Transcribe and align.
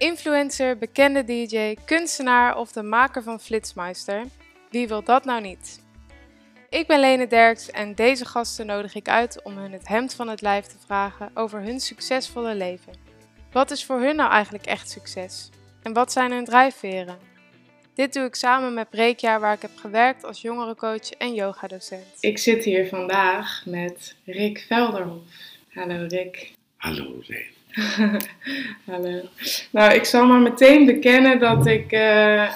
Influencer, 0.00 0.78
bekende 0.78 1.24
DJ, 1.24 1.74
kunstenaar 1.84 2.56
of 2.56 2.72
de 2.72 2.82
maker 2.82 3.22
van 3.22 3.40
Flitsmeister. 3.40 4.24
Wie 4.70 4.88
wil 4.88 5.04
dat 5.04 5.24
nou 5.24 5.40
niet? 5.40 5.82
Ik 6.70 6.86
ben 6.86 7.00
Lene 7.00 7.26
Derks 7.26 7.70
en 7.70 7.94
deze 7.94 8.24
gasten 8.24 8.66
nodig 8.66 8.94
ik 8.94 9.08
uit 9.08 9.42
om 9.42 9.56
hun 9.56 9.72
het 9.72 9.88
hemd 9.88 10.14
van 10.14 10.28
het 10.28 10.40
lijf 10.40 10.66
te 10.66 10.76
vragen 10.86 11.30
over 11.34 11.62
hun 11.62 11.80
succesvolle 11.80 12.54
leven. 12.54 12.92
Wat 13.52 13.70
is 13.70 13.84
voor 13.84 14.00
hun 14.00 14.16
nou 14.16 14.30
eigenlijk 14.30 14.66
echt 14.66 14.90
succes? 14.90 15.50
En 15.82 15.92
wat 15.92 16.12
zijn 16.12 16.32
hun 16.32 16.44
drijfveren? 16.44 17.18
Dit 17.94 18.12
doe 18.12 18.24
ik 18.24 18.34
samen 18.34 18.74
met 18.74 18.90
Breekjaar 18.90 19.40
waar 19.40 19.54
ik 19.54 19.62
heb 19.62 19.76
gewerkt 19.76 20.24
als 20.24 20.40
jongerencoach 20.40 21.10
en 21.10 21.34
yogadocent. 21.34 22.06
Ik 22.20 22.38
zit 22.38 22.64
hier 22.64 22.86
vandaag 22.88 23.62
met 23.66 24.16
Rick 24.24 24.64
Velderhof. 24.68 25.30
Hallo 25.68 26.06
Rick. 26.08 26.52
Hallo 26.76 27.22
Leen. 27.26 27.59
Hallo. 28.90 29.20
Nou, 29.70 29.94
ik 29.94 30.04
zal 30.04 30.26
maar 30.26 30.40
meteen 30.40 30.86
bekennen 30.86 31.38
dat 31.38 31.66
ik 31.66 31.92
uh, 31.92 32.52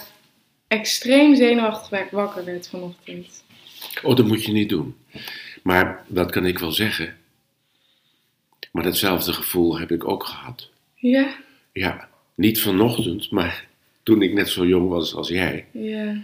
extreem 0.68 1.34
zenuwachtig 1.34 2.10
wakker 2.10 2.45
werd 2.45 2.68
vanochtend. 2.68 3.45
Oh, 4.02 4.16
dat 4.16 4.27
moet 4.27 4.45
je 4.45 4.52
niet 4.52 4.69
doen. 4.69 4.96
Maar 5.62 6.05
dat 6.06 6.30
kan 6.30 6.46
ik 6.46 6.58
wel 6.58 6.72
zeggen. 6.72 7.16
Maar 8.72 8.84
datzelfde 8.84 9.32
gevoel 9.32 9.78
heb 9.78 9.91
ik 9.91 10.08
ook 10.08 10.24
gehad. 10.24 10.69
Ja? 10.95 11.36
Ja, 11.72 12.08
niet 12.34 12.60
vanochtend, 12.60 13.30
maar 13.30 13.66
toen 14.02 14.22
ik 14.22 14.33
net 14.33 14.48
zo 14.48 14.66
jong 14.66 14.88
was 14.88 15.14
als 15.14 15.28
jij. 15.28 15.66
Ja. 15.70 16.22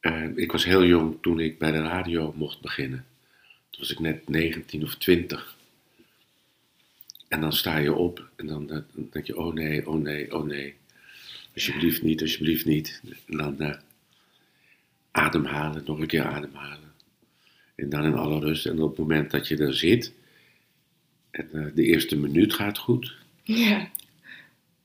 Uh, 0.00 0.36
ik 0.36 0.52
was 0.52 0.64
heel 0.64 0.84
jong 0.84 1.16
toen 1.20 1.40
ik 1.40 1.58
bij 1.58 1.70
de 1.70 1.82
radio 1.82 2.34
mocht 2.36 2.60
beginnen. 2.60 3.06
Toen 3.70 3.80
was 3.80 3.90
ik 3.90 3.98
net 3.98 4.28
19 4.28 4.82
of 4.82 4.94
20. 4.94 5.56
En 7.30 7.40
dan 7.40 7.52
sta 7.52 7.76
je 7.76 7.94
op 7.94 8.28
en 8.36 8.46
dan, 8.46 8.66
dan 8.66 8.84
denk 9.10 9.26
je, 9.26 9.38
oh 9.38 9.54
nee, 9.54 9.88
oh 9.88 10.02
nee, 10.02 10.34
oh 10.34 10.44
nee. 10.44 10.74
Alsjeblieft 11.54 12.02
niet, 12.02 12.22
alsjeblieft 12.22 12.64
niet. 12.64 13.02
En 13.26 13.36
dan 13.36 13.56
uh, 13.58 13.74
ademhalen, 15.10 15.82
nog 15.86 15.98
een 15.98 16.06
keer 16.06 16.24
ademhalen. 16.24 16.92
En 17.74 17.88
dan 17.88 18.04
in 18.04 18.14
alle 18.14 18.40
rust. 18.40 18.66
En 18.66 18.80
op 18.80 18.88
het 18.88 18.98
moment 18.98 19.30
dat 19.30 19.48
je 19.48 19.56
er 19.56 19.74
zit, 19.74 20.12
en 21.30 21.48
uh, 21.52 21.66
de 21.74 21.82
eerste 21.82 22.16
minuut 22.16 22.54
gaat 22.54 22.78
goed, 22.78 23.16
ja. 23.42 23.88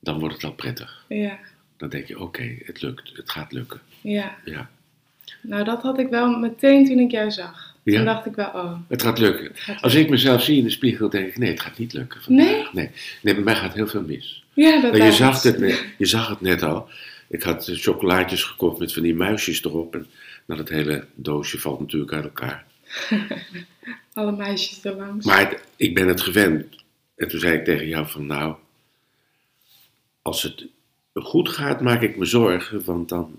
dan 0.00 0.18
wordt 0.18 0.34
het 0.34 0.44
al 0.44 0.54
prettig. 0.54 1.04
Ja. 1.08 1.38
Dan 1.76 1.88
denk 1.88 2.06
je, 2.06 2.20
oké, 2.20 2.56
het 2.64 2.82
lukt, 2.82 3.16
het 3.16 3.30
gaat 3.30 3.52
lukken. 3.52 3.80
Ja. 4.00 4.36
ja. 4.44 4.70
Nou, 5.42 5.64
dat 5.64 5.82
had 5.82 5.98
ik 5.98 6.08
wel 6.08 6.38
meteen 6.38 6.86
toen 6.86 6.98
ik 6.98 7.10
jou 7.10 7.30
zag. 7.30 7.75
Toen 7.94 8.04
dacht 8.04 8.26
ik 8.26 8.34
wel, 8.34 8.46
oh. 8.46 8.72
Het 8.88 9.02
gaat 9.02 9.18
lukken. 9.18 9.52
Als 9.80 9.94
ik 9.94 10.08
mezelf 10.08 10.42
zie 10.42 10.58
in 10.58 10.64
de 10.64 10.70
spiegel, 10.70 11.10
denk 11.10 11.28
ik, 11.28 11.38
nee, 11.38 11.50
het 11.50 11.60
gaat 11.60 11.78
niet 11.78 11.92
lukken. 11.92 12.20
Nee? 12.26 12.66
nee? 12.72 12.90
Nee, 13.22 13.34
bij 13.34 13.44
mij 13.44 13.54
gaat 13.54 13.74
heel 13.74 13.86
veel 13.86 14.02
mis. 14.02 14.44
Ja, 14.54 14.80
dat 14.80 14.92
maar 14.92 15.06
je 15.06 15.12
zag, 15.12 15.42
het 15.42 15.58
net, 15.58 15.84
je 15.98 16.06
zag 16.06 16.28
het 16.28 16.40
net 16.40 16.62
al. 16.62 16.88
Ik 17.28 17.42
had 17.42 17.68
chocolaatjes 17.72 18.42
gekocht 18.42 18.78
met 18.78 18.92
van 18.92 19.02
die 19.02 19.14
muisjes 19.14 19.64
erop. 19.64 19.94
En 19.94 20.06
nou, 20.46 20.60
dat 20.60 20.68
hele 20.68 21.06
doosje 21.14 21.58
valt 21.58 21.80
natuurlijk 21.80 22.12
uit 22.12 22.24
elkaar. 22.24 22.64
Alle 24.12 24.32
meisjes 24.32 24.84
er 24.84 24.96
langs. 24.96 25.26
Maar 25.26 25.60
ik 25.76 25.94
ben 25.94 26.08
het 26.08 26.20
gewend. 26.20 26.64
En 27.16 27.28
toen 27.28 27.40
zei 27.40 27.56
ik 27.56 27.64
tegen 27.64 27.88
jou 27.88 28.06
van, 28.08 28.26
nou, 28.26 28.54
als 30.22 30.42
het 30.42 30.66
goed 31.14 31.48
gaat, 31.48 31.80
maak 31.80 32.02
ik 32.02 32.16
me 32.16 32.24
zorgen, 32.24 32.84
want 32.84 33.08
dan 33.08 33.38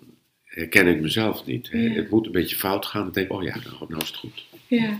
herken 0.58 0.88
ik 0.88 1.02
mezelf 1.02 1.46
niet. 1.46 1.68
Ja. 1.72 1.78
Het 1.78 2.10
moet 2.10 2.26
een 2.26 2.32
beetje 2.32 2.56
fout 2.56 2.86
gaan. 2.86 3.04
Dan 3.04 3.12
denk 3.12 3.26
ik, 3.26 3.34
oh 3.34 3.44
ja, 3.44 3.56
nou, 3.56 3.86
nou 3.88 4.02
is 4.02 4.08
het 4.08 4.18
goed. 4.18 4.46
Ja, 4.68 5.00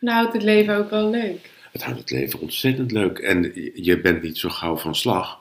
dan 0.00 0.14
houdt 0.14 0.32
het 0.32 0.42
leven 0.42 0.76
ook 0.76 0.90
wel 0.90 1.10
leuk. 1.10 1.50
Het 1.72 1.82
houdt 1.82 1.98
het 1.98 2.10
leven 2.10 2.40
ontzettend 2.40 2.92
leuk. 2.92 3.18
En 3.18 3.52
je 3.74 4.00
bent 4.00 4.22
niet 4.22 4.38
zo 4.38 4.48
gauw 4.48 4.76
van 4.76 4.94
slag. 4.94 5.40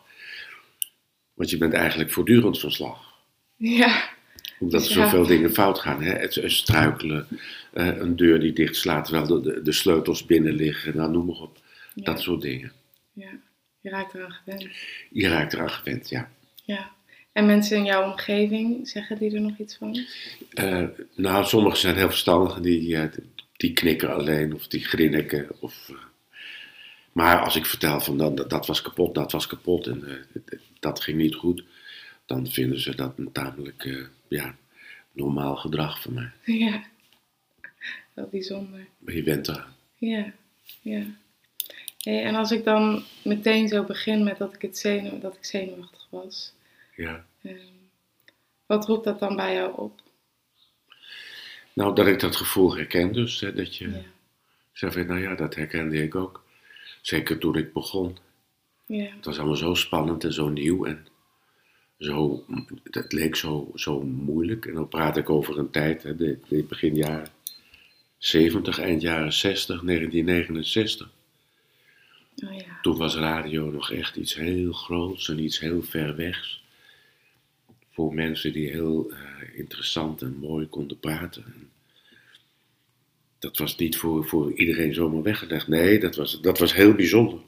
Want 1.34 1.50
je 1.50 1.58
bent 1.58 1.74
eigenlijk 1.74 2.12
voortdurend 2.12 2.60
van 2.60 2.72
slag. 2.72 3.14
Ja. 3.56 4.10
Omdat 4.60 4.86
er 4.86 4.92
zoveel 4.92 5.26
dingen 5.26 5.54
fout 5.54 5.80
gaan. 5.80 6.04
Hè? 6.04 6.12
Het, 6.12 6.42
struikelen, 6.46 7.28
uh, 7.74 7.98
een 7.98 8.16
deur 8.16 8.40
die 8.40 8.54
dicht 8.54 8.76
slaat 8.76 9.06
terwijl 9.06 9.42
de, 9.42 9.62
de, 9.62 9.72
sleutels 9.72 10.26
binnen 10.26 10.54
liggen. 10.54 10.98
Nou, 10.98 11.12
noem 11.12 11.26
maar 11.26 11.42
op. 11.42 11.58
Ja. 11.94 12.04
Dat 12.04 12.22
soort 12.22 12.42
dingen. 12.42 12.72
Ja, 13.14 13.30
je 13.80 13.90
raakt 13.90 14.14
eraan 14.14 14.32
gewend. 14.32 14.68
Je 15.10 15.28
raakt 15.28 15.54
eraan 15.54 15.70
gewend, 15.70 16.10
ja. 16.10 16.32
Ja. 16.64 16.92
En 17.32 17.46
mensen 17.46 17.78
in 17.78 17.86
jouw 17.86 18.12
omgeving, 18.12 18.88
zeggen 18.88 19.18
die 19.18 19.36
er 19.36 19.42
nog 19.42 19.58
iets 19.58 19.76
van? 19.76 20.06
Uh, 20.54 20.88
nou, 21.16 21.46
sommigen 21.46 21.80
zijn 21.80 21.96
heel 21.96 22.10
verstandig 22.10 22.60
die, 22.60 22.90
uh, 22.90 23.04
die 23.58 23.74
knikken 23.74 24.14
alleen 24.14 24.54
of 24.54 24.68
die 24.68 24.86
grinniken. 24.86 25.48
Of, 25.60 25.90
uh, 25.92 25.98
maar 27.12 27.44
als 27.44 27.56
ik 27.56 27.66
vertel 27.66 28.00
van 28.00 28.18
dan, 28.18 28.36
dat, 28.36 28.50
dat 28.50 28.66
was 28.66 28.82
kapot, 28.82 29.16
dat 29.16 29.32
was 29.32 29.48
kapot 29.48 29.88
en 29.88 30.26
dat 30.80 31.02
ging 31.02 31.18
niet 31.18 31.36
goed, 31.36 31.64
dan 32.26 32.48
vinden 32.48 32.80
ze 32.80 32.96
dat 32.96 33.14
een 33.18 33.32
tamelijk 33.32 34.08
ja, 34.28 34.56
normaal 35.12 35.56
gedrag 35.56 36.02
van 36.02 36.14
mij. 36.14 36.32
Ja, 36.60 36.84
wel 38.14 38.28
bijzonder. 38.32 38.88
Maar 38.98 39.14
je 39.14 39.24
bent 39.24 39.48
eraan. 39.48 39.76
Ja, 39.98 40.34
ja. 40.82 41.04
Hey, 41.98 42.24
en 42.24 42.36
als 42.36 42.52
ik 42.52 42.64
dan 42.64 43.04
meteen 43.24 43.68
zo 43.68 43.84
begin 43.84 44.24
met 44.24 44.38
dat 44.38 44.54
ik, 44.54 44.62
het 44.62 44.78
zenuw, 44.78 45.20
dat 45.20 45.36
ik 45.36 45.46
zenuwachtig 45.46 46.08
was... 46.10 46.54
Ja. 46.96 47.26
Um, 47.44 47.90
wat 48.66 48.86
roept 48.86 49.04
dat 49.04 49.20
dan 49.20 49.36
bij 49.36 49.54
jou 49.54 49.78
op? 49.78 50.02
Nou, 51.74 51.96
dat 51.96 52.08
ik 52.08 52.20
dat 52.20 52.36
gevoel 52.36 52.76
herken 52.76 53.14
dus. 53.14 53.40
Hè, 53.40 53.54
dat 53.54 53.76
je 53.78 53.90
ja. 53.90 54.02
zegt, 54.74 55.08
nou 55.08 55.20
ja, 55.20 55.36
dat 55.36 55.56
herkende 55.56 56.04
ik 56.04 56.16
ook. 56.16 56.44
Zeker 57.02 57.38
toen 57.38 57.56
ik 57.56 57.74
begon. 57.74 58.18
Ja. 58.86 59.04
Het 59.16 59.26
was 59.26 59.38
allemaal 59.38 59.56
zo 59.56 59.74
spannend 59.74 60.24
en 60.24 60.34
zo 60.34 60.50
nieuw 60.50 60.86
en 60.86 61.08
zo, 62.00 62.46
het 62.84 63.12
leek 63.12 63.36
zo, 63.36 63.72
zo 63.76 64.02
moeilijk. 64.02 64.66
En 64.66 64.74
dan 64.74 64.88
praat 64.88 65.18
ik 65.18 65.30
over 65.30 65.58
een 65.58 65.72
tijd, 65.72 66.04
hè, 66.04 66.16
de, 66.16 66.40
de 66.48 66.64
begin 66.64 66.96
jaren 66.96 67.30
70, 68.18 68.80
eind 68.80 69.02
jaren 69.02 69.34
60, 69.34 69.82
1969. 69.82 71.10
Oh 72.46 72.54
ja. 72.54 72.80
Toen 72.82 72.98
was 72.98 73.16
radio 73.16 73.72
nog 73.72 73.92
echt 73.92 74.16
iets 74.16 74.36
heel 74.36 74.74
groots 74.74 75.30
en 75.30 75.40
iets 75.40 75.60
heel 75.60 75.82
ver 75.82 76.16
wegs 76.16 76.61
voor 77.92 78.14
mensen 78.14 78.54
die 78.54 78.70
heel 78.70 79.12
uh, 79.12 79.18
interessant 79.60 80.22
en 80.22 80.38
mooi 80.40 80.68
konden 80.68 81.00
praten. 81.00 81.44
Dat 83.40 83.58
was 83.58 83.78
niet 83.78 83.98
voor, 83.98 84.26
voor 84.26 84.54
iedereen 84.54 84.94
zomaar 84.94 85.22
weggelegd. 85.22 85.68
Nee, 85.68 86.00
dat 86.00 86.16
was, 86.16 86.42
dat 86.42 86.60
was 86.60 86.74
heel 86.74 86.94
bijzonder. 86.94 87.40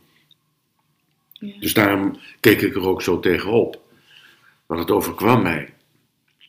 Ja. 1.32 1.60
Dus 1.60 1.74
daarom 1.74 2.20
keek 2.40 2.62
ik 2.62 2.76
er 2.76 2.88
ook 2.88 3.02
zo 3.02 3.20
tegenop. 3.20 3.82
Want 4.66 4.80
het 4.80 4.92
overkwam 4.92 5.42
mij. 5.42 5.74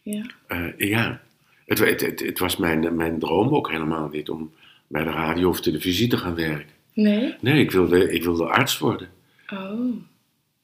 Ja. 0.02 0.26
Uh, 0.48 0.78
ja. 0.78 1.22
Het, 1.66 1.78
het, 1.78 2.00
het, 2.00 2.20
het, 2.20 2.38
was 2.38 2.56
mijn, 2.56 2.96
mijn 2.96 3.18
droom 3.18 3.54
ook 3.54 3.70
helemaal 3.70 4.08
niet 4.08 4.28
om 4.28 4.52
bij 4.86 5.04
de 5.04 5.10
radio 5.10 5.48
of 5.48 5.60
televisie 5.60 6.08
te 6.08 6.16
gaan 6.16 6.34
werken. 6.34 6.72
Nee? 6.92 7.34
Nee, 7.40 7.60
ik 7.60 7.70
wilde, 7.70 8.12
ik 8.12 8.22
wilde 8.22 8.44
arts 8.44 8.78
worden. 8.78 9.08
Oh. 9.48 9.96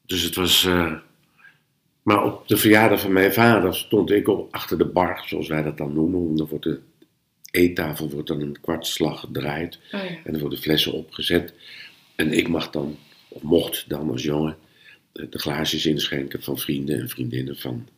Dus 0.06 0.22
het 0.22 0.34
was. 0.34 0.64
Uh, 0.64 0.94
maar 2.10 2.25
op 2.25 2.48
de 2.48 2.56
verjaardag 2.56 3.00
van 3.00 3.12
mijn 3.12 3.32
vader 3.32 3.75
stond 3.75 4.10
ik 4.10 4.28
op 4.28 4.54
achter 4.54 4.78
de 4.78 4.84
bar, 4.84 5.22
zoals 5.26 5.48
wij 5.48 5.62
dat 5.62 5.76
dan 5.76 5.93
noemen. 5.93 6.37
Dan 6.37 6.47
wordt 6.47 6.65
de 6.65 6.81
eettafel 7.50 8.10
wordt 8.10 8.28
dan 8.28 8.41
een 8.41 8.60
kwartslag 8.60 9.21
gedraaid. 9.21 9.78
Oh 9.93 10.00
ja. 10.00 10.09
En 10.25 10.32
dan 10.32 10.41
worden 10.41 10.59
flessen 10.59 10.93
opgezet. 10.93 11.54
En 12.15 12.32
ik 12.32 12.48
mag 12.48 12.71
dan, 12.71 12.97
of 13.28 13.43
mocht 13.43 13.84
dan 13.88 14.10
als 14.10 14.22
jongen, 14.22 14.56
de 15.12 15.38
glaasjes 15.38 15.87
inschenken 15.87 16.43
van 16.43 16.59
vrienden 16.59 17.00
en 17.00 17.09
vriendinnen 17.09 17.56
van 17.56 17.88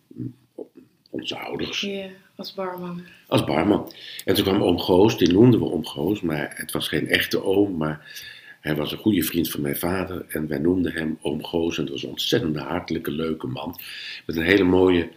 onze 1.10 1.38
ouders. 1.38 1.80
Ja, 1.80 2.06
als 2.36 2.54
barman. 2.54 3.02
Als 3.26 3.44
barman. 3.44 3.92
En 4.24 4.34
toen 4.34 4.44
kwam 4.44 4.62
oom 4.62 4.78
Goos, 4.78 5.18
die 5.18 5.32
noemden 5.32 5.60
we 5.60 5.70
oom 5.70 5.86
Goos, 5.86 6.20
maar 6.20 6.52
het 6.56 6.72
was 6.72 6.88
geen 6.88 7.08
echte 7.08 7.44
oom, 7.44 7.76
maar 7.76 8.24
hij 8.62 8.74
was 8.76 8.92
een 8.92 8.98
goede 8.98 9.22
vriend 9.22 9.50
van 9.50 9.60
mijn 9.60 9.76
vader 9.76 10.24
en 10.28 10.46
wij 10.48 10.58
noemden 10.58 10.92
hem 10.92 11.18
Oom 11.22 11.44
Goos. 11.44 11.78
En 11.78 11.84
dat 11.84 11.92
was 11.92 12.02
een 12.02 12.08
ontzettend 12.08 12.56
hartelijke, 12.56 13.10
leuke 13.10 13.46
man. 13.46 13.80
Met 14.26 14.36
een 14.36 14.42
hele 14.42 14.62
mooie, 14.62 15.08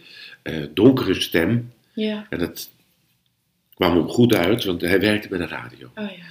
uh, 0.42 0.66
donkere 0.74 1.14
stem. 1.20 1.72
Ja. 1.92 2.26
En 2.30 2.38
dat 2.38 2.70
kwam 3.74 3.96
hem 3.96 4.08
goed 4.08 4.34
uit, 4.34 4.64
want 4.64 4.80
hij 4.80 5.00
werkte 5.00 5.28
bij 5.28 5.38
de 5.38 5.46
radio. 5.46 5.90
Oh 5.94 6.10
ja. 6.10 6.24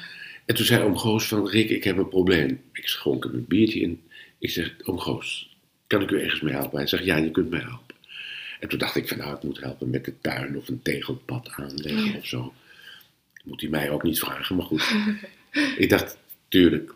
En 0.45 0.55
toen 0.55 0.65
zei 0.65 0.83
Oom 0.83 0.97
Goos 0.97 1.27
van, 1.27 1.49
Rick, 1.49 1.69
ik 1.69 1.83
heb 1.83 1.97
een 1.97 2.09
probleem. 2.09 2.61
Ik 2.73 2.87
schonk 2.87 3.23
hem 3.23 3.33
een 3.33 3.45
biertje 3.47 3.79
in. 3.79 4.01
Ik 4.39 4.49
zeg, 4.49 4.75
Oom 4.83 4.99
Goos, 4.99 5.55
kan 5.87 6.01
ik 6.01 6.11
u 6.11 6.21
ergens 6.21 6.41
mee 6.41 6.53
helpen? 6.53 6.77
Hij 6.77 6.87
zegt, 6.87 7.03
ja, 7.05 7.17
je 7.17 7.31
kunt 7.31 7.49
mij 7.49 7.59
helpen. 7.59 7.95
En 8.59 8.69
toen 8.69 8.79
dacht 8.79 8.95
ik 8.95 9.07
van, 9.07 9.17
nou, 9.17 9.35
ik 9.35 9.43
moet 9.43 9.59
helpen 9.61 9.89
met 9.89 10.05
de 10.05 10.13
tuin 10.21 10.57
of 10.57 10.67
een 10.67 10.81
tegelpad 10.81 11.49
aanleggen 11.51 12.05
Ja. 12.11 12.17
of 12.17 12.25
zo. 12.25 12.53
Moet 13.43 13.61
hij 13.61 13.69
mij 13.69 13.89
ook 13.89 14.03
niet 14.03 14.19
vragen, 14.19 14.55
maar 14.55 14.65
goed. 14.65 14.95
ik 15.77 15.89
dacht, 15.89 16.17
tuurlijk. 16.47 16.93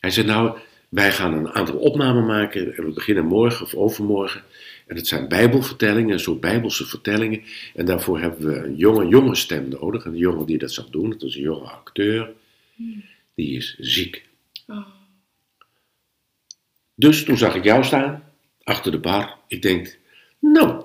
Hij 0.00 0.10
zei, 0.10 0.26
nou, 0.26 0.58
wij 0.88 1.12
gaan 1.12 1.32
een 1.32 1.52
aantal 1.52 1.76
opnamen 1.76 2.26
maken 2.26 2.76
en 2.76 2.84
we 2.84 2.92
beginnen 2.92 3.26
morgen 3.26 3.64
of 3.66 3.74
overmorgen. 3.74 4.42
En 4.86 4.96
het 4.96 5.06
zijn 5.06 5.28
bijbelvertellingen, 5.28 6.12
een 6.12 6.20
soort 6.20 6.40
bijbelse 6.40 6.86
vertellingen. 6.86 7.42
En 7.74 7.86
daarvoor 7.86 8.20
hebben 8.20 8.46
we 8.46 8.56
een 8.56 8.76
jonge, 8.76 9.08
jonge 9.08 9.34
stem 9.34 9.68
nodig. 9.68 10.04
En 10.04 10.12
de 10.12 10.18
jongen 10.18 10.46
die 10.46 10.58
dat 10.58 10.72
zal 10.72 10.90
doen, 10.90 11.10
dat 11.10 11.22
is 11.22 11.34
een 11.36 11.42
jonge 11.42 11.68
acteur, 11.68 12.32
die 13.34 13.56
is 13.56 13.76
ziek. 13.78 14.24
Oh. 14.66 14.86
Dus 16.94 17.24
toen 17.24 17.36
zag 17.36 17.54
ik 17.54 17.64
jou 17.64 17.84
staan, 17.84 18.22
achter 18.62 18.92
de 18.92 18.98
bar. 18.98 19.36
Ik 19.48 19.62
denk, 19.62 19.98
nou, 20.38 20.84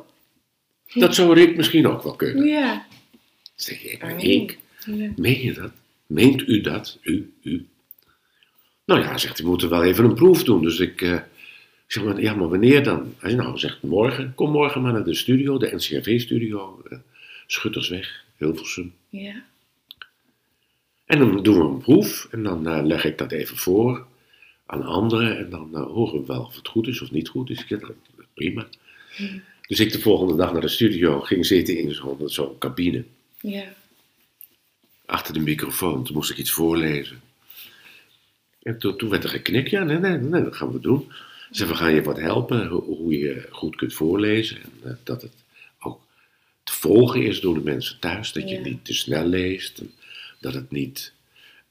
dat 0.94 1.16
zou 1.16 1.34
Rick 1.34 1.56
misschien 1.56 1.88
ook 1.88 2.04
wel 2.04 2.16
kunnen. 2.16 2.46
Ja. 2.46 2.86
Zeg 3.56 3.84
ik, 3.84 4.02
maar 4.02 4.14
Oh. 4.14 4.24
ik, 4.24 4.58
Ja. 4.86 5.12
meen 5.16 5.42
je 5.42 5.54
dat? 5.54 5.72
Meent 6.08 6.48
u 6.48 6.62
dat? 6.62 6.98
U, 7.02 7.34
u? 7.42 7.66
Nou 8.92 9.04
ja, 9.04 9.18
zegt 9.18 9.34
hij, 9.38 9.44
we 9.46 9.52
moeten 9.52 9.70
wel 9.70 9.84
even 9.84 10.06
een 10.06 10.14
proef 10.14 10.44
doen. 10.44 10.62
Dus 10.62 10.80
ik, 10.80 11.02
eh, 11.02 11.14
ik 11.14 11.24
zeg 11.88 12.04
maar, 12.04 12.22
ja, 12.22 12.34
maar 12.36 12.50
wanneer 12.50 12.84
dan? 12.84 13.14
Hij 13.20 13.30
zegt, 13.30 13.44
nou, 13.44 13.58
zegt 13.58 13.82
morgen. 13.82 14.36
Kom 14.36 14.52
morgen 14.52 14.82
maar 14.82 14.94
naar 14.94 15.04
de 15.04 15.14
studio, 15.16 15.58
de 15.58 15.72
NCRV-studio. 15.76 16.82
eh, 16.90 16.98
Schuttersweg, 17.48 18.24
Hilversum. 18.38 18.94
Ja. 19.10 19.44
En 21.06 21.20
dan 21.20 21.44
doen 21.44 21.58
we 21.58 21.64
een 21.64 21.78
proef 21.78 22.28
en 22.32 22.44
dan 22.44 22.68
eh, 22.68 22.84
leg 22.86 23.06
ik 23.06 23.18
dat 23.18 23.32
even 23.32 23.58
voor 23.58 24.06
aan 24.66 24.84
anderen 24.84 25.38
en 25.38 25.50
dan 25.50 25.76
horen 25.76 26.20
we 26.20 26.26
wel 26.26 26.42
of 26.42 26.56
het 26.56 26.68
goed 26.68 26.88
is 26.88 27.02
of 27.02 27.12
niet 27.12 27.30
goed 27.30 27.50
is. 27.50 27.60
Ik 27.60 27.68
zeg, 27.68 27.80
"Nou, 27.82 27.94
prima. 28.34 28.68
Hmm. 29.16 29.42
Dus 29.68 29.80
ik 29.80 29.92
de 29.92 30.00
volgende 30.02 30.36
dag 30.36 30.52
naar 30.52 30.62
de 30.62 30.68
studio 30.68 31.20
ging 31.20 31.46
zitten 31.46 31.78
in 31.78 31.94
zo'n 31.94 32.18
zo'n 32.26 32.58
cabine 32.58 33.04
Ja. 33.42 33.74
achter 35.06 35.34
de 35.34 35.40
microfoon. 35.40 36.04
Toen 36.04 36.16
moest 36.16 36.30
ik 36.32 36.38
iets 36.38 36.52
voorlezen. 36.52 37.22
En 38.64 38.78
toen, 38.78 38.98
toen 38.98 39.10
werd 39.10 39.24
er 39.24 39.30
geknikt, 39.30 39.70
ja, 39.70 39.84
nee, 39.84 39.98
nee, 39.98 40.18
nee, 40.18 40.44
dat 40.44 40.56
gaan 40.56 40.72
we 40.72 40.80
doen. 40.80 41.12
Ze 41.52 41.66
we 41.66 41.76
gaan 41.76 41.94
je 41.94 42.04
wat 42.04 42.20
helpen, 42.20 42.68
hoe, 42.68 42.84
hoe 42.84 43.18
je 43.18 43.48
goed 43.50 43.76
kunt 43.76 43.94
voorlezen. 43.94 44.58
En 44.58 44.72
eh, 44.84 44.92
dat 45.04 45.22
het 45.22 45.34
ook 45.80 46.02
te 46.64 46.74
volgen 46.74 47.24
is 47.24 47.40
door 47.40 47.54
de 47.54 47.64
mensen 47.64 48.00
thuis. 48.00 48.34
Dat 48.34 48.50
je 48.50 48.60
niet 48.60 48.86
te 48.86 48.94
snel 48.94 49.26
leest. 49.26 49.80
En 49.80 49.92
dat 50.40 50.54
het 50.54 50.72
niet 50.72 51.14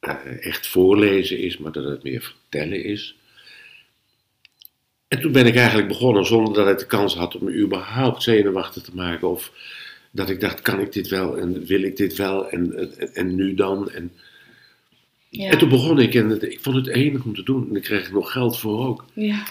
eh, 0.01 0.47
echt 0.47 0.67
voorlezen 0.67 1.39
is, 1.39 1.59
maar 1.59 1.73
dat 1.73 1.85
het 1.85 2.03
meer 2.03 2.23
vertellen 2.23 2.85
is. 2.85 3.15
En 5.09 5.21
toen 5.21 5.33
ben 5.33 5.47
ik 5.47 5.57
eigenlijk 5.57 5.89
begonnen 5.89 6.27
zonder 6.27 6.55
dat 6.55 6.69
ik 6.69 6.79
de 6.79 6.87
kans 6.87 7.15
had 7.15 7.35
om 7.35 7.45
me 7.45 7.55
überhaupt 7.55 8.23
zenuwachtig 8.23 8.83
te 8.83 8.95
maken. 8.95 9.29
Of 9.29 9.53
dat 10.11 10.31
ik 10.31 10.41
dacht, 10.41 10.61
kan 10.61 10.81
ik 10.81 10.93
dit 10.93 11.09
wel 11.09 11.39
en 11.39 11.65
wil 11.65 11.83
ik 11.83 11.97
dit 11.97 12.17
wel 12.17 12.51
en, 12.51 12.77
en, 12.77 13.15
en 13.15 13.35
nu 13.35 13.55
dan? 13.55 13.91
En, 13.91 14.13
Ja. 15.33 15.51
en 15.51 15.59
toen 15.59 15.69
begon 15.69 15.99
ik 15.99 16.15
en 16.15 16.29
het- 16.29 16.43
ik 16.43 16.61
vond 16.61 16.77
het 16.77 16.87
enig 16.87 17.25
om 17.25 17.35
te 17.35 17.43
doen. 17.43 17.69
En 17.69 17.77
ik 17.77 17.83
kreeg 17.83 18.07
er 18.07 18.13
nog 18.13 18.33
geld 18.33 18.59
voor 18.59 18.87
ook. 18.87 19.05
Ja. 19.15 19.47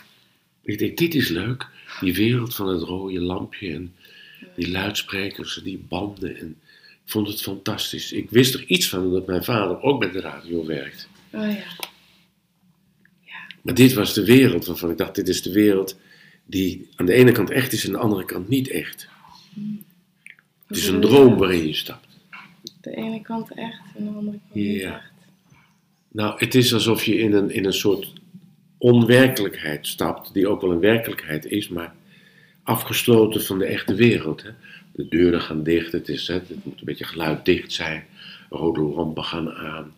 Ik 0.61 0.77
denk, 0.79 0.97
dit 0.97 1.15
is 1.15 1.27
leuk. 1.29 1.67
Die 1.99 2.13
wereld 2.13 2.55
van 2.55 2.67
het 2.67 2.81
rode 2.81 3.19
lampje 3.21 3.73
en 3.73 3.95
die 4.55 4.71
luidsprekers 4.71 5.57
en 5.57 5.63
die 5.63 5.85
banden. 5.87 6.37
En 6.37 6.47
ik 7.05 7.11
vond 7.11 7.27
het 7.27 7.41
fantastisch. 7.41 8.11
Ik 8.11 8.29
wist 8.29 8.53
er 8.53 8.65
iets 8.65 8.89
van 8.89 9.11
dat 9.11 9.27
mijn 9.27 9.43
vader 9.43 9.81
ook 9.81 9.99
bij 9.99 10.11
de 10.11 10.19
radio 10.19 10.65
werkt. 10.65 11.07
Oh 11.33 11.41
ja. 11.51 11.87
Maar 13.61 13.73
dit 13.73 13.93
was 13.93 14.13
de 14.13 14.25
wereld 14.25 14.65
waarvan 14.65 14.89
ik 14.91 14.97
dacht, 14.97 15.15
dit 15.15 15.27
is 15.27 15.41
de 15.41 15.51
wereld 15.51 15.97
die 16.45 16.87
aan 16.95 17.05
de 17.05 17.13
ene 17.13 17.31
kant 17.31 17.49
echt 17.49 17.73
is 17.73 17.83
en 17.83 17.89
aan 17.89 17.95
de 17.95 18.01
andere 18.05 18.25
kant 18.25 18.49
niet 18.49 18.69
echt. 18.69 19.07
Het 20.67 20.77
is 20.77 20.87
een 20.87 21.01
droom 21.01 21.37
waarin 21.37 21.67
je 21.67 21.73
stapt. 21.73 22.07
De 22.81 22.95
ene 22.95 23.21
kant 23.21 23.53
echt 23.53 23.79
en 23.97 24.03
de 24.03 24.09
andere 24.09 24.37
kant 24.37 24.53
Ja. 24.53 24.61
niet 24.71 24.81
echt. 24.81 25.08
Nou, 26.11 26.39
het 26.39 26.55
is 26.55 26.73
alsof 26.73 27.03
je 27.03 27.17
in 27.17 27.33
een, 27.33 27.51
in 27.51 27.65
een 27.65 27.73
soort 27.73 28.13
onwerkelijkheid 28.77 29.87
stapt, 29.87 30.33
die 30.33 30.47
ook 30.47 30.61
wel 30.61 30.71
een 30.71 30.79
werkelijkheid 30.79 31.45
is, 31.45 31.69
maar 31.69 31.95
afgesloten 32.63 33.43
van 33.43 33.59
de 33.59 33.65
echte 33.65 33.95
wereld. 33.95 34.43
Hè. 34.43 34.49
De 34.91 35.07
deuren 35.07 35.41
gaan 35.41 35.63
dicht, 35.63 35.91
het, 35.91 36.09
is, 36.09 36.27
hè, 36.27 36.33
het 36.33 36.65
moet 36.65 36.79
een 36.79 36.85
beetje 36.85 37.05
geluiddicht 37.05 37.71
zijn, 37.71 38.05
rode 38.49 38.81
lampen 38.81 39.23
gaan 39.23 39.51
aan, 39.51 39.93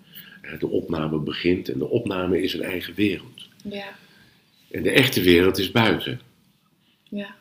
de 0.60 0.68
opname 0.68 1.20
begint 1.20 1.70
en 1.70 1.78
de 1.78 1.90
opname 1.90 2.42
is 2.42 2.54
een 2.54 2.62
eigen 2.62 2.94
wereld. 2.94 3.48
Ja. 3.64 3.96
En 4.72 4.84
de 4.84 4.92
echte 4.92 5.22
wereld 5.22 5.58
is 5.58 5.72
buiten. 5.72 6.22
Ja. 7.10 7.36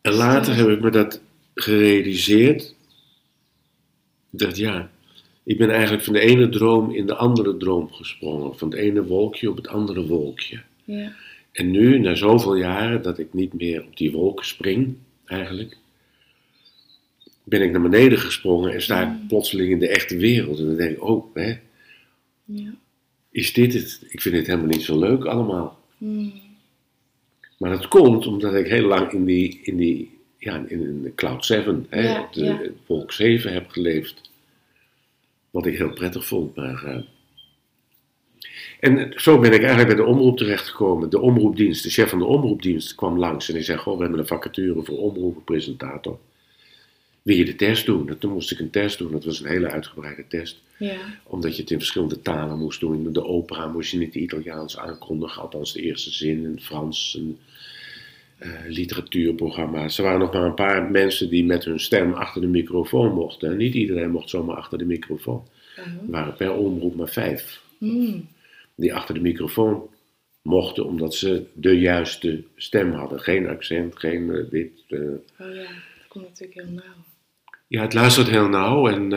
En 0.00 0.12
later 0.12 0.54
heb 0.54 0.68
ik 0.68 0.80
me 0.80 0.90
dat 0.90 1.20
gerealiseerd. 1.54 2.74
Dacht, 4.30 4.56
ja, 4.56 4.90
ik 5.44 5.58
ben 5.58 5.70
eigenlijk 5.70 6.02
van 6.04 6.12
de 6.12 6.20
ene 6.20 6.48
droom 6.48 6.90
in 6.90 7.06
de 7.06 7.14
andere 7.14 7.56
droom 7.56 7.92
gesprongen. 7.92 8.58
Van 8.58 8.70
het 8.70 8.78
ene 8.78 9.04
wolkje 9.04 9.50
op 9.50 9.56
het 9.56 9.68
andere 9.68 10.06
wolkje. 10.06 10.60
Ja. 10.84 11.12
En 11.52 11.70
nu, 11.70 11.98
na 11.98 12.14
zoveel 12.14 12.56
jaren 12.56 13.02
dat 13.02 13.18
ik 13.18 13.32
niet 13.32 13.52
meer 13.52 13.84
op 13.84 13.96
die 13.96 14.12
wolken 14.12 14.46
spring, 14.46 14.96
eigenlijk, 15.24 15.76
ben 17.44 17.62
ik 17.62 17.70
naar 17.70 17.82
beneden 17.82 18.18
gesprongen 18.18 18.72
en 18.72 18.82
sta 18.82 19.02
ik 19.02 19.28
plotseling 19.28 19.70
in 19.70 19.78
de 19.78 19.88
echte 19.88 20.16
wereld. 20.16 20.58
En 20.58 20.66
dan 20.66 20.76
denk 20.76 20.90
ik, 20.90 21.04
oh, 21.04 21.34
hè, 21.34 21.58
Ja. 22.44 22.74
is 23.30 23.52
dit 23.52 23.74
het? 23.74 24.06
Ik 24.08 24.20
vind 24.20 24.34
dit 24.34 24.46
helemaal 24.46 24.66
niet 24.66 24.82
zo 24.82 24.98
leuk 24.98 25.24
allemaal. 25.24 25.80
Hmm. 25.98 26.32
Maar 27.58 27.70
dat 27.70 27.88
komt 27.88 28.26
omdat 28.26 28.54
ik 28.54 28.66
heel 28.66 28.86
lang 28.86 29.12
in 29.12 29.24
die, 29.24 29.60
in 29.62 29.76
die 29.76 30.18
ja, 30.38 30.64
in 30.68 31.02
de 31.02 31.14
Cloud 31.14 31.44
7, 31.44 31.86
hè, 31.88 32.20
op 32.20 32.32
de. 32.32 32.72
Wolk 32.86 33.12
7 33.12 33.52
heb 33.52 33.68
geleefd. 33.68 34.30
Wat 35.52 35.66
ik 35.66 35.76
heel 35.76 35.92
prettig 35.92 36.26
vond. 36.26 36.54
Maar, 36.54 36.84
eh, 36.84 37.02
en 38.80 39.12
zo 39.16 39.38
ben 39.38 39.52
ik 39.52 39.58
eigenlijk 39.58 39.88
bij 39.88 39.96
de 39.96 40.10
omroep 40.10 40.36
terechtgekomen. 40.36 41.10
De 41.10 41.20
omroepdienst, 41.20 41.82
de 41.82 41.90
chef 41.90 42.10
van 42.10 42.18
de 42.18 42.24
omroepdienst 42.24 42.94
kwam 42.94 43.18
langs 43.18 43.48
en 43.48 43.54
die 43.54 43.62
zei, 43.62 43.78
goh, 43.78 43.96
we 43.96 44.02
hebben 44.02 44.20
een 44.20 44.26
vacature 44.26 44.82
voor 44.82 44.98
omroeppresentator. 44.98 46.18
Wil 47.22 47.36
je 47.36 47.44
de 47.44 47.56
test 47.56 47.86
doen? 47.86 48.08
En 48.08 48.18
toen 48.18 48.32
moest 48.32 48.50
ik 48.50 48.58
een 48.58 48.70
test 48.70 48.98
doen, 48.98 49.12
dat 49.12 49.24
was 49.24 49.40
een 49.40 49.48
hele 49.48 49.70
uitgebreide 49.70 50.24
test 50.28 50.60
Ja. 50.78 50.96
omdat 51.24 51.56
je 51.56 51.62
het 51.62 51.70
in 51.70 51.78
verschillende 51.78 52.22
talen 52.22 52.58
moest 52.58 52.80
doen. 52.80 53.06
In 53.06 53.12
de 53.12 53.24
opera 53.24 53.66
moest 53.66 53.90
je 53.90 53.98
niet 53.98 54.14
Italiaans 54.14 54.78
aankondigen, 54.78 55.42
althans 55.42 55.72
de 55.72 55.82
eerste 55.82 56.10
zin 56.10 56.44
in 56.44 56.60
Frans. 56.60 57.16
Een 57.18 57.38
eh, 58.42 58.50
literatuurprogramma. 58.66 59.82
Er 59.96 60.02
waren 60.02 60.20
nog 60.20 60.32
maar 60.32 60.42
een 60.44 60.54
paar 60.54 60.90
mensen 60.90 61.30
die 61.30 61.44
met 61.44 61.64
hun 61.64 61.80
stem 61.80 62.12
achter 62.12 62.40
de 62.40 62.46
microfoon 62.46 63.12
mochten. 63.14 63.50
En 63.50 63.56
niet 63.56 63.74
iedereen 63.74 64.10
mocht 64.10 64.30
zomaar 64.30 64.56
achter 64.56 64.78
de 64.78 64.84
microfoon. 64.84 65.48
Oh. 65.78 65.86
Er 65.86 66.10
waren 66.10 66.34
per 66.36 66.52
omroep 66.52 66.94
maar 66.94 67.08
vijf 67.08 67.60
Hmm. 67.78 68.28
die 68.76 68.94
achter 68.94 69.14
de 69.14 69.20
microfoon 69.20 69.88
mochten, 70.42 70.86
omdat 70.86 71.14
ze 71.14 71.44
de 71.52 71.78
juiste 71.80 72.44
stem 72.56 72.92
hadden. 72.92 73.20
Geen 73.20 73.48
accent, 73.48 73.98
geen 73.98 74.30
eh, 74.34 74.50
dit. 74.50 74.70
eh. 74.88 74.98
Oh 74.98 75.54
ja, 75.54 75.62
dat 75.62 76.08
komt 76.08 76.28
natuurlijk 76.28 76.60
heel 76.60 76.70
nauw. 76.74 76.94
Ja, 77.68 77.82
het 77.82 77.94
luistert 77.94 78.28
heel 78.28 78.48
nauw 78.48 78.88
en, 78.88 79.12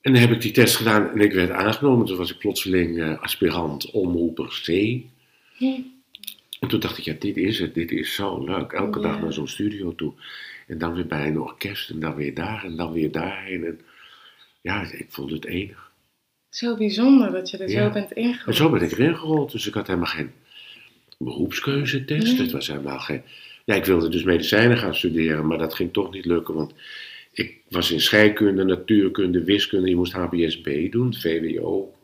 en 0.00 0.12
dan 0.12 0.14
heb 0.14 0.30
ik 0.30 0.40
die 0.40 0.52
test 0.52 0.76
gedaan 0.76 1.10
en 1.10 1.20
ik 1.20 1.32
werd 1.32 1.50
aangenomen. 1.50 2.06
Toen 2.06 2.16
was 2.16 2.30
ik 2.32 2.38
plotseling 2.38 3.18
aspirant 3.20 3.90
omroeper 3.90 4.60
C. 4.64 4.68
En 6.64 6.70
toen 6.70 6.80
dacht 6.80 6.98
ik, 6.98 7.04
ja, 7.04 7.14
dit 7.18 7.36
is 7.36 7.58
het, 7.58 7.74
dit 7.74 7.90
is 7.92 8.14
zo 8.14 8.44
leuk. 8.44 8.72
Elke 8.72 9.00
Ja. 9.00 9.08
dag 9.08 9.20
naar 9.20 9.32
zo'n 9.32 9.48
studio 9.48 9.94
toe. 9.94 10.12
En 10.66 10.78
dan 10.78 10.94
weer 10.94 11.06
bij 11.06 11.26
een 11.26 11.40
orkest 11.40 11.90
en 11.90 12.00
dan 12.00 12.14
weer 12.14 12.34
daar 12.34 12.64
en 12.64 12.76
dan 12.76 12.92
weer 12.92 13.12
daarheen. 13.12 13.64
En 13.64 13.80
ja, 14.60 14.92
ik 14.92 15.06
vond 15.08 15.30
het 15.30 15.44
enig. 15.44 15.92
Zo 16.48 16.76
bijzonder 16.76 17.32
dat 17.32 17.50
je 17.50 17.56
er 17.58 17.70
Ja. 17.70 17.86
zo 17.86 17.92
bent 17.92 18.12
ingerold. 18.12 18.46
En 18.46 18.54
zo 18.54 18.70
ben 18.70 18.82
ik 18.82 18.92
erin 18.92 19.16
gerold, 19.16 19.52
dus 19.52 19.66
ik 19.66 19.74
had 19.74 19.86
helemaal 19.86 20.08
geen 20.08 20.30
beroepskeuzetest. 21.18 22.32
Nee. 22.32 22.36
Het 22.42 22.52
was 22.52 22.66
helemaal 22.66 22.98
geen... 22.98 23.22
Ja, 23.64 23.74
ik 23.74 23.84
wilde 23.84 24.08
dus 24.08 24.22
medicijnen 24.22 24.76
gaan 24.78 24.94
studeren, 24.94 25.46
maar 25.46 25.58
dat 25.58 25.74
ging 25.74 25.92
toch 25.92 26.12
niet 26.12 26.24
lukken, 26.24 26.54
want 26.54 26.74
ik 27.32 27.60
was 27.68 27.90
in 27.90 28.00
scheikunde, 28.00 28.64
natuurkunde, 28.64 29.44
wiskunde. 29.44 29.88
Je 29.88 29.96
moest 29.96 30.12
HBSB 30.12 30.92
doen, 30.92 31.14
VWO 31.14 31.94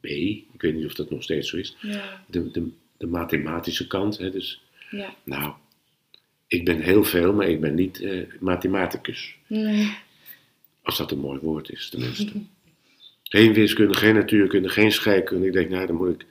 B. 0.00 0.04
Ik 0.06 0.60
weet 0.60 0.74
niet 0.74 0.86
of 0.86 0.94
dat 0.94 1.10
nog 1.10 1.22
steeds 1.22 1.48
zo 1.48 1.56
is. 1.56 1.76
Ja. 1.80 2.24
De, 2.26 2.50
de, 2.50 2.68
de 3.04 3.10
mathematische 3.10 3.86
kant, 3.86 4.18
hè, 4.18 4.30
dus... 4.30 4.62
Ja. 4.90 5.14
Nou, 5.24 5.52
ik 6.46 6.64
ben 6.64 6.80
heel 6.80 7.04
veel, 7.04 7.32
maar 7.32 7.48
ik 7.48 7.60
ben 7.60 7.74
niet 7.74 8.00
eh, 8.00 8.22
mathematicus. 8.40 9.36
Nee. 9.46 9.96
Als 10.82 10.96
dat 10.96 11.10
een 11.10 11.18
mooi 11.18 11.38
woord 11.42 11.70
is, 11.70 11.88
tenminste. 11.88 12.32
Geen 13.22 13.52
wiskunde, 13.52 13.94
geen 13.94 14.14
natuurkunde, 14.14 14.68
geen 14.68 14.92
scheikunde. 14.92 15.46
Ik 15.46 15.52
denk, 15.52 15.70
nou, 15.70 15.86
dan 15.86 15.96
moet 15.96 16.08
ik 16.08 16.26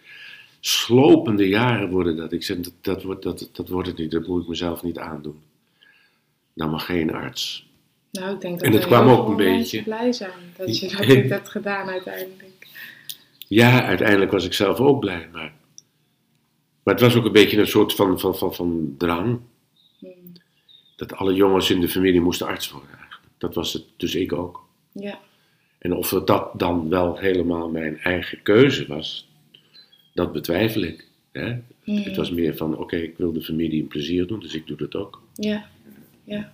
slopende 0.59 1.47
jaren 1.47 1.89
worden 1.89 2.15
dat. 2.15 2.31
Ik 2.31 2.43
zeg, 2.43 2.57
dat, 2.57 2.73
dat, 2.81 3.03
wordt, 3.03 3.23
dat, 3.23 3.49
dat 3.53 3.67
wordt 3.67 3.87
het 3.87 3.97
niet, 3.97 4.11
dat 4.11 4.27
moet 4.27 4.41
ik 4.41 4.47
mezelf 4.47 4.83
niet 4.83 4.97
aandoen. 4.97 5.41
Nou, 6.53 6.71
maar 6.71 6.79
geen 6.79 7.13
arts. 7.13 7.67
Nou, 8.11 8.33
ik 8.33 8.41
denk 8.41 8.59
dat 8.59 8.67
En 8.67 8.73
er 8.73 8.85
kwam 8.85 9.09
ook 9.09 9.27
een 9.27 9.35
beetje. 9.35 9.83
blij 9.83 10.11
zijn 10.11 10.31
dat 10.57 10.79
je 10.79 10.89
dat 10.89 11.29
hebt 11.29 11.49
gedaan 11.49 11.89
uiteindelijk. 11.89 12.67
Ja, 13.47 13.83
uiteindelijk 13.85 14.31
was 14.31 14.45
ik 14.45 14.53
zelf 14.53 14.79
ook 14.79 14.99
blij, 14.99 15.29
maar... 15.31 15.53
Maar 16.83 16.93
het 16.93 17.03
was 17.03 17.15
ook 17.15 17.25
een 17.25 17.31
beetje 17.31 17.57
een 17.57 17.67
soort 17.67 17.93
van, 17.93 18.19
van, 18.19 18.37
van, 18.37 18.53
van 18.53 18.95
drang. 18.97 19.39
Hmm. 19.99 20.11
Dat 20.95 21.13
alle 21.13 21.33
jongens 21.33 21.69
in 21.69 21.81
de 21.81 21.89
familie 21.89 22.21
moesten 22.21 22.47
arts 22.47 22.71
worden 22.71 22.97
eigenlijk. 22.97 23.21
Dat 23.37 23.55
was 23.55 23.73
het, 23.73 23.83
dus 23.97 24.15
ik 24.15 24.33
ook. 24.33 24.65
Ja. 24.91 25.19
En 25.77 25.93
of 25.93 26.09
dat 26.09 26.59
dan 26.59 26.89
wel 26.89 27.17
helemaal 27.17 27.69
mijn 27.69 27.99
eigen 27.99 28.41
keuze 28.41 28.87
was, 28.87 29.29
dat 30.13 30.31
betwijfel 30.31 30.81
ik. 30.81 31.07
Hè? 31.31 31.55
Hmm. 31.83 31.97
Het 31.97 32.15
was 32.15 32.31
meer 32.31 32.55
van, 32.55 32.77
oké, 32.77 32.95
ik 32.95 33.17
wil 33.17 33.33
de 33.33 33.41
familie 33.41 33.81
een 33.81 33.87
plezier 33.87 34.27
doen, 34.27 34.39
dus 34.39 34.53
ik 34.53 34.67
doe 34.67 34.77
dat 34.77 34.95
ook. 34.95 35.21
Ja. 35.35 35.65
Ja. 36.23 36.51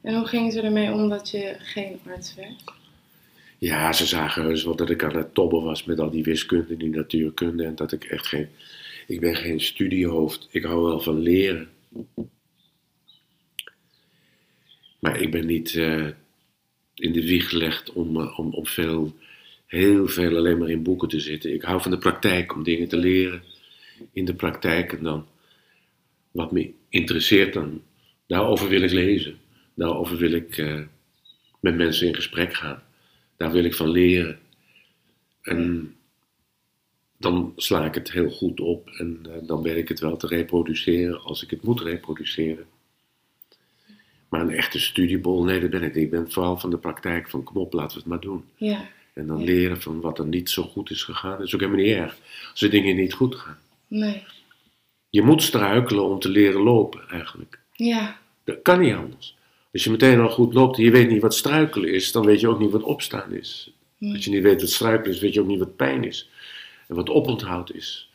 En 0.00 0.14
hoe 0.14 0.26
gingen 0.26 0.52
ze 0.52 0.60
ermee 0.60 0.92
om 0.92 1.08
dat 1.08 1.30
je 1.30 1.56
geen 1.58 1.98
arts 2.06 2.34
werd? 2.34 2.64
Ja, 3.58 3.92
ze 3.92 4.06
zagen 4.06 4.42
heus 4.42 4.64
wel 4.64 4.76
dat 4.76 4.90
ik 4.90 5.04
aan 5.04 5.16
het 5.16 5.34
tobben 5.34 5.62
was 5.62 5.84
met 5.84 6.00
al 6.00 6.10
die 6.10 6.24
wiskunde 6.24 6.76
die 6.76 6.90
natuurkunde. 6.90 7.64
En 7.64 7.74
dat 7.74 7.92
ik 7.92 8.04
echt 8.04 8.26
geen... 8.26 8.48
Ik 9.06 9.20
ben 9.20 9.36
geen 9.36 9.60
studiehoofd. 9.60 10.48
Ik 10.50 10.62
hou 10.64 10.82
wel 10.82 11.00
van 11.00 11.18
leren. 11.18 11.68
Maar 14.98 15.20
ik 15.20 15.30
ben 15.30 15.46
niet 15.46 15.74
eh, 15.74 16.06
in 16.94 17.12
de 17.12 17.26
wieg 17.26 17.48
gelegd 17.48 17.92
om, 17.92 18.20
eh, 18.20 18.38
om, 18.38 18.54
om 18.54 18.66
veel, 18.66 19.16
heel 19.66 20.08
veel 20.08 20.36
alleen 20.36 20.58
maar 20.58 20.70
in 20.70 20.82
boeken 20.82 21.08
te 21.08 21.20
zitten. 21.20 21.54
Ik 21.54 21.62
hou 21.62 21.82
van 21.82 21.90
de 21.90 21.98
praktijk, 21.98 22.54
om 22.54 22.62
dingen 22.62 22.88
te 22.88 22.96
leren 22.96 23.42
in 24.12 24.24
de 24.24 24.34
praktijk. 24.34 24.92
En 24.92 25.02
dan 25.02 25.26
wat 26.30 26.52
me 26.52 26.72
interesseert, 26.88 27.52
dan, 27.52 27.82
daarover 28.26 28.68
wil 28.68 28.82
ik 28.82 28.92
lezen. 28.92 29.38
Daarover 29.74 30.16
wil 30.16 30.32
ik 30.32 30.58
eh, 30.58 30.80
met 31.60 31.76
mensen 31.76 32.06
in 32.06 32.14
gesprek 32.14 32.54
gaan. 32.54 32.82
Daar 33.36 33.52
wil 33.52 33.64
ik 33.64 33.74
van 33.74 33.88
leren. 33.88 34.38
En 35.42 35.94
dan 37.18 37.52
sla 37.56 37.84
ik 37.84 37.94
het 37.94 38.12
heel 38.12 38.30
goed 38.30 38.60
op 38.60 38.88
en 38.88 39.22
uh, 39.26 39.32
dan 39.42 39.62
weet 39.62 39.76
ik 39.76 39.88
het 39.88 40.00
wel 40.00 40.16
te 40.16 40.26
reproduceren 40.26 41.20
als 41.22 41.42
ik 41.42 41.50
het 41.50 41.62
moet 41.62 41.80
reproduceren. 41.80 42.66
Maar 44.28 44.40
een 44.40 44.50
echte 44.50 44.80
studiebol, 44.80 45.44
nee, 45.44 45.60
dat 45.60 45.70
ben 45.70 45.82
ik 45.82 45.94
niet. 45.94 46.04
Ik 46.04 46.10
ben 46.10 46.30
vooral 46.32 46.58
van 46.58 46.70
de 46.70 46.78
praktijk 46.78 47.28
van 47.30 47.42
kom 47.42 47.56
op, 47.56 47.72
laten 47.72 47.92
we 47.96 47.98
het 47.98 48.08
maar 48.08 48.20
doen. 48.20 48.44
Ja. 48.56 48.88
En 49.12 49.26
dan 49.26 49.38
Ja. 49.38 49.44
leren 49.44 49.80
van 49.80 50.00
wat 50.00 50.18
er 50.18 50.26
niet 50.26 50.50
zo 50.50 50.62
goed 50.62 50.90
is 50.90 51.02
gegaan. 51.02 51.38
Dat 51.38 51.46
is 51.46 51.54
ook 51.54 51.60
helemaal 51.60 51.84
niet 51.84 51.94
erg. 51.94 52.16
Als 52.50 52.60
de 52.60 52.68
dingen 52.68 52.96
niet 52.96 53.12
goed 53.12 53.34
gaan. 53.34 53.58
Nee. 53.88 54.22
Je 55.10 55.22
moet 55.22 55.42
struikelen 55.42 56.04
om 56.04 56.18
te 56.18 56.28
leren 56.28 56.60
lopen, 56.60 57.08
eigenlijk. 57.08 57.58
Ja. 57.72 58.18
Dat 58.44 58.62
kan 58.62 58.80
niet 58.80 58.94
anders. 58.94 59.36
Als 59.72 59.84
je 59.84 59.90
meteen 59.90 60.20
al 60.20 60.30
goed 60.30 60.54
loopt 60.54 60.78
en 60.78 60.84
je 60.84 60.90
weet 60.90 61.10
niet 61.10 61.22
wat 61.22 61.34
struikelen 61.34 61.92
is, 61.92 62.12
dan 62.12 62.24
weet 62.26 62.40
je 62.40 62.48
ook 62.48 62.58
niet 62.58 62.70
wat 62.70 62.82
opstaan 62.82 63.32
is. 63.32 63.72
Hm. 63.98 64.12
Als 64.14 64.24
je 64.24 64.30
niet 64.30 64.42
weet 64.42 64.60
wat 64.60 64.70
struikelen 64.70 65.14
is, 65.14 65.20
weet 65.20 65.34
je 65.34 65.40
ook 65.40 65.46
niet 65.46 65.58
wat 65.58 65.76
pijn 65.76 66.04
is. 66.04 66.30
En 66.88 66.94
wat 66.94 67.08
oponthoud 67.08 67.72
is. 67.72 68.10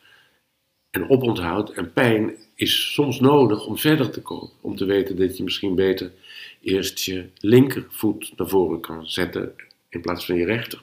En 0.90 1.10
oponthoud 1.10 1.70
en 1.70 1.92
pijn 1.92 2.36
is 2.54 2.92
soms 2.92 3.20
nodig 3.20 3.66
om 3.66 3.78
verder 3.78 4.10
te 4.10 4.22
komen. 4.22 4.50
Om 4.60 4.76
te 4.76 4.84
weten 4.84 5.16
dat 5.16 5.36
je 5.36 5.42
misschien 5.42 5.74
beter 5.74 6.12
eerst 6.60 7.00
je 7.00 7.26
linkervoet 7.38 8.32
naar 8.36 8.48
voren 8.48 8.80
kan 8.80 9.06
zetten 9.06 9.54
in 9.88 10.00
plaats 10.00 10.24
van 10.26 10.36
je 10.36 10.44
rechter. 10.44 10.82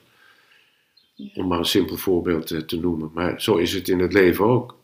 Om 1.34 1.46
maar 1.46 1.58
een 1.58 1.64
simpel 1.64 1.96
voorbeeld 1.96 2.46
te, 2.46 2.64
te 2.64 2.80
noemen. 2.80 3.10
Maar 3.14 3.42
zo 3.42 3.56
is 3.56 3.72
het 3.72 3.88
in 3.88 3.98
het 3.98 4.12
leven 4.12 4.44
ook. 4.44 4.78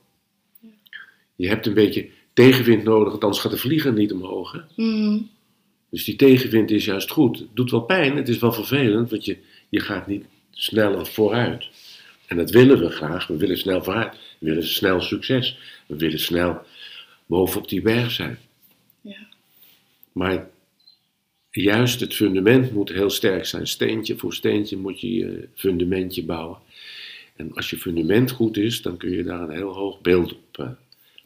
Je 1.37 1.49
hebt 1.49 1.67
een 1.67 1.75
beetje 1.75 2.09
tegenwind 2.33 2.85
nodig, 2.85 3.13
anders 3.13 3.39
gaat 3.39 3.53
de 3.53 3.59
vlieger 3.59 3.93
niet 3.93 4.13
omhoog. 4.13 4.53
Hè? 4.53 4.85
Mhm. 4.85 5.19
Dus 5.91 6.05
die 6.05 6.17
tegenwind 6.17 6.71
is 6.71 6.85
juist 6.85 7.11
goed. 7.11 7.39
Het 7.39 7.49
doet 7.55 7.71
wel 7.71 7.81
pijn, 7.81 8.17
het 8.17 8.29
is 8.29 8.39
wel 8.39 8.53
vervelend, 8.53 9.11
want 9.11 9.25
je, 9.25 9.37
je 9.69 9.81
gaat 9.81 10.07
niet 10.07 10.25
sneller 10.51 11.07
vooruit. 11.07 11.69
En 12.27 12.37
dat 12.37 12.51
willen 12.51 12.79
we 12.79 12.91
graag. 12.91 13.27
We 13.27 13.37
willen 13.37 13.59
snel 13.59 13.83
vooruit. 13.83 14.17
We 14.39 14.47
willen 14.47 14.67
snel 14.67 15.01
succes. 15.01 15.59
We 15.87 15.97
willen 15.97 16.19
snel 16.19 16.63
bovenop 17.27 17.69
die 17.69 17.83
berg 17.83 18.11
zijn. 18.11 18.39
Ja. 19.01 19.27
Maar 20.13 20.49
juist 21.51 22.01
het 22.01 22.15
fundament 22.15 22.73
moet 22.73 22.89
heel 22.89 23.11
sterk 23.11 23.47
zijn. 23.47 23.67
Steentje 23.67 24.17
voor 24.17 24.35
steentje 24.35 24.77
moet 24.77 25.01
je 25.01 25.15
je 25.15 25.49
fundamentje 25.55 26.25
bouwen. 26.25 26.59
En 27.37 27.53
als 27.55 27.71
je 27.71 27.77
fundament 27.77 28.31
goed 28.31 28.57
is, 28.57 28.83
dan 28.83 28.97
kun 28.97 29.11
je 29.11 29.23
daar 29.23 29.41
een 29.41 29.55
heel 29.55 29.75
hoog 29.75 30.01
beeld 30.01 30.33
op 30.33 30.59
eh, 30.59 30.71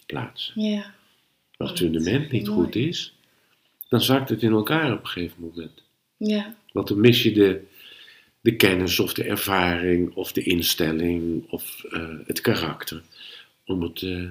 plaatsen. 0.07 0.63
Ja. 0.63 0.77
Maar 0.77 1.69
als 1.69 1.71
het 1.71 1.79
fundament 1.79 2.31
niet 2.31 2.47
mooi. 2.47 2.65
goed 2.65 2.75
is, 2.75 3.15
dan 3.89 4.01
zakt 4.01 4.29
het 4.29 4.43
in 4.43 4.53
elkaar 4.53 4.93
op 4.93 5.01
een 5.01 5.07
gegeven 5.07 5.37
moment. 5.41 5.83
Ja. 6.17 6.57
Want 6.73 6.89
dan 6.89 7.01
mis 7.01 7.23
je 7.23 7.33
de, 7.33 7.67
de 8.41 8.57
kennis 8.57 9.01
of 9.01 9.15
de 9.15 9.25
ervaring 9.25 10.15
of 10.15 10.33
de 10.33 10.43
instelling 10.43 11.51
of 11.51 11.85
eh, 11.85 12.09
het 12.27 12.41
karakter 12.41 13.03
om 13.65 13.83
het 13.83 14.03
eh, 14.03 14.29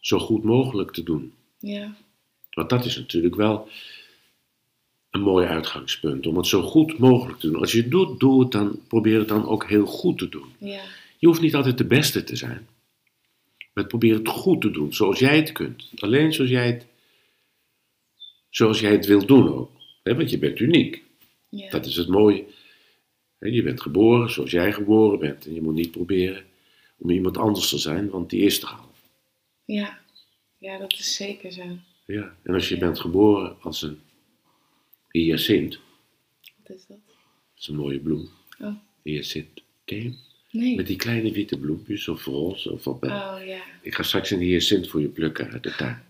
zo 0.00 0.18
goed 0.18 0.44
mogelijk 0.44 0.92
te 0.92 1.02
doen. 1.02 1.32
Ja. 1.58 1.96
Want 2.50 2.70
dat 2.70 2.84
is 2.84 2.96
natuurlijk 2.96 3.34
wel 3.34 3.68
een 5.10 5.20
mooi 5.20 5.46
uitgangspunt, 5.46 6.26
om 6.26 6.36
het 6.36 6.46
zo 6.46 6.62
goed 6.62 6.98
mogelijk 6.98 7.38
te 7.38 7.50
doen. 7.50 7.60
Als 7.60 7.72
je 7.72 7.80
het 7.80 7.90
doet, 7.90 8.20
doe 8.20 8.40
het 8.42 8.52
dan, 8.52 8.80
probeer 8.88 9.18
het 9.18 9.28
dan 9.28 9.46
ook 9.46 9.68
heel 9.68 9.86
goed 9.86 10.18
te 10.18 10.28
doen. 10.28 10.52
Ja. 10.58 10.82
Je 11.18 11.26
hoeft 11.26 11.40
niet 11.40 11.54
altijd 11.54 11.78
de 11.78 11.86
beste 11.86 12.24
te 12.24 12.36
zijn. 12.36 12.68
Maar 13.72 13.86
probeer 13.86 14.14
het 14.14 14.28
goed 14.28 14.60
te 14.60 14.70
doen, 14.70 14.92
zoals 14.92 15.18
jij 15.18 15.36
het 15.36 15.52
kunt. 15.52 15.90
Alleen 15.96 16.32
zoals 16.32 16.50
jij 16.50 16.66
het, 16.66 16.86
zoals 18.50 18.80
jij 18.80 18.92
het 18.92 19.06
wilt 19.06 19.28
doen 19.28 19.54
ook. 19.54 19.70
Want 20.02 20.30
je 20.30 20.38
bent 20.38 20.60
uniek. 20.60 21.02
Ja. 21.48 21.70
Dat 21.70 21.86
is 21.86 21.96
het 21.96 22.08
mooie. 22.08 22.44
Je 23.40 23.62
bent 23.62 23.80
geboren 23.80 24.30
zoals 24.30 24.50
jij 24.50 24.72
geboren 24.72 25.18
bent. 25.18 25.46
En 25.46 25.54
je 25.54 25.62
moet 25.62 25.74
niet 25.74 25.90
proberen 25.90 26.44
om 26.98 27.10
iemand 27.10 27.36
anders 27.36 27.68
te 27.68 27.78
zijn, 27.78 28.10
want 28.10 28.30
die 28.30 28.42
is 28.42 28.62
er 28.62 28.68
al. 28.68 28.90
Ja. 29.64 29.98
Ja, 30.58 30.78
dat 30.78 30.92
is 30.92 31.14
zeker 31.16 31.52
zo. 31.52 31.62
Ja. 32.06 32.36
En 32.42 32.54
als 32.54 32.68
je 32.68 32.78
bent 32.78 33.00
geboren 33.00 33.56
als 33.60 33.82
een 33.82 34.00
hyacint, 35.10 35.78
Wat 36.62 36.76
is 36.76 36.86
dat? 36.86 36.98
dat 37.06 37.16
is 37.58 37.66
een 37.68 37.76
mooie 37.76 37.98
bloem. 38.00 38.28
Oh. 38.60 38.74
Hyacint. 39.02 39.62
Ken 39.84 40.02
je? 40.02 40.14
Nee. 40.50 40.76
Met 40.76 40.86
die 40.86 40.96
kleine 40.96 41.32
witte 41.32 41.58
bloempjes 41.58 42.08
of 42.08 42.24
roze 42.24 42.72
of 42.72 42.84
wat. 42.84 43.02
Oh 43.02 43.36
ja. 43.46 43.60
Ik 43.82 43.94
ga 43.94 44.02
straks 44.02 44.30
een 44.30 44.40
hyacint 44.40 44.88
voor 44.88 45.00
je 45.00 45.08
plukken 45.08 45.50
uit 45.52 45.62
de 45.62 45.74
tuin. 45.74 46.02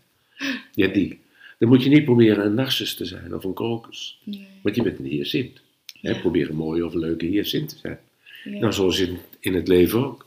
Ja, 0.72 0.86
die. 0.86 1.18
Dan 1.58 1.68
moet 1.68 1.82
je 1.82 1.88
niet 1.88 2.04
proberen 2.04 2.44
een 2.44 2.54
narcis 2.54 2.94
te 2.94 3.04
zijn 3.04 3.34
of 3.34 3.44
een 3.44 3.54
krokus. 3.54 4.20
Nee. 4.24 4.48
Want 4.62 4.76
je 4.76 4.82
bent 4.82 4.98
een 4.98 5.04
hyacint. 5.04 5.60
Probeer 6.00 6.50
een 6.50 6.56
mooie 6.56 6.86
of 6.86 6.92
een 6.92 7.00
leuke 7.00 7.26
hyacint 7.26 7.68
te 7.68 7.76
zijn. 7.78 7.98
Ja. 8.44 8.58
Nou, 8.58 8.72
zoals 8.72 8.98
in, 8.98 9.18
in 9.40 9.54
het 9.54 9.68
leven 9.68 10.04
ook. 10.04 10.26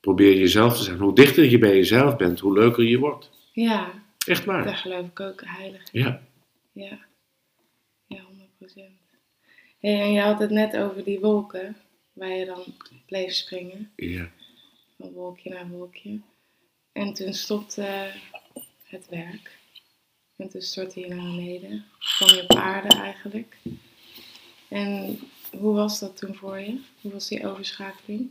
Probeer 0.00 0.38
jezelf 0.38 0.76
te 0.76 0.82
zijn. 0.82 0.98
Hoe 0.98 1.14
dichter 1.14 1.44
je 1.44 1.58
bij 1.58 1.76
jezelf 1.76 2.16
bent, 2.16 2.40
hoe 2.40 2.52
leuker 2.52 2.84
je 2.84 2.98
wordt. 2.98 3.30
Ja. 3.52 3.92
Echt 4.26 4.44
waar. 4.44 4.64
Daar 4.64 4.76
geloof 4.76 5.06
ik 5.06 5.20
ook 5.20 5.42
heilig 5.44 5.82
in. 5.92 6.00
Ja. 6.00 6.22
Ja. 6.72 6.98
Ja, 8.06 8.20
100%. 8.62 8.64
Hey, 9.78 10.00
en 10.00 10.12
je 10.12 10.20
had 10.20 10.38
het 10.38 10.50
net 10.50 10.76
over 10.76 11.04
die 11.04 11.20
wolken, 11.20 11.76
waar 12.12 12.30
je 12.30 12.44
dan 12.44 12.64
bleef 13.06 13.32
springen. 13.32 13.90
Ja. 13.96 14.30
Van 14.98 15.12
wolkje 15.12 15.50
naar 15.50 15.68
wolkje. 15.68 16.18
En 16.92 17.14
toen 17.14 17.32
stopte 17.32 18.10
het 18.82 19.08
werk. 19.08 19.58
En 20.36 20.48
toen 20.48 20.62
stortte 20.62 21.00
je 21.00 21.08
naar 21.08 21.24
beneden. 21.24 21.84
Kwam 22.16 22.34
je 22.34 22.42
op 22.42 22.54
aarde 22.54 22.88
eigenlijk. 22.88 23.56
En 24.68 25.18
hoe 25.50 25.74
was 25.74 26.00
dat 26.00 26.16
toen 26.16 26.34
voor 26.34 26.58
je? 26.58 26.80
Hoe 27.00 27.12
was 27.12 27.28
die 27.28 27.46
overschakeling? 27.46 28.30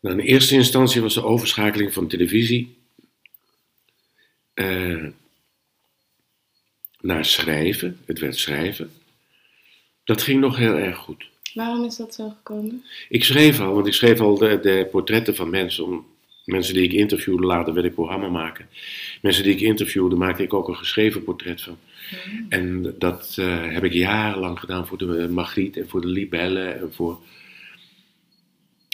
Nou, 0.00 0.18
in 0.18 0.24
eerste 0.24 0.54
instantie 0.54 1.00
was 1.00 1.14
de 1.14 1.24
overschakeling 1.24 1.92
van 1.92 2.08
televisie 2.08 2.76
eh, 4.54 5.06
naar 7.00 7.24
schrijven. 7.24 8.00
Het 8.04 8.18
werd 8.18 8.36
schrijven. 8.36 8.92
Dat 10.04 10.22
ging 10.22 10.40
nog 10.40 10.56
heel 10.56 10.74
erg 10.74 10.96
goed. 10.96 11.28
Waarom 11.54 11.84
is 11.84 11.96
dat 11.96 12.14
zo 12.14 12.28
gekomen? 12.28 12.84
Ik 13.08 13.24
schreef 13.24 13.60
al, 13.60 13.74
want 13.74 13.86
ik 13.86 13.92
schreef 13.92 14.20
al 14.20 14.38
de, 14.38 14.60
de 14.60 14.88
portretten 14.90 15.36
van 15.36 15.50
mensen. 15.50 15.84
Om, 15.84 16.06
mensen 16.50 16.74
die 16.74 16.82
ik 16.82 16.92
interviewde, 16.92 17.46
later 17.46 17.72
wil 17.74 17.84
ik 17.84 17.94
programma 17.94 18.28
maken. 18.28 18.66
Mensen 19.22 19.42
die 19.44 19.52
ik 19.52 19.60
interviewde, 19.60 20.16
maakte 20.16 20.42
ik 20.42 20.54
ook 20.54 20.68
een 20.68 20.76
geschreven 20.76 21.24
portret 21.24 21.62
van. 21.62 21.76
En 22.48 22.94
dat 22.98 23.36
eh, 23.38 23.72
heb 23.72 23.84
ik 23.84 23.92
jarenlang 23.92 24.58
gedaan 24.58 24.86
voor 24.86 24.98
de 24.98 25.28
Margriet 25.30 25.76
en 25.76 25.88
voor 25.88 26.00
de 26.00 26.06
Libelle 26.06 26.60
en 26.68 26.92
voor 26.92 27.18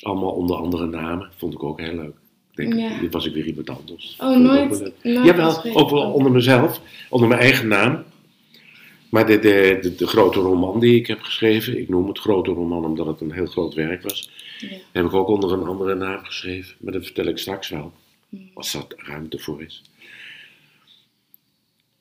allemaal 0.02 0.30
onder 0.30 0.56
andere 0.56 0.86
namen. 0.86 1.30
Vond 1.36 1.54
ik 1.54 1.62
ook 1.62 1.80
heel 1.80 1.94
leuk. 1.94 2.14
Ik 2.50 2.56
Denk, 2.56 2.74
Ja. 2.74 2.98
Dit 3.00 3.12
was 3.12 3.26
ik 3.26 3.34
weer 3.34 3.46
iemand 3.46 3.70
anders. 3.70 4.16
Oh, 4.20 4.36
nooit- 4.36 4.92
nooit 5.02 5.26
Jawel, 5.26 5.64
ook 5.74 5.90
wel 5.90 6.12
onder 6.12 6.32
mezelf, 6.32 6.80
onder 7.08 7.28
mijn 7.28 7.40
eigen 7.40 7.68
naam. 7.68 8.04
Maar 9.16 9.26
de, 9.26 9.38
de, 9.38 9.78
de, 9.80 9.94
de 9.94 10.06
grote 10.06 10.40
roman 10.40 10.80
die 10.80 10.94
ik 10.96 11.06
heb 11.06 11.20
geschreven, 11.20 11.78
ik 11.78 11.88
noem 11.88 12.08
het 12.08 12.18
grote 12.18 12.50
roman 12.50 12.84
omdat 12.84 13.06
het 13.06 13.20
een 13.20 13.32
heel 13.32 13.46
groot 13.46 13.74
werk 13.74 14.02
was, 14.02 14.30
Ja. 14.58 14.68
heb 14.92 15.04
ik 15.04 15.14
ook 15.14 15.28
onder 15.28 15.52
een 15.52 15.66
andere 15.66 15.94
naam 15.94 16.24
geschreven. 16.24 16.74
Maar 16.80 16.92
dat 16.92 17.04
vertel 17.04 17.26
ik 17.26 17.38
straks 17.38 17.68
wel, 17.68 17.92
Hmm. 18.28 18.50
als 18.54 18.72
dat 18.72 18.94
ruimte 18.96 19.38
voor 19.38 19.62
is. 19.62 19.82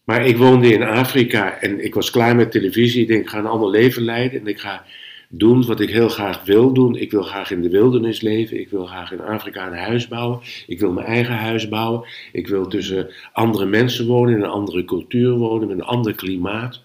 Maar 0.03 0.25
ik 0.25 0.37
woonde 0.37 0.73
in 0.73 0.83
Afrika 0.83 1.59
en 1.61 1.83
ik 1.83 1.93
was 1.93 2.11
klaar 2.11 2.35
met 2.35 2.51
televisie. 2.51 3.01
Ik 3.01 3.07
denk, 3.07 3.21
ik 3.21 3.29
ga 3.29 3.37
een 3.39 3.45
ander 3.45 3.69
leven 3.69 4.01
leiden 4.03 4.39
en 4.39 4.47
ik 4.47 4.59
ga 4.59 4.85
doen 5.29 5.65
wat 5.65 5.79
ik 5.79 5.89
heel 5.89 6.09
graag 6.09 6.43
wil 6.43 6.73
doen. 6.73 6.95
Ik 6.95 7.11
wil 7.11 7.23
graag 7.23 7.51
in 7.51 7.61
de 7.61 7.69
wildernis 7.69 8.21
leven. 8.21 8.59
Ik 8.59 8.69
wil 8.69 8.85
graag 8.85 9.11
in 9.11 9.21
Afrika 9.21 9.67
een 9.67 9.77
huis 9.77 10.07
bouwen. 10.07 10.39
Ik 10.67 10.79
wil 10.79 10.91
mijn 10.91 11.07
eigen 11.07 11.35
huis 11.35 11.69
bouwen. 11.69 12.07
Ik 12.31 12.47
wil 12.47 12.67
tussen 12.67 13.11
andere 13.33 13.65
mensen 13.65 14.05
wonen, 14.07 14.33
in 14.33 14.41
een 14.41 14.49
andere 14.49 14.85
cultuur 14.85 15.31
wonen, 15.31 15.67
met 15.67 15.77
een 15.77 15.83
ander 15.83 16.15
klimaat. 16.15 16.83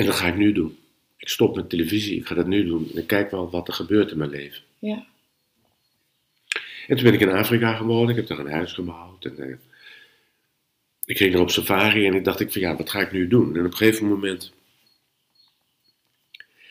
En 0.00 0.06
dat 0.06 0.14
ga 0.14 0.26
ik 0.26 0.36
nu 0.36 0.52
doen. 0.52 0.78
Ik 1.16 1.28
stop 1.28 1.56
met 1.56 1.70
televisie, 1.70 2.18
ik 2.18 2.26
ga 2.26 2.34
dat 2.34 2.46
nu 2.46 2.64
doen. 2.64 2.90
En 2.92 2.98
ik 2.98 3.06
kijk 3.06 3.30
wel 3.30 3.50
wat 3.50 3.68
er 3.68 3.74
gebeurt 3.74 4.10
in 4.10 4.18
mijn 4.18 4.30
leven. 4.30 4.62
Ja. 4.78 5.06
En 6.86 6.96
toen 6.96 7.04
ben 7.04 7.14
ik 7.14 7.20
in 7.20 7.30
Afrika 7.30 7.74
gewoond, 7.74 8.10
ik 8.10 8.16
heb 8.16 8.26
daar 8.26 8.38
een 8.38 8.50
huis 8.50 8.72
gebouwd. 8.72 9.24
En, 9.24 9.38
eh, 9.38 9.56
ik 11.04 11.16
ging 11.16 11.34
er 11.34 11.40
op 11.40 11.50
safari 11.50 12.06
en 12.06 12.14
ik 12.14 12.24
dacht 12.24 12.40
ik 12.40 12.52
van 12.52 12.60
ja, 12.60 12.76
wat 12.76 12.90
ga 12.90 13.00
ik 13.00 13.12
nu 13.12 13.28
doen? 13.28 13.56
En 13.56 13.64
op 13.64 13.70
een 13.70 13.76
gegeven 13.76 14.08
moment 14.08 14.52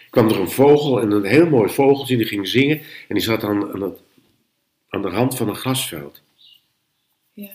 kwam 0.10 0.30
er 0.30 0.40
een 0.40 0.50
vogel 0.50 1.02
en 1.02 1.12
een 1.12 1.26
heel 1.26 1.50
mooi 1.50 1.74
vogeltje 1.74 2.18
die 2.18 2.26
ging 2.26 2.48
zingen. 2.48 2.78
En 2.80 3.16
die 3.16 3.24
zat 3.24 3.42
dan 3.42 3.72
aan 3.74 3.82
het 3.82 4.00
aan 4.90 5.02
de 5.02 5.10
rand 5.10 5.38
van 5.38 5.50
een 5.50 5.56
grasveld. 5.56 6.22
Ja. 7.34 7.52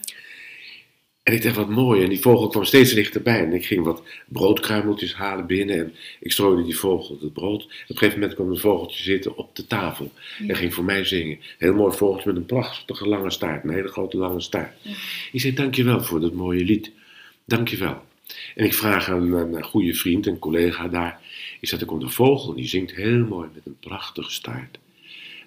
En 1.25 1.33
ik 1.33 1.43
dacht, 1.43 1.57
wat 1.57 1.69
mooi. 1.69 2.03
En 2.03 2.09
die 2.09 2.21
vogel 2.21 2.49
kwam 2.49 2.65
steeds 2.65 2.93
dichterbij. 2.93 3.45
En 3.45 3.53
ik 3.53 3.67
ging 3.67 3.85
wat 3.85 4.03
broodkruimeltjes 4.29 5.15
halen 5.15 5.47
binnen. 5.47 5.79
En 5.79 5.95
ik 6.21 6.33
strooide 6.33 6.65
die 6.65 6.77
vogel 6.77 7.19
het 7.21 7.33
brood. 7.33 7.63
Op 7.63 7.71
een 7.71 7.97
gegeven 7.97 8.19
moment 8.19 8.35
kwam 8.35 8.51
een 8.51 8.59
vogeltje 8.59 9.03
zitten 9.03 9.37
op 9.37 9.57
de 9.57 9.67
tafel. 9.67 10.13
En 10.49 10.57
ging 10.57 10.75
voor 10.75 10.85
mij 10.85 11.05
zingen. 11.05 11.39
Heel 11.59 11.75
mooi 11.75 11.97
vogeltje 11.97 12.29
met 12.29 12.37
een 12.37 12.47
prachtige 12.47 13.09
lange 13.09 13.31
staart. 13.31 13.65
Een 13.65 13.71
hele 13.71 13.89
grote 13.89 14.17
lange 14.17 14.41
staart. 14.41 14.77
Ik 15.33 15.41
zei, 15.41 15.55
dankjewel 15.55 16.03
voor 16.03 16.21
dat 16.21 16.33
mooie 16.33 16.65
lied. 16.65 16.91
Dankjewel. 17.45 18.03
En 18.55 18.65
ik 18.65 18.75
vraag 18.75 19.09
aan 19.09 19.33
een 19.33 19.65
goede 19.65 19.95
vriend, 19.95 20.27
een 20.27 20.39
collega 20.39 20.89
daar. 20.89 21.21
Ik 21.61 21.69
zeg, 21.69 21.81
er 21.81 21.87
komt 21.87 22.03
een 22.03 22.11
vogel 22.11 22.51
en 22.51 22.57
die 22.57 22.69
zingt 22.69 22.95
heel 22.95 23.25
mooi 23.25 23.49
met 23.55 23.67
een 23.67 23.77
prachtige 23.81 24.31
staart. 24.31 24.79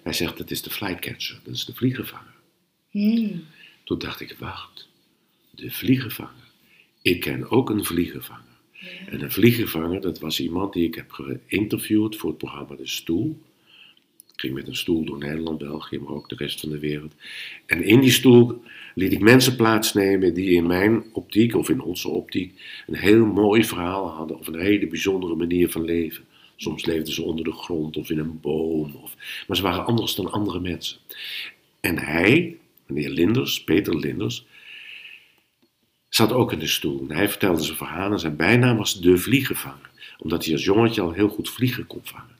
Hij 0.02 0.12
zegt, 0.12 0.38
dat 0.38 0.50
is 0.50 0.62
de 0.62 0.70
flycatcher. 0.70 1.40
Dat 1.44 1.54
is 1.54 1.64
de 1.64 1.74
vliegenvanger. 1.74 2.34
Hmm. 2.90 3.44
Toen 3.84 3.98
dacht 3.98 4.20
ik, 4.20 4.36
wacht 4.38 4.87
de 5.60 5.70
vliegenvanger. 5.70 6.50
Ik 7.02 7.20
ken 7.20 7.50
ook 7.50 7.70
een 7.70 7.84
vliegenvanger. 7.84 8.44
En 9.06 9.22
een 9.22 9.32
vliegenvanger, 9.32 10.00
dat 10.00 10.18
was 10.18 10.40
iemand 10.40 10.72
die 10.72 10.86
ik 10.86 10.94
heb 10.94 11.10
geïnterviewd 11.10 12.16
voor 12.16 12.28
het 12.28 12.38
programma 12.38 12.76
De 12.76 12.86
Stoel. 12.86 13.38
Ik 14.32 14.40
ging 14.44 14.54
met 14.54 14.66
een 14.66 14.76
stoel 14.76 15.04
door 15.04 15.18
Nederland, 15.18 15.58
België, 15.58 15.98
maar 15.98 16.14
ook 16.14 16.28
de 16.28 16.34
rest 16.34 16.60
van 16.60 16.68
de 16.68 16.78
wereld. 16.78 17.14
En 17.66 17.82
in 17.82 18.00
die 18.00 18.10
stoel 18.10 18.62
liet 18.94 19.12
ik 19.12 19.20
mensen 19.20 19.56
plaatsnemen 19.56 20.34
die 20.34 20.50
in 20.50 20.66
mijn 20.66 21.04
optiek, 21.12 21.56
of 21.56 21.68
in 21.68 21.80
onze 21.80 22.08
optiek, 22.08 22.60
een 22.86 22.96
heel 22.96 23.26
mooi 23.26 23.64
verhaal 23.64 24.08
hadden, 24.08 24.38
of 24.38 24.46
een 24.46 24.60
hele 24.60 24.86
bijzondere 24.86 25.34
manier 25.34 25.70
van 25.70 25.84
leven. 25.84 26.24
Soms 26.56 26.86
leefden 26.86 27.12
ze 27.12 27.22
onder 27.22 27.44
de 27.44 27.52
grond 27.52 27.96
of 27.96 28.10
in 28.10 28.18
een 28.18 28.40
boom, 28.40 28.94
of, 28.94 29.14
maar 29.46 29.56
ze 29.56 29.62
waren 29.62 29.86
anders 29.86 30.14
dan 30.14 30.32
andere 30.32 30.60
mensen. 30.60 30.98
En 31.80 31.98
hij, 31.98 32.56
meneer 32.86 33.10
Linders, 33.10 33.64
Peter 33.64 33.96
Linders, 33.96 34.46
zat 36.08 36.32
ook 36.32 36.52
in 36.52 36.58
de 36.58 36.66
stoel. 36.66 37.06
En 37.08 37.16
hij 37.16 37.28
vertelde 37.28 37.62
zijn 37.62 37.76
verhalen. 37.76 38.18
Zijn 38.18 38.36
bijnaam 38.36 38.76
was 38.76 39.00
de 39.00 39.16
vliegenvanger. 39.16 39.90
Omdat 40.18 40.44
hij 40.44 40.54
als 40.54 40.64
jongetje 40.64 41.00
al 41.00 41.12
heel 41.12 41.28
goed 41.28 41.50
vliegen 41.50 41.86
kon 41.86 42.00
vangen. 42.02 42.36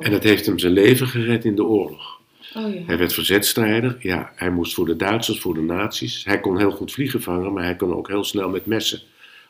En 0.00 0.10
dat 0.10 0.22
heeft 0.22 0.46
hem 0.46 0.58
zijn 0.58 0.72
leven 0.72 1.06
gered 1.06 1.44
in 1.44 1.56
de 1.56 1.64
oorlog. 1.64 2.20
Oh 2.54 2.74
ja. 2.74 2.80
Hij 2.86 2.98
werd 2.98 3.12
verzetstrijder. 3.12 3.96
Ja, 3.98 4.32
hij 4.34 4.50
moest 4.50 4.74
voor 4.74 4.86
de 4.86 4.96
Duitsers, 4.96 5.40
voor 5.40 5.54
de 5.54 5.60
nazi's. 5.60 6.24
Hij 6.24 6.40
kon 6.40 6.58
heel 6.58 6.70
goed 6.70 6.92
vliegen 6.92 7.22
vangen, 7.22 7.52
maar 7.52 7.64
hij 7.64 7.76
kon 7.76 7.94
ook 7.94 8.08
heel 8.08 8.24
snel 8.24 8.48
met 8.48 8.66
messen 8.66 9.00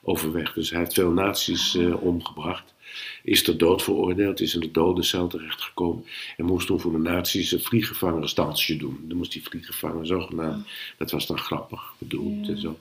overweg. 0.03 0.53
Dus 0.53 0.71
hij 0.71 0.79
heeft 0.79 0.95
veel 0.95 1.11
nazi's 1.11 1.77
eh, 1.77 2.03
omgebracht. 2.03 2.75
Is 3.23 3.43
ter 3.43 3.59
dood 3.59 3.83
veroordeeld, 3.83 4.41
is 4.41 4.55
in 4.55 4.61
de 4.61 4.71
dodencel 4.71 5.27
terechtgekomen. 5.29 6.05
En 6.37 6.45
moest 6.45 6.67
toen 6.67 6.81
voor 6.81 6.93
de 6.93 6.99
nazi's 6.99 7.53
een 7.53 7.61
vliegenvangersdansje 7.61 8.77
doen. 8.77 8.99
Dan 9.03 9.17
moest 9.17 9.33
hij 9.33 9.43
vliegenvanger, 9.43 10.07
zogenaamd. 10.07 10.67
Dat 10.99 11.11
was 11.11 11.27
dan 11.27 11.39
grappig 11.39 11.95
bedoeld 11.99 12.47
Ja. 12.47 12.53
en 12.53 12.61
zo. 12.61 12.79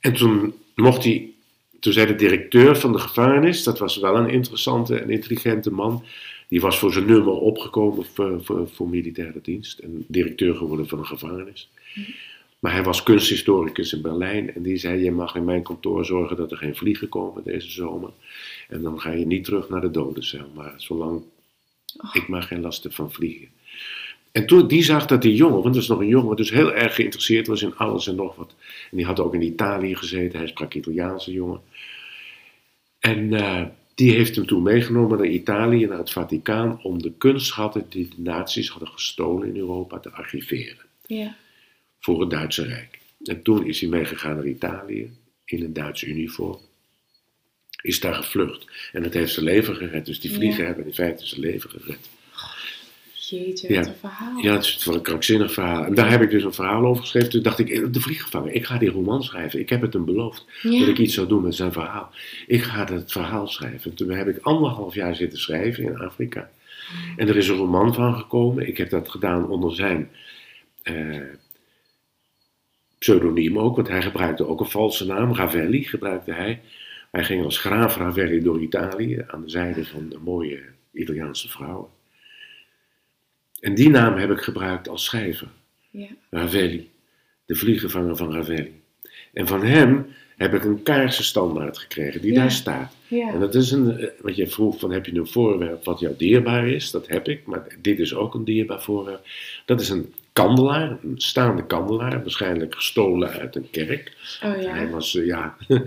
En 0.00 0.12
toen 0.12 0.54
mocht 0.74 1.04
hij, 1.04 1.30
toen 1.80 1.92
zei 1.92 2.06
de 2.06 2.14
directeur 2.14 2.76
van 2.76 2.92
de 2.92 2.98
gevangenis, 2.98 3.62
dat 3.62 3.78
was 3.78 3.96
wel 3.96 4.16
een 4.16 4.28
interessante 4.30 4.98
en 4.98 5.10
intelligente 5.10 5.70
man. 5.70 6.04
Die 6.48 6.60
was 6.60 6.78
voor 6.78 6.92
zijn 6.92 7.06
nummer 7.06 7.32
opgekomen 7.32 8.04
voor, 8.14 8.44
voor, 8.44 8.68
voor 8.68 8.88
militaire 8.88 9.38
dienst. 9.42 9.78
En 9.78 10.04
directeur 10.08 10.54
geworden 10.54 10.88
van 10.88 10.98
een 10.98 11.06
gevangenis. 11.06 11.68
Maar 12.58 12.72
hij 12.72 12.82
was 12.82 13.02
kunsthistoricus 13.02 13.92
in 13.92 14.02
Berlijn. 14.02 14.54
En 14.54 14.62
die 14.62 14.76
zei, 14.76 15.02
je 15.02 15.10
mag 15.10 15.34
in 15.34 15.44
mijn 15.44 15.62
kantoor 15.62 16.04
zorgen 16.04 16.36
dat 16.36 16.50
er 16.50 16.56
geen 16.56 16.76
vliegen 16.76 17.08
komen 17.08 17.44
deze 17.44 17.70
zomer. 17.70 18.10
En 18.74 18.82
dan 18.82 19.00
ga 19.00 19.10
je 19.10 19.26
niet 19.26 19.44
terug 19.44 19.68
naar 19.68 19.80
de 19.80 19.90
dodencel. 19.90 20.50
Maar 20.54 20.74
zolang 20.76 21.22
ik 22.12 22.28
maar 22.28 22.42
geen 22.42 22.60
last 22.60 22.82
heb 22.82 22.92
van 22.94 23.12
vliegen. 23.12 23.48
En 24.32 24.46
toen 24.46 24.68
die 24.68 24.82
zag 24.82 25.06
dat 25.06 25.22
die 25.22 25.34
jongen, 25.34 25.62
want 25.62 25.74
dat 25.74 25.82
is 25.82 25.88
nog 25.88 26.00
een 26.00 26.06
jongen, 26.08 26.36
dus 26.36 26.50
heel 26.50 26.72
erg 26.72 26.94
geïnteresseerd 26.94 27.46
was 27.46 27.62
in 27.62 27.76
alles 27.76 28.06
en 28.06 28.14
nog 28.14 28.36
wat. 28.36 28.54
En 28.90 28.96
die 28.96 29.06
had 29.06 29.20
ook 29.20 29.34
in 29.34 29.42
Italië 29.42 29.96
gezeten, 29.96 30.38
hij 30.38 30.48
sprak 30.48 30.74
Italiaanse 30.74 31.32
jongen. 31.32 31.60
En 32.98 33.32
eh, 33.32 33.62
die 33.94 34.12
heeft 34.12 34.36
hem 34.36 34.46
toen 34.46 34.62
meegenomen 34.62 35.18
naar 35.18 35.26
Italië, 35.26 35.86
naar 35.86 35.98
het 35.98 36.10
Vaticaan, 36.12 36.82
om 36.82 37.02
de 37.02 37.12
kunstschatten 37.18 37.86
die 37.88 38.08
de 38.08 38.22
nazi's 38.22 38.68
hadden 38.68 38.88
gestolen 38.88 39.48
in 39.48 39.56
Europa 39.56 39.98
te 39.98 40.10
archiveren 40.10 40.84
Ja. 41.06 41.36
voor 42.00 42.20
het 42.20 42.30
Duitse 42.30 42.64
Rijk. 42.64 42.98
En 43.24 43.42
toen 43.42 43.66
is 43.66 43.80
hij 43.80 43.88
meegegaan 43.88 44.36
naar 44.36 44.46
Italië 44.46 45.10
in 45.44 45.62
een 45.64 45.72
Duits 45.72 46.02
uniform. 46.02 46.58
Is 47.84 48.00
daar 48.00 48.14
gevlucht. 48.14 48.64
En 48.92 49.02
dat 49.02 49.12
heeft 49.14 49.32
zijn 49.32 49.44
leven 49.44 49.74
gered. 49.76 50.06
Dus 50.06 50.20
die 50.20 50.30
Ja. 50.30 50.36
vliegen 50.36 50.66
hebben 50.66 50.86
in 50.86 50.94
feite 50.94 51.26
zijn 51.26 51.40
leven 51.40 51.70
gered. 51.70 52.08
Jeetje, 53.12 53.72
Ja. 53.72 53.78
wat 53.78 53.86
een 53.88 53.94
verhaal. 54.00 54.38
Ja, 54.42 54.52
het 54.52 54.64
is 54.64 54.84
wel 54.84 54.94
een 54.94 55.02
krankzinnig 55.02 55.52
verhaal. 55.52 55.84
En 55.84 55.94
daar 55.94 56.10
heb 56.10 56.22
ik 56.22 56.30
dus 56.30 56.42
een 56.42 56.52
verhaal 56.54 56.84
over 56.86 57.02
geschreven. 57.02 57.30
Toen 57.30 57.42
dacht 57.42 57.58
ik, 57.58 57.68
eh, 57.70 57.82
de 57.90 58.00
vlieggevanger, 58.00 58.52
ik 58.52 58.64
ga 58.64 58.78
die 58.78 58.90
roman 58.90 59.22
schrijven. 59.22 59.60
Ik 59.60 59.68
heb 59.68 59.80
het 59.80 59.92
hem 59.92 60.04
beloofd 60.04 60.44
dat 60.62 60.88
ik 60.88 60.98
iets 60.98 61.14
zou 61.14 61.26
doen 61.28 61.42
met 61.42 61.54
zijn 61.54 61.72
verhaal. 61.72 62.10
Ik 62.46 62.62
ga 62.62 62.92
het 62.92 63.12
verhaal 63.12 63.46
schrijven. 63.48 63.90
En 63.90 63.96
toen 63.96 64.10
heb 64.10 64.28
ik 64.28 64.38
anderhalf 64.42 64.94
jaar 64.94 65.14
zitten 65.16 65.38
schrijven 65.38 65.84
in 65.84 65.98
Afrika. 65.98 66.50
En 67.16 67.28
er 67.28 67.36
is 67.36 67.48
een 67.48 67.56
roman 67.56 67.94
van 67.94 68.14
gekomen. 68.16 68.68
Ik 68.68 68.76
heb 68.76 68.90
dat 68.90 69.08
gedaan 69.08 69.48
onder 69.48 69.74
zijn 69.74 70.10
eh, 70.82 71.20
pseudoniem 72.98 73.58
ook, 73.58 73.76
want 73.76 73.88
hij 73.88 74.02
gebruikte 74.02 74.46
ook 74.46 74.60
een 74.60 74.70
valse 74.70 75.06
naam. 75.06 75.34
Ravelli 75.34 75.84
gebruikte 75.84 76.32
hij. 76.32 76.60
Hij 77.14 77.24
ging 77.24 77.44
als 77.44 77.58
graaf 77.58 77.96
Ravelli 77.96 78.42
door 78.42 78.60
Italië 78.62 79.24
aan 79.26 79.42
de 79.42 79.50
zijde 79.50 79.84
van 79.84 80.08
de 80.08 80.18
mooie 80.24 80.60
Italiaanse 80.92 81.48
vrouwen. 81.48 81.88
En 83.60 83.74
die 83.74 83.88
naam 83.88 84.16
heb 84.16 84.30
ik 84.30 84.38
gebruikt 84.40 84.88
als 84.88 85.04
schrijver. 85.04 85.48
Ja. 85.90 86.06
Ravelli, 86.30 86.90
de 87.46 87.54
vliegenvanger 87.54 88.16
van 88.16 88.32
Ravelli. 88.32 88.80
En 89.32 89.46
van 89.46 89.64
hem 89.64 90.06
heb 90.36 90.54
ik 90.54 90.64
een 90.64 90.82
kaarsenstandaard 90.82 91.78
gekregen 91.78 92.20
die 92.20 92.32
Ja. 92.32 92.40
daar 92.40 92.50
staat. 92.50 92.94
Ja. 93.08 93.32
En 93.32 93.40
dat 93.40 93.54
is 93.54 93.70
een, 93.70 93.98
eh, 93.98 94.08
wat 94.20 94.36
je 94.36 94.46
vroeg 94.46 94.78
van 94.78 94.92
heb 94.92 95.06
je 95.06 95.14
een 95.14 95.26
voorwerp 95.26 95.84
wat 95.84 96.00
jou 96.00 96.14
dierbaar 96.16 96.68
is? 96.68 96.90
Dat 96.90 97.08
heb 97.08 97.28
ik, 97.28 97.46
maar 97.46 97.66
dit 97.82 97.98
is 97.98 98.14
ook 98.14 98.34
een 98.34 98.44
dierbaar 98.44 98.82
voorwerp. 98.82 99.26
Dat 99.64 99.80
is 99.80 99.88
een 99.88 100.12
kandelaar, 100.32 100.98
een 101.02 101.20
staande 101.20 101.66
kandelaar, 101.66 102.20
waarschijnlijk 102.22 102.74
gestolen 102.74 103.28
uit 103.30 103.56
een 103.56 103.70
kerk. 103.70 104.12
Oh 104.42 104.52
Hij 104.52 104.62
ja. 104.84 104.88
was, 104.88 105.16
eh, 105.16 105.26
ja, 105.26 105.56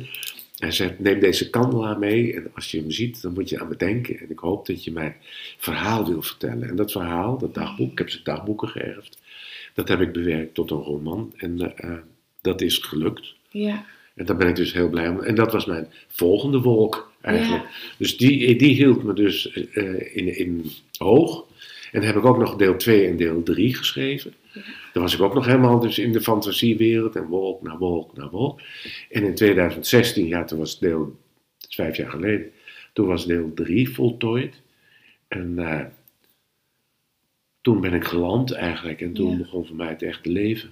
hij 0.58 0.72
zegt 0.72 1.00
neem 1.00 1.20
deze 1.20 1.50
kandelaar 1.50 2.00
mee 2.00 2.34
en 2.34 2.52
als 2.56 2.72
je 2.72 2.80
hem 2.80 2.91
ziet 2.91 3.22
dan 3.22 3.34
moet 3.34 3.50
je 3.50 3.60
aan 3.60 3.67
me 3.67 3.76
denken. 3.76 4.20
En 4.20 4.30
ik 4.30 4.39
hoop 4.39 4.65
dat 4.65 4.84
je 4.84 4.91
mij 4.91 5.15
verhaal 5.58 6.08
wil 6.08 6.22
vertellen. 6.22 6.70
En 6.70 6.76
dat 6.76 6.91
verhaal, 6.91 7.38
dat 7.38 7.54
dagboek, 7.54 7.91
ik 7.91 7.98
heb 7.98 8.10
zijn 8.10 8.24
dagboeken 8.24 8.67
geërfd, 8.67 9.17
dat 9.74 9.88
heb 9.88 10.02
ik 10.02 10.12
bewerkt 10.12 10.54
tot 10.54 10.72
een 10.72 10.82
roman. 10.82 11.34
En 11.38 11.62
eh, 11.62 11.89
eh, 11.89 11.98
dat 12.41 12.62
is 12.62 12.78
gelukt. 12.78 13.34
Ja. 13.50 13.86
En 14.15 14.26
daar 14.26 14.38
ben 14.38 14.48
ik 14.48 14.56
dus 14.56 14.74
heel 14.74 14.89
blij 14.89 15.10
om. 15.10 15.20
En 15.20 15.36
dat 15.36 15.52
was 15.52 15.65
mijn 15.65 15.88
volgende 16.08 16.60
wolk 16.60 17.12
eigenlijk. 17.22 17.63
Dus 17.98 18.17
die, 18.17 18.56
die 18.56 18.76
hield 18.76 19.04
me 19.04 19.13
dus 19.13 19.52
eh, 19.52 20.15
in, 20.15 20.38
in 20.38 20.72
hoog. 20.98 21.46
En 21.91 22.00
dan 22.00 22.10
heb 22.10 22.15
ik 22.15 22.26
ook 22.26 22.38
nog 22.38 22.56
deel 22.56 22.76
2 22.78 23.08
en 23.08 23.17
deel 23.17 23.43
3 23.43 23.76
geschreven. 23.76 24.34
Dan 24.93 25.02
was 25.04 25.13
ik 25.13 25.21
ook 25.21 25.34
nog 25.34 25.45
helemaal 25.45 25.80
dus 25.80 26.00
in 26.00 26.12
de 26.12 26.21
fantasiewereld 26.21 27.15
en 27.15 27.26
wolk 27.26 27.62
naar 27.62 27.78
wolk 27.78 28.17
naar 28.17 28.30
wolk. 28.30 28.62
En 29.10 29.23
in 29.23 29.36
2016, 29.36 30.28
ja, 30.28 30.43
toen 30.43 30.60
was 30.60 30.80
deel, 30.80 31.00
dat 31.58 31.69
is 31.69 31.76
vijf 31.76 31.97
jaar 31.97 32.10
geleden, 32.10 32.52
toen 32.93 33.08
was 33.08 33.26
deel 33.26 33.54
3 33.54 33.89
voltooid. 33.89 34.62
En 35.28 35.60
eh, 35.60 35.86
toen 37.62 37.82
ben 37.82 37.93
ik 37.93 38.04
geland 38.04 38.52
eigenlijk 38.52 39.02
en 39.02 39.13
toen 39.13 39.32
Ja. 39.32 39.38
begon 39.38 39.65
voor 39.65 39.76
mij 39.76 39.88
het 39.89 40.02
echte 40.02 40.30
leven. 40.30 40.69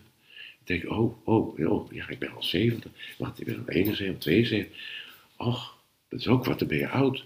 Ik 0.59 0.81
denk, 0.81 0.91
oh, 0.91 1.27
oh, 1.27 1.59
oh, 1.59 1.91
ja, 1.91 2.09
ik 2.09 2.19
ben 2.19 2.31
al 2.35 2.43
70. 2.43 2.91
Wacht, 3.17 3.39
ik 3.39 3.45
ben 3.45 3.57
al 3.57 3.67
71, 3.73 4.21
72. 4.21 4.77
Och, 5.37 5.77
dat 6.09 6.19
is 6.19 6.27
ook 6.27 6.45
wat, 6.45 6.59
dan 6.59 6.67
ben 6.67 6.77
je 6.77 6.89
oud. 6.89 7.25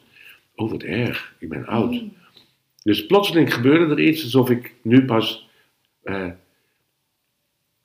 Oh, 0.55 0.71
wat 0.71 0.83
erg, 0.83 1.35
ik 1.39 1.49
ben 1.49 1.65
oud. 1.65 1.91
Mm. 1.91 2.13
Dus 2.83 3.05
plotseling 3.05 3.53
gebeurde 3.53 3.93
er 3.93 4.07
iets 4.07 4.23
alsof 4.23 4.49
ik 4.49 4.73
nu 4.81 5.05
pas 5.05 5.47
eh, 6.03 6.29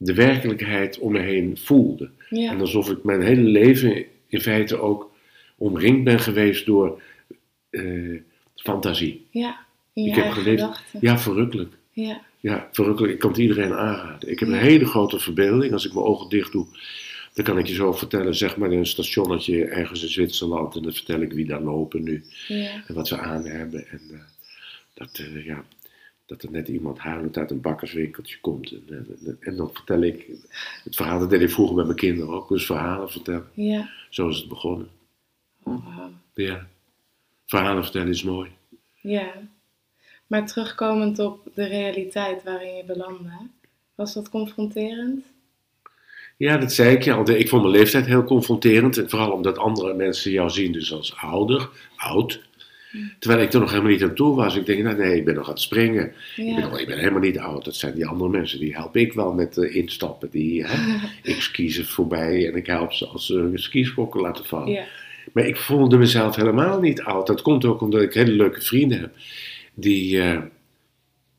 de 0.05 0.15
werkelijkheid 0.15 0.99
om 0.99 1.13
me 1.13 1.19
heen 1.19 1.59
voelde. 1.59 2.11
En 2.31 2.61
alsof 2.61 2.91
ik 2.91 3.05
mijn 3.05 3.23
hele 3.23 3.43
leven 3.43 4.05
in 4.29 4.41
feite 4.41 4.79
ook 4.79 5.11
omringd 5.57 6.05
ben 6.05 6.21
geweest 6.21 6.67
door 6.67 7.03
eh, 7.71 8.21
fantasie. 8.57 9.27
Ja. 9.31 9.59
Ik 9.93 10.15
heb 10.15 10.31
geleefd. 10.31 10.61
gedachten. 10.61 10.99
Ja, 11.03 11.19
verrukkelijk. 11.19 11.73
Ja. 11.93 12.21
Ja, 12.41 12.69
verrukkelijk. 12.73 13.13
Ik 13.13 13.19
kan 13.19 13.31
het 13.31 13.39
iedereen 13.39 13.73
aanraden. 13.73 14.31
Ik 14.31 14.39
heb 14.39 14.49
een 14.49 14.55
hele 14.55 14.87
grote 14.87 15.19
verbeelding. 15.19 15.73
Als 15.73 15.87
ik 15.87 15.93
mijn 15.93 16.07
ogen 16.07 16.29
dicht 16.29 16.53
doe, 16.53 16.67
dan 17.35 17.45
kan 17.45 17.59
ik 17.59 17.67
je 17.67 17.75
zo 17.75 17.93
vertellen, 17.93 18.35
zeg 18.35 18.57
maar 18.57 18.73
in 18.73 18.79
een 18.79 18.87
stationnetje 18.87 19.65
ergens 19.65 20.03
in 20.03 20.09
Zwitserland. 20.09 20.77
En 20.77 20.83
dan 20.83 20.93
vertel 20.93 21.21
ik 21.21 21.33
wie 21.33 21.47
daar 21.47 21.63
lopen 21.63 22.03
nu. 22.03 22.25
Ja. 22.49 22.85
En 22.87 22.95
wat 22.95 23.09
ze 23.09 23.19
aan 23.19 23.45
hebben. 23.45 23.89
En 23.89 24.01
eh, 24.11 24.19
dat, 24.95 25.19
eh, 25.19 25.45
ja, 25.45 25.65
dat 26.27 26.43
er 26.43 26.51
net 26.51 26.69
iemand 26.69 26.99
huilend 26.99 27.37
uit 27.37 27.51
een 27.51 27.61
bakkerswinkeltje 27.61 28.41
komt. 28.41 28.71
En, 28.71 29.39
en 29.41 29.57
dan 29.57 29.71
vertel 29.73 30.03
ik 30.03 30.27
het 30.85 30.97
verhaal, 30.97 31.19
dat 31.19 31.31
deed 31.31 31.41
ik 31.41 31.51
vroeger 31.51 31.77
met 31.77 31.87
mijn 31.87 31.99
kinderen 31.99 32.35
ook. 32.35 32.49
Dus 32.49 32.67
verhalen 32.67 33.11
vertellen. 33.11 33.49
Ja. 33.55 33.91
Zo 34.11 34.29
is 34.29 34.39
het 34.39 34.49
begonnen. 34.49 34.89
Oh, 35.63 35.97
wauw. 35.97 36.11
Ja. 36.35 36.67
Verhalen 37.47 37.83
vertellen 37.83 38.09
is 38.09 38.23
mooi. 38.23 38.51
Ja. 39.01 39.33
Maar 40.27 40.47
terugkomend 40.47 41.19
op 41.19 41.49
de 41.55 41.65
realiteit 41.65 42.43
waarin 42.43 42.77
je 42.77 42.85
belandde, 42.85 43.49
was 43.95 44.15
dat 44.15 44.29
confronterend? 44.29 45.25
Ja, 46.37 46.57
dat 46.57 46.73
zei 46.73 46.95
ik 46.97 47.03
je 47.03 47.13
al. 47.13 47.31
Ik 47.31 47.49
vond 47.49 47.63
mijn 47.63 47.75
leeftijd 47.75 48.07
heel 48.07 48.25
confronterend. 48.25 48.97
En 48.99 49.11
vooral 49.11 49.33
omdat 49.33 49.59
andere 49.59 49.95
mensen 49.95 50.31
jou 50.31 50.51
zien 50.51 50.73
dus 50.73 50.93
als 50.93 51.17
ouder, 51.17 51.69
oud. 51.97 52.43
Terwijl 53.19 53.43
ik 53.43 53.53
er 53.53 53.61
nog 53.61 53.71
helemaal 53.71 53.91
niet 53.91 54.03
aan 54.03 54.15
toe 54.15 54.35
was. 54.35 54.57
Ik 54.57 54.67
denk, 54.67 54.83
nou 54.83 54.97
nee, 54.97 55.17
ik 55.17 55.25
ben 55.25 55.35
nog 55.35 55.45
aan 55.45 55.53
het 55.53 55.61
springen. 55.61 56.13
Ik, 56.37 56.55
ben 56.55 56.61
nog, 56.61 56.79
ik 56.79 56.87
ben 56.87 56.99
helemaal 56.99 57.21
niet 57.21 57.39
oud. 57.39 57.65
Dat 57.65 57.77
zijn 57.77 57.95
die 57.95 58.07
andere 58.07 58.31
mensen. 58.31 58.59
Die 58.59 58.75
help 58.75 58.97
ik 58.97 59.13
wel 59.13 59.33
met 59.33 59.57
eh, 59.57 59.77
instappen. 59.77 60.31
Die, 60.31 60.65
hè, 60.67 60.97
ik 61.33 61.41
ski 61.41 61.71
ze 61.71 61.85
voorbij 61.85 62.49
en 62.49 62.57
ik 62.57 62.67
help 62.67 62.93
ze 62.93 63.07
als 63.07 63.27
ze 63.27 63.35
hun 63.35 63.59
skischokken 63.59 64.21
laten 64.21 64.45
vallen. 64.45 64.73
Ja. 64.73 64.85
Maar 65.33 65.47
ik 65.47 65.57
voelde 65.57 65.97
mezelf 65.97 66.37
helemaal 66.37 66.81
niet 66.81 67.03
oud. 67.03 67.27
Dat 67.27 67.43
komt 67.43 67.65
ook 67.65 67.81
omdat 67.81 68.03
ik 68.03 68.15
hele 68.15 68.33
leuke 68.33 68.61
vrienden 68.61 69.01
heb. 69.01 69.13
Die, 69.75 70.21
eh, 70.21 70.41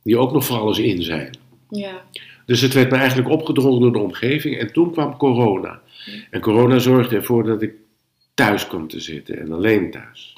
die 0.03 0.17
ook 0.17 0.33
nog 0.33 0.45
voor 0.45 0.57
alles 0.57 0.79
in 0.79 1.03
zijn. 1.03 1.37
Ja. 1.69 2.03
Dus 2.45 2.61
het 2.61 2.73
werd 2.73 2.91
me 2.91 2.97
eigenlijk 2.97 3.29
opgedrongen 3.29 3.81
door 3.81 3.91
de 3.91 3.99
omgeving. 3.99 4.57
En 4.57 4.73
toen 4.73 4.91
kwam 4.91 5.17
corona. 5.17 5.81
En 6.29 6.41
corona 6.41 6.79
zorgde 6.79 7.15
ervoor 7.15 7.43
dat 7.43 7.61
ik 7.61 7.73
thuis 8.33 8.67
kwam 8.67 8.87
te 8.87 8.99
zitten 8.99 9.39
en 9.39 9.51
alleen 9.51 9.91
thuis. 9.91 10.33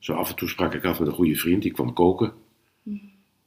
Zo 0.00 0.12
af 0.12 0.30
en 0.30 0.36
toe 0.36 0.48
sprak 0.48 0.74
ik 0.74 0.84
af 0.84 0.98
met 0.98 1.08
een 1.08 1.14
goede 1.14 1.36
vriend, 1.36 1.62
die 1.62 1.72
kwam 1.72 1.92
koken. 1.92 2.32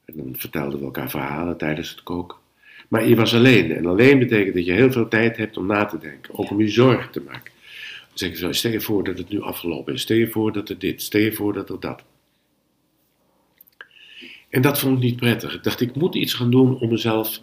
En 0.04 0.16
dan 0.16 0.34
vertelden 0.36 0.78
we 0.78 0.84
elkaar 0.84 1.10
verhalen 1.10 1.56
tijdens 1.56 1.90
het 1.90 2.02
koken. 2.02 2.38
Maar 2.88 3.08
je 3.08 3.16
was 3.16 3.34
alleen. 3.34 3.72
En 3.72 3.86
alleen 3.86 4.18
betekent 4.18 4.54
dat 4.54 4.64
je 4.64 4.72
heel 4.72 4.92
veel 4.92 5.08
tijd 5.08 5.36
hebt 5.36 5.56
om 5.56 5.66
na 5.66 5.84
te 5.84 5.98
denken. 5.98 6.38
Ook 6.38 6.50
om 6.50 6.60
je 6.60 6.68
zorgen 6.68 7.10
te 7.10 7.20
maken. 7.20 7.52
Dan 8.08 8.18
zeg 8.18 8.30
ik 8.30 8.36
zo, 8.36 8.52
stel 8.52 8.70
je 8.70 8.80
voor 8.80 9.04
dat 9.04 9.18
het 9.18 9.28
nu 9.28 9.40
afgelopen 9.40 9.94
is. 9.94 10.00
Stel 10.00 10.16
je 10.16 10.30
voor 10.30 10.52
dat 10.52 10.68
er 10.68 10.78
dit. 10.78 11.02
Stel 11.02 11.20
je 11.20 11.32
voor 11.32 11.52
dat 11.52 11.70
er 11.70 11.80
dat. 11.80 12.02
En 14.48 14.62
dat 14.62 14.78
vond 14.78 14.96
ik 14.96 15.02
niet 15.02 15.16
prettig. 15.16 15.54
Ik 15.54 15.62
dacht, 15.62 15.80
ik 15.80 15.94
moet 15.94 16.14
iets 16.14 16.34
gaan 16.34 16.50
doen 16.50 16.78
om 16.78 16.88
mezelf. 16.88 17.40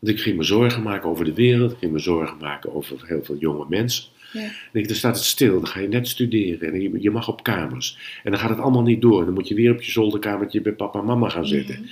Want 0.00 0.16
ik 0.16 0.20
ging 0.20 0.36
me 0.36 0.42
zorgen 0.42 0.82
maken 0.82 1.08
over 1.08 1.24
de 1.24 1.34
wereld. 1.34 1.72
Ik 1.72 1.78
ging 1.78 1.92
me 1.92 1.98
zorgen 1.98 2.38
maken 2.38 2.74
over 2.74 3.06
heel 3.06 3.24
veel 3.24 3.36
jonge 3.36 3.66
mensen. 3.68 4.04
Ja. 4.34 4.40
Dan 4.40 4.50
denk 4.72 4.84
ik, 4.84 4.88
dan 4.88 4.96
staat 4.96 5.16
het 5.16 5.24
stil. 5.24 5.52
Dan 5.52 5.66
ga 5.66 5.80
je 5.80 5.88
net 5.88 6.08
studeren. 6.08 6.72
En 6.72 6.80
je, 6.80 6.90
je 6.98 7.10
mag 7.10 7.28
op 7.28 7.42
kamers. 7.42 7.98
En 8.24 8.30
dan 8.30 8.40
gaat 8.40 8.50
het 8.50 8.58
allemaal 8.58 8.82
niet 8.82 9.00
door. 9.00 9.18
En 9.18 9.24
dan 9.24 9.34
moet 9.34 9.48
je 9.48 9.54
weer 9.54 9.72
op 9.72 9.82
je 9.82 9.90
zolderkamertje 9.90 10.60
bij 10.60 10.72
papa 10.72 10.98
en 10.98 11.04
mama 11.04 11.28
gaan 11.28 11.46
zitten. 11.46 11.86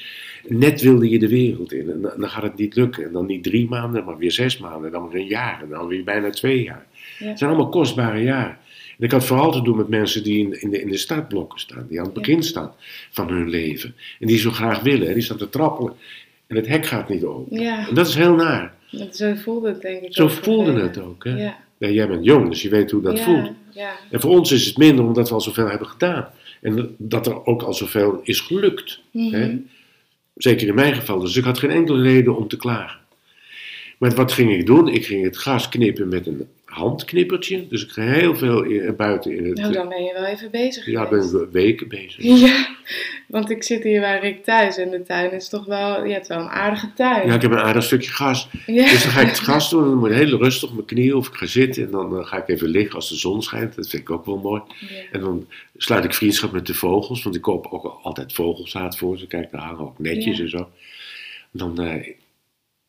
Net 0.49 0.81
wilde 0.81 1.09
je 1.09 1.19
de 1.19 1.29
wereld 1.29 1.73
in. 1.73 1.91
En 1.91 2.01
dan, 2.01 2.29
gaat 2.31 2.43
het 2.43 2.57
niet 2.57 2.77
lukken. 2.77 3.05
En 3.05 3.13
dan 3.13 3.27
niet 3.27 3.43
drie 3.43 3.69
maanden, 3.69 4.05
maar 4.05 4.17
weer 4.19 4.33
zes 4.33 4.59
maanden. 4.59 4.87
En 4.87 4.93
dan 4.93 5.09
weer 5.09 5.21
een 5.21 5.27
jaar. 5.27 5.63
En 5.63 5.69
dan 5.69 5.87
weer 5.87 6.05
bijna 6.05 6.31
twee 6.31 6.63
jaar. 6.63 6.87
Ja. 7.19 7.27
Het 7.27 7.39
zijn 7.39 7.51
allemaal 7.51 7.69
kostbare 7.71 8.23
jaren. 8.23 8.57
En 8.99 9.05
ik 9.05 9.13
had 9.13 9.25
vooral 9.25 9.53
te 9.53 9.63
doen 9.63 9.77
met 9.77 9.89
mensen 9.89 10.23
die 10.23 10.39
in, 10.39 10.61
in, 10.61 10.71
de, 10.71 10.81
in 10.81 10.89
de 10.89 10.97
startblokken 10.97 11.61
staan. 11.61 11.87
Die 11.89 11.99
aan 11.99 12.05
het 12.05 12.15
begin 12.15 12.43
staan 12.43 12.73
van 13.11 13.29
hun 13.29 13.49
leven. 13.49 13.95
En 14.21 14.27
die 14.27 14.39
zo 14.39 14.51
graag 14.51 14.81
willen. 14.81 15.07
hè. 15.07 15.13
Die 15.15 15.23
staan 15.23 15.37
te 15.37 15.49
trappelen. 15.49 15.93
En 16.47 16.57
het 16.57 16.67
hek 16.67 16.87
gaat 16.87 17.09
niet 17.09 17.25
open. 17.25 17.61
Ja. 17.61 17.89
En 17.89 17.95
dat 17.95 18.09
is 18.09 18.15
heel 18.15 18.35
naar. 18.35 18.75
Want 18.91 19.17
Zo 19.17 19.35
voelde 19.35 19.69
het 19.69 19.81
denk 19.81 20.03
ik 20.03 20.15
Zo 20.15 20.29
voelde 20.29 20.81
het 20.81 20.99
ook. 20.99 21.25
Hè? 21.25 21.43
Ja. 21.43 21.57
Ja, 21.83 21.89
jij 21.89 22.09
bent 22.09 22.25
jong, 22.25 22.49
dus 22.49 22.63
je 22.63 22.69
weet 22.69 22.91
hoe 22.91 23.03
dat 23.03 23.19
ja. 23.19 23.25
voelt. 23.25 23.51
Ja. 23.71 23.93
En 24.11 24.21
voor 24.21 24.31
ons 24.31 24.53
is 24.53 24.67
het 24.67 24.77
minder 24.77 25.05
omdat 25.05 25.29
we 25.29 25.35
al 25.35 25.41
zoveel 25.41 25.69
hebben 25.69 25.89
gedaan. 25.89 26.29
En 26.61 26.95
dat 26.99 27.27
er 27.27 27.47
ook 27.47 27.63
al 27.63 27.75
zoveel 27.75 28.21
is 28.23 28.41
gelukt. 28.41 29.01
Mhm. 29.11 29.35
Hè? 29.35 29.59
Zeker 30.35 30.69
in 30.69 30.75
mijn 30.75 30.95
geval. 30.95 31.19
Dus 31.19 31.37
ik 31.37 31.45
had 31.45 31.59
geen 31.59 31.71
enkele 31.71 32.03
reden 32.03 32.37
om 32.37 32.49
te 32.49 32.57
klagen. 32.57 32.99
Maar 33.99 34.15
wat 34.15 34.33
ging 34.33 34.53
ik 34.53 34.67
doen? 34.67 34.89
Ik 34.89 35.07
ging 35.07 35.25
het 35.25 35.37
gras 35.37 35.69
knippen 35.69 36.09
met 36.09 36.27
een 36.27 36.49
handknippertje. 36.73 37.69
Dus 37.69 37.83
ik 37.85 37.91
ging 37.91 38.11
heel 38.13 38.37
veel 38.37 38.63
in- 38.63 38.97
buiten 38.97 39.37
in 39.37 39.45
het... 39.45 39.59
Nou, 39.59 39.73
dan 39.73 39.89
ben 39.89 40.03
je 40.05 40.13
wel 40.13 40.25
even 40.25 40.51
bezig 40.51 40.87
ja, 40.87 41.05
geweest. 41.05 41.33
ben 41.33 41.43
ik 41.43 41.51
weken 41.53 41.89
bezig. 41.89 42.23
Ja, 42.47 42.69
want 43.27 43.51
ik 43.51 43.63
zit 43.63 43.83
hier 43.83 44.01
bij 44.01 44.19
Rick 44.21 44.45
thuis 44.45 44.77
en 44.77 44.91
de 44.91 45.03
tuin 45.03 45.33
is 45.33 45.49
toch 45.49 45.65
wel, 45.67 46.05
je 46.05 46.13
hebt 46.13 46.27
wel 46.27 46.39
een 46.41 46.49
aardige 46.49 46.93
tuin. 46.95 47.27
Ja, 47.27 47.35
ik 47.35 47.43
heb 47.43 47.51
een 47.51 47.59
aardig 47.59 47.85
stukje 47.85 48.11
gras. 48.11 48.49
Ja. 48.67 48.91
Dus 48.91 49.03
dan 49.03 49.13
ga 49.13 49.21
ik 49.21 49.29
het 49.29 49.39
gras 49.39 49.71
doen 49.71 49.83
en 49.83 49.89
dan 49.89 49.99
moet 49.99 50.11
ik 50.11 50.17
heel 50.17 50.39
rustig 50.39 50.69
op 50.69 50.75
mijn 50.75 50.87
knieën 50.87 51.15
of 51.15 51.29
ik 51.29 51.35
ga 51.35 51.47
zitten. 51.47 51.85
En 51.85 51.91
dan 51.91 52.19
eh, 52.19 52.27
ga 52.27 52.37
ik 52.37 52.49
even 52.49 52.69
liggen 52.69 52.95
als 52.95 53.09
de 53.09 53.17
zon 53.17 53.43
schijnt. 53.43 53.75
Dat 53.75 53.89
vind 53.89 54.03
ik 54.03 54.11
ook 54.11 54.27
wel 54.27 54.37
mooi. 54.39 54.63
Ja. 54.81 54.87
En 55.13 55.21
dan 55.21 55.47
sluit 55.77 56.05
ik 56.05 56.15
vriendschap 56.15 56.53
met 56.53 56.67
de 56.67 56.75
vogels, 56.75 57.23
want 57.23 57.35
ik 57.37 57.43
koop 57.43 57.67
ook 57.71 57.99
altijd 58.03 58.33
vogelzaad 58.33 58.99
voor 58.99 59.19
ze. 59.19 59.27
Kijk, 59.27 59.51
daar 59.51 59.61
hangen 59.61 59.81
ook 59.81 59.99
netjes 59.99 60.37
Ja. 60.37 60.43
en 60.43 60.49
zo. 60.51 60.69
Dan 61.51 61.81
eh, 61.81 61.93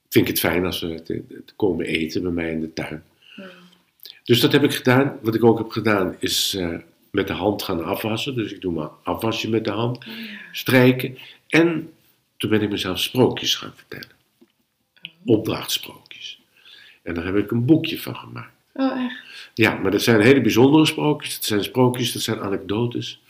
vind 0.09 0.27
ik 0.27 0.27
het 0.27 0.39
fijn 0.39 0.65
als 0.65 0.79
ze 0.79 1.21
komen 1.55 1.85
eten 1.85 2.21
bij 2.21 2.31
mij 2.31 2.51
in 2.51 2.61
de 2.61 2.73
tuin. 2.73 3.03
Dus 4.23 4.39
dat 4.39 4.51
heb 4.51 4.63
ik 4.63 4.73
gedaan. 4.73 5.17
Wat 5.21 5.35
ik 5.35 5.43
ook 5.43 5.57
heb 5.57 5.69
gedaan 5.71 6.15
is 6.19 6.53
eh, 6.55 6.77
met 7.11 7.27
de 7.27 7.33
hand 7.33 7.63
gaan 7.63 7.83
afwassen. 7.83 8.35
Dus 8.35 8.51
ik 8.51 8.61
doe 8.61 8.73
maar 8.73 8.89
afwasje 9.03 9.49
met 9.49 9.63
de 9.65 9.71
hand, 9.71 9.97
Oh, 9.97 10.13
strijken. 10.51 11.17
En 11.47 11.93
toen 12.37 12.49
ben 12.49 12.61
ik 12.61 12.69
mezelf 12.69 12.99
sprookjes 12.99 13.55
gaan 13.55 13.73
vertellen. 13.75 14.09
Opdrachtsprookjes. 15.25 16.41
En 17.03 17.13
daar 17.13 17.25
heb 17.25 17.35
ik 17.35 17.51
een 17.51 17.65
boekje 17.65 17.99
van 18.01 18.15
gemaakt. 18.15 18.51
Oh, 18.73 19.03
echt? 19.05 19.49
Ja, 19.53 19.75
maar 19.75 19.91
dat 19.91 20.01
zijn 20.01 20.21
hele 20.21 20.41
bijzondere 20.41 20.85
sprookjes. 20.85 21.35
Dat 21.35 21.43
zijn 21.45 21.63
sprookjes, 21.63 22.11
dat 22.11 22.21
zijn 22.21 22.39
anekdotes 22.39 23.21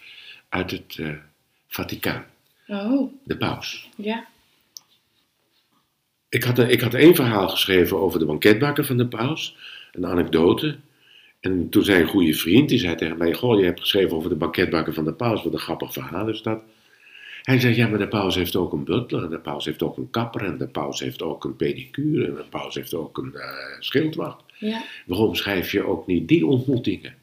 uit 0.49 0.71
het 0.71 0.95
eh, 0.99 1.09
Vaticaan, 1.67 2.25
Oh, 2.67 3.11
de 3.23 3.37
paus. 3.37 3.89
ja. 3.95 4.25
Ik 6.29 6.43
had, 6.43 6.57
een- 6.57 6.69
ik 6.69 6.81
had 6.81 6.93
één 6.93 7.15
verhaal 7.15 7.49
geschreven 7.49 7.97
over 7.97 8.19
de 8.19 8.25
banketbakker 8.25 8.85
van 8.85 8.97
de 8.97 9.07
paus, 9.07 9.55
een 9.93 10.05
anekdote. 10.05 10.75
En 11.39 11.69
toen 11.69 11.83
zei 11.83 12.01
een 12.01 12.07
goede 12.07 12.33
vriend, 12.33 12.69
die 12.69 12.79
zei 12.79 12.95
tegen 12.95 13.17
mij, 13.17 13.33
goh, 13.33 13.59
je 13.59 13.65
hebt 13.65 13.79
geschreven 13.79 14.17
over 14.17 14.29
de 14.29 14.35
banketbakker 14.35 14.93
van 14.93 15.05
de 15.05 15.13
paus, 15.13 15.43
wat 15.43 15.53
een 15.53 15.59
grappig 15.59 15.93
verhaal 15.93 16.29
is 16.29 16.41
dat. 16.41 16.61
Hij 17.41 17.59
zei, 17.59 17.75
ja, 17.75 17.87
maar 17.87 17.99
de 17.99 18.07
paus 18.07 18.35
heeft 18.35 18.55
ook 18.55 18.73
een 18.73 18.83
butler, 18.83 19.23
en 19.23 19.29
de 19.29 19.39
paus 19.39 19.65
heeft 19.65 19.83
ook 19.83 19.97
een 19.97 20.09
kapper, 20.09 20.43
en 20.43 20.57
de 20.57 20.67
paus 20.67 20.99
heeft 20.99 21.21
ook 21.21 21.43
een 21.43 21.55
pedicure, 21.55 22.25
en 22.25 22.35
de 22.35 22.45
paus 22.49 22.75
heeft 22.75 22.93
ook 22.93 23.17
een 23.17 23.35
eh, 23.35 23.49
schildwacht. 23.79 24.43
Ja. 24.57 24.83
waarom 25.05 25.35
schrijf 25.35 25.71
je 25.71 25.83
ook 25.83 26.07
niet 26.07 26.27
die 26.27 26.45
ontmoetingen? 26.45 27.15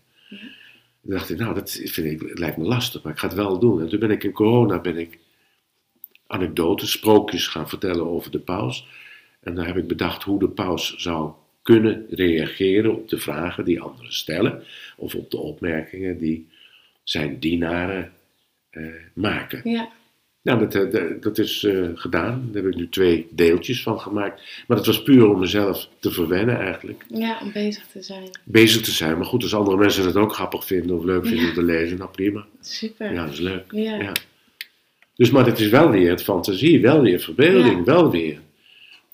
Toen 1.02 1.11
dacht 1.11 1.30
ik, 1.30 1.38
nou, 1.38 1.54
dat 1.54 1.80
vind 1.85 2.06
ik, 2.22 2.28
het 2.28 2.38
lijkt 2.38 2.56
me 2.56 2.64
lastig, 2.64 3.02
maar 3.02 3.12
ik 3.12 3.18
ga 3.18 3.26
het 3.26 3.37
wel 3.37 3.59
doen. 3.59 3.80
En 3.80 3.88
toen 3.88 3.98
ben 3.98 4.11
ik 4.11 4.24
in 4.24 4.33
corona 4.33 4.80
ben 4.80 4.96
ik 4.96 5.18
anekdotes, 6.26 6.90
sprookjes 6.90 7.46
gaan 7.46 7.68
vertellen 7.68 8.06
over 8.06 8.30
de 8.30 8.38
paus. 8.38 8.88
En 9.40 9.54
daar 9.54 9.66
heb 9.66 9.76
ik 9.76 9.87
bedacht 9.87 10.22
hoe 10.22 10.38
de 10.38 10.48
paus 10.48 10.96
zou 10.96 11.33
kunnen 11.62 12.06
reageren 12.10 12.94
op 12.96 13.08
de 13.08 13.18
vragen 13.18 13.64
die 13.64 13.80
anderen 13.80 14.12
stellen, 14.12 14.62
of 14.96 15.14
op 15.14 15.30
de 15.30 15.38
opmerkingen 15.38 16.18
die 16.18 16.48
zijn 17.04 17.38
dienaren 17.38 18.12
eh, 18.70 18.82
maken. 19.14 19.70
Ja. 19.70 19.88
Nou, 20.42 20.58
dat, 20.58 20.74
eh, 20.74 20.90
dat- 20.90 21.22
dat 21.22 21.38
is 21.38 21.64
eh, 21.64 21.88
gedaan. 21.94 22.48
Daar 22.52 22.62
heb 22.62 22.72
ik 22.72 22.78
nu 22.78 22.88
twee 22.88 23.26
deeltjes 23.30 23.82
van 23.82 24.00
gemaakt. 24.00 24.42
Maar 24.66 24.76
dat 24.76 24.86
was 24.86 25.02
puur 25.02 25.28
om 25.28 25.38
mezelf 25.40 25.88
te 25.98 26.10
verwennen 26.10 26.58
eigenlijk. 26.58 27.04
ja, 27.08 27.38
om 27.42 27.52
bezig 27.52 27.86
te 27.86 28.02
zijn. 28.02 28.30
Bezig 28.44 28.82
te 28.82 28.90
zijn. 28.90 29.16
Maar 29.16 29.26
goed, 29.26 29.42
als 29.42 29.54
andere 29.54 29.76
mensen 29.76 30.04
het 30.06 30.16
ook 30.16 30.32
grappig 30.34 30.64
vinden 30.66 30.96
of 30.96 31.04
leuk 31.04 31.26
vinden 31.26 31.48
om 31.48 31.54
te 31.54 31.62
lezen, 31.62 31.98
nou 31.98 32.10
prima. 32.10 32.46
Super. 32.60 33.12
Ja, 33.12 33.24
dat 33.24 33.32
is 33.32 33.38
leuk. 33.40 33.64
Ja. 33.72 33.94
Ja. 33.96 34.12
Dus, 35.16 35.30
maar 35.30 35.46
het 35.46 35.58
is 35.60 35.68
wel 35.68 35.90
weer 35.90 36.10
het 36.10 36.22
fantasie, 36.22 36.80
wel 36.80 37.00
weer 37.02 37.20
verbeelding, 37.20 37.76
Ja. 37.76 37.82
wel 37.84 38.10
weer 38.10 38.38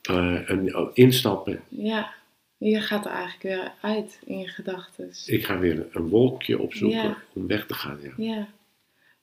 een, 0.02 0.76
oh, 0.76 0.90
instappen. 0.94 1.60
Ja. 1.68 2.14
Je 2.58 2.80
gaat 2.80 3.04
er 3.04 3.10
eigenlijk 3.10 3.42
weer 3.42 3.72
uit 3.80 4.18
in 4.24 4.38
je 4.38 4.48
gedachten. 4.48 5.10
Ik 5.26 5.44
ga 5.44 5.58
weer 5.58 5.86
een 5.90 6.08
wolkje 6.08 6.58
opzoeken 6.58 6.98
Ja. 6.98 7.22
om 7.34 7.46
weg 7.46 7.66
te 7.66 7.74
gaan. 7.74 7.98
Ja. 8.02 8.12
Ja. 8.16 8.48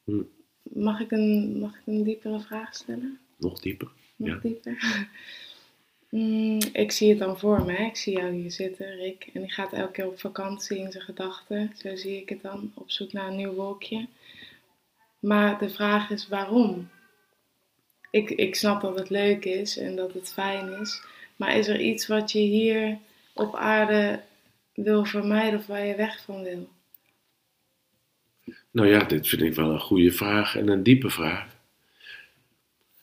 Hm. 0.03 0.21
Mag 0.63 0.99
ik, 0.99 1.11
een, 1.11 1.59
mag 1.59 1.75
ik 1.75 1.81
een 1.85 2.03
diepere 2.03 2.39
vraag 2.39 2.75
stellen? 2.75 3.19
Nog 3.37 3.59
dieper. 3.59 3.87
Nog 4.15 4.29
Ja. 4.29 4.39
dieper? 4.41 4.77
Mm, 6.09 6.59
ik 6.73 6.91
zie 6.91 7.09
het 7.09 7.19
dan 7.19 7.39
voor 7.39 7.65
me. 7.65 7.71
hè. 7.71 7.83
Ik 7.85 7.95
zie 7.95 8.17
jou 8.17 8.31
hier 8.33 8.51
zitten, 8.51 8.95
Rick. 8.95 9.29
En 9.33 9.41
die 9.41 9.51
gaat 9.51 9.73
elke 9.73 9.91
keer 9.91 10.07
op 10.07 10.19
vakantie 10.19 10.77
in 10.77 10.91
zijn 10.91 11.03
gedachten. 11.03 11.71
Zo 11.77 11.95
zie 11.95 12.21
ik 12.21 12.29
het 12.29 12.41
dan. 12.41 12.71
Op 12.73 12.91
zoek 12.91 13.13
naar 13.13 13.27
een 13.27 13.35
nieuw 13.35 13.53
wolkje. 13.53 14.07
Maar 15.19 15.59
de 15.59 15.69
vraag 15.69 16.09
is 16.09 16.27
waarom? 16.27 16.89
Ik, 18.11 18.29
ik 18.29 18.55
snap 18.55 18.81
dat 18.81 18.97
het 18.99 19.09
leuk 19.09 19.45
is 19.45 19.77
en 19.77 19.95
dat 19.95 20.13
het 20.13 20.33
fijn 20.33 20.79
is. 20.81 21.01
Maar 21.35 21.57
is 21.57 21.67
er 21.67 21.81
iets 21.81 22.07
wat 22.07 22.31
je 22.31 22.39
hier 22.39 22.97
op 23.33 23.55
aarde 23.55 24.21
wil 24.73 25.05
vermijden 25.05 25.59
of 25.59 25.65
waar 25.65 25.85
je 25.85 25.95
weg 25.95 26.23
van 26.23 26.43
wil? 26.43 26.69
Nou 28.71 28.87
ja, 28.87 29.03
dit 29.03 29.27
vind 29.27 29.41
ik 29.41 29.53
wel 29.53 29.71
een 29.71 29.79
goede 29.79 30.11
vraag 30.11 30.55
en 30.55 30.67
een 30.67 30.83
diepe 30.83 31.09
vraag. 31.09 31.47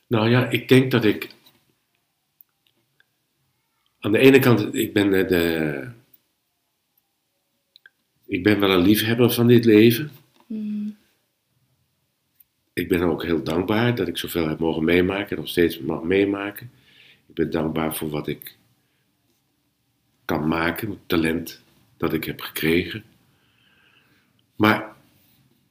Nou 0.06 0.30
ja, 0.30 0.48
ik 0.48 0.68
denk 0.68 0.90
dat 0.90 1.04
ik. 1.04 1.34
Aan 4.00 4.12
de 4.12 4.18
ene 4.18 4.38
kant, 4.38 4.74
ik 4.74 4.92
ben 4.92 5.14
eh, 5.14 5.28
de. 5.28 5.88
Ik 8.26 8.42
ben 8.42 8.60
wel 8.60 8.70
een 8.70 8.82
liefhebber 8.82 9.30
van 9.30 9.46
dit 9.46 9.64
leven. 9.64 10.10
Mm, 10.46 10.96
Ik 12.72 12.88
ben 12.88 13.02
ook 13.02 13.24
heel 13.24 13.42
dankbaar 13.42 13.94
dat 13.94 14.08
ik 14.08 14.18
zoveel 14.18 14.48
heb 14.48 14.58
mogen 14.58 14.84
meemaken 14.84 15.30
en 15.30 15.36
nog 15.36 15.48
steeds 15.48 15.78
mag 15.78 16.02
meemaken. 16.02 16.70
Ik 17.26 17.34
ben 17.34 17.50
dankbaar 17.50 17.96
voor 17.96 18.08
wat 18.10 18.28
ik 18.28 18.56
kan 20.30 20.48
maken, 20.48 20.90
het 20.90 20.98
talent 21.06 21.62
dat 21.96 22.12
ik 22.12 22.24
heb 22.24 22.40
gekregen. 22.40 23.04
Maar 24.56 24.96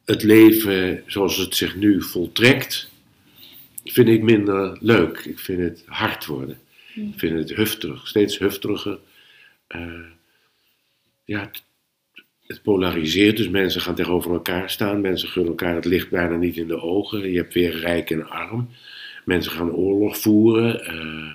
het 0.06 0.24
leven 0.24 1.04
zoals 1.06 1.38
het 1.38 1.56
zich 1.56 1.76
nu 1.76 2.02
voltrekt, 2.02 2.92
vind 3.86 4.08
ik 4.08 4.22
minder 4.22 4.78
leuk. 4.82 5.18
Ik 5.20 5.40
vind 5.40 5.60
het 5.60 5.84
hard 5.86 6.26
worden. 6.26 6.60
Ik 6.96 7.14
vind 7.16 7.38
het 7.38 7.50
hufterig, 7.56 8.08
steeds 8.08 8.38
hufteriger. 8.38 9.00
Eh, 9.68 10.06
ja, 11.26 11.40
het, 11.40 11.64
het 12.48 12.62
polariseert, 12.62 13.38
dus 13.38 13.50
mensen 13.50 13.82
gaan 13.82 13.96
tegenover 13.96 14.32
elkaar 14.32 14.70
staan. 14.70 15.02
Mensen 15.02 15.30
gunnen 15.30 15.52
elkaar 15.52 15.76
het 15.76 15.86
licht 15.86 16.10
bijna 16.10 16.36
niet 16.36 16.58
in 16.58 16.68
de 16.68 16.82
ogen. 16.82 17.32
Je 17.32 17.38
hebt 17.38 17.54
weer 17.54 17.80
rijk 17.80 18.10
en 18.10 18.30
arm. 18.30 18.70
Mensen 19.26 19.52
gaan 19.52 19.72
oorlog 19.72 20.18
voeren. 20.18 20.86
eh, 20.86 21.32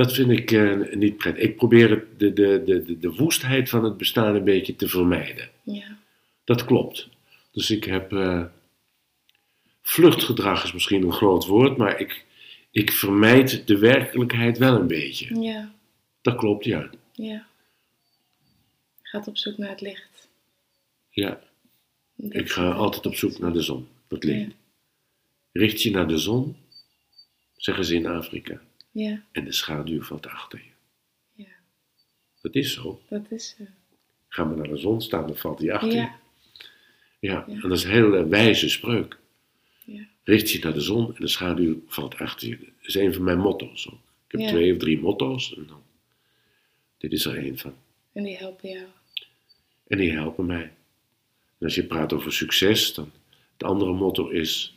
dat 0.00 0.12
vind 0.12 0.30
ik 0.30 0.50
eh, 0.52 0.92
niet 0.94 1.16
prettig. 1.16 1.42
Ik 1.42 1.56
probeer 1.56 1.90
het, 1.90 2.18
de, 2.18 2.32
de, 2.32 2.62
de, 2.64 2.82
de, 2.84 2.98
de 2.98 3.12
woestheid 3.14 3.68
van 3.68 3.84
het 3.84 3.96
bestaan 3.96 4.34
een 4.34 4.44
beetje 4.44 4.76
te 4.76 4.88
vermijden. 4.88 5.48
Ja. 5.62 5.98
Dat 6.44 6.64
klopt. 6.64 7.08
Dus 7.52 7.70
ik 7.70 7.84
heb. 7.84 8.12
eh, 8.12 8.44
vluchtgedrag 9.82 10.64
is 10.64 10.72
misschien 10.72 11.02
een 11.02 11.12
groot 11.12 11.46
woord, 11.46 11.76
maar 11.76 12.00
ik, 12.00 12.24
ik 12.70 12.92
vermijd 12.92 13.66
de 13.66 13.78
werkelijkheid 13.78 14.58
wel 14.58 14.74
een 14.74 14.86
beetje. 14.86 15.40
Ja. 15.40 15.72
Dat 16.22 16.36
klopt, 16.36 16.64
ja. 16.64 16.90
Ja. 17.12 17.46
Gaat 19.02 19.28
op 19.28 19.36
zoek 19.36 19.58
naar 19.58 19.68
het 19.70 19.80
licht. 19.80 20.28
ja. 21.10 21.40
Dat 22.16 22.34
Ik 22.34 22.50
ga 22.50 22.70
altijd 22.70 23.06
op 23.06 23.14
zoek 23.14 23.38
naar 23.38 23.52
de 23.52 23.62
zon, 23.62 23.88
dat 24.08 24.24
licht. 24.24 24.40
Ja. 24.40 24.52
Richt 25.52 25.82
je 25.82 25.90
naar 25.90 26.08
de 26.08 26.18
zon, 26.18 26.56
zeggen 27.56 27.84
ze 27.84 27.94
in 27.94 28.06
Afrika, 28.06 28.60
Ja. 28.90 29.22
en 29.32 29.44
de 29.44 29.52
schaduw 29.52 30.02
valt 30.02 30.26
achter 30.26 30.58
je. 30.58 30.70
Ja. 31.42 31.52
Dat 32.40 32.54
is 32.54 32.72
zo. 32.72 33.00
Dat 33.08 33.30
is 33.30 33.54
zo. 33.58 33.64
Ga 34.28 34.44
maar 34.44 34.56
naar 34.56 34.68
de 34.68 34.76
zon 34.76 35.00
staan, 35.00 35.26
dan 35.26 35.36
valt 35.36 35.58
die 35.58 35.74
achter 35.74 35.90
je. 35.90 35.96
Ja. 35.96 36.18
Ja, 37.20 37.46
en 37.46 37.60
dat 37.60 37.72
is 37.72 37.84
een 37.84 37.90
hele 37.90 38.28
wijze 38.28 38.68
spreuk. 38.68 39.18
Ja. 39.84 40.06
Richt 40.24 40.50
je 40.50 40.58
naar 40.58 40.72
de 40.72 40.80
zon 40.80 41.06
en 41.06 41.20
de 41.20 41.28
schaduw 41.28 41.82
valt 41.86 42.14
achter 42.16 42.48
je. 42.48 42.58
Dat 42.58 42.68
is 42.82 42.94
een 42.94 43.14
van 43.14 43.22
mijn 43.24 43.38
motto's 43.38 43.88
ook. 43.90 44.00
Ik 44.28 44.38
heb 44.40 44.48
twee 44.48 44.72
of 44.72 44.78
drie 44.78 45.00
motto's 45.00 45.56
en 45.56 45.66
dan, 45.66 45.82
dit 46.98 47.12
is 47.12 47.24
er 47.24 47.36
één 47.36 47.58
van. 47.58 47.74
En 48.12 48.22
die 48.22 48.36
helpen 48.36 48.68
jou. 48.68 48.86
En 49.86 49.98
die 49.98 50.12
helpen 50.12 50.46
mij. 50.46 50.72
En 51.58 51.66
als 51.66 51.74
je 51.74 51.84
praat 51.84 52.12
over 52.12 52.32
succes, 52.32 52.94
dan 52.94 53.12
het 53.52 53.64
andere 53.64 53.92
motto 53.92 54.28
is: 54.28 54.74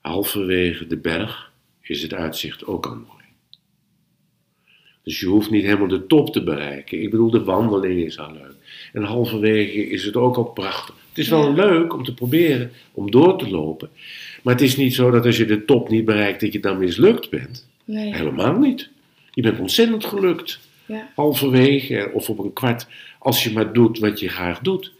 halverwege 0.00 0.86
de 0.86 0.96
berg 0.96 1.49
is 1.90 2.02
het 2.02 2.14
uitzicht 2.14 2.66
ook 2.66 2.86
al 2.86 2.94
mooi. 2.94 3.24
Dus 5.02 5.20
je 5.20 5.26
hoeft 5.26 5.50
niet 5.50 5.64
helemaal 5.64 5.88
de 5.88 6.06
top 6.06 6.32
te 6.32 6.42
bereiken. 6.42 7.02
Ik 7.02 7.10
bedoel, 7.10 7.30
de 7.30 7.44
wandeling 7.44 8.04
is 8.04 8.18
al 8.18 8.32
leuk. 8.32 8.54
En 8.92 9.02
halverwege 9.02 9.88
is 9.88 10.04
het 10.04 10.16
ook 10.16 10.36
al 10.36 10.44
prachtig. 10.44 10.94
Het 11.08 11.18
is 11.18 11.28
wel 11.28 11.54
leuk 11.54 11.94
om 11.94 12.04
te 12.04 12.14
proberen 12.14 12.70
om 12.92 13.10
door 13.10 13.38
te 13.38 13.50
lopen. 13.50 13.90
Maar 14.42 14.54
het 14.54 14.62
is 14.62 14.76
niet 14.76 14.94
zo 14.94 15.10
dat 15.10 15.26
als 15.26 15.36
je 15.36 15.44
de 15.44 15.64
top 15.64 15.88
niet 15.88 16.04
bereikt, 16.04 16.40
dat 16.40 16.52
je 16.52 16.60
dan 16.60 16.78
mislukt 16.78 17.30
bent. 17.30 17.68
Nee. 17.84 18.14
Helemaal 18.14 18.58
niet. 18.58 18.88
Je 19.30 19.42
bent 19.42 19.58
ontzettend 19.58 20.04
gelukt 20.04 20.60
Ja. 20.86 21.10
halverwege 21.14 22.10
of 22.12 22.28
op 22.28 22.38
een 22.38 22.52
kwart, 22.52 22.86
als 23.18 23.44
je 23.44 23.52
maar 23.52 23.72
doet 23.72 23.98
wat 23.98 24.20
je 24.20 24.28
graag 24.28 24.58
doet. 24.60 24.92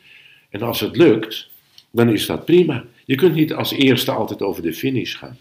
En 0.50 0.62
als 0.62 0.80
het 0.80 0.96
lukt, 0.96 1.48
dan 1.90 2.08
is 2.08 2.26
dat 2.26 2.44
prima. 2.44 2.84
Je 3.04 3.14
kunt 3.14 3.34
niet 3.34 3.52
als 3.52 3.72
eerste 3.72 4.10
altijd 4.10 4.42
over 4.42 4.62
de 4.62 4.72
finish 4.72 5.16
gaan. 5.16 5.36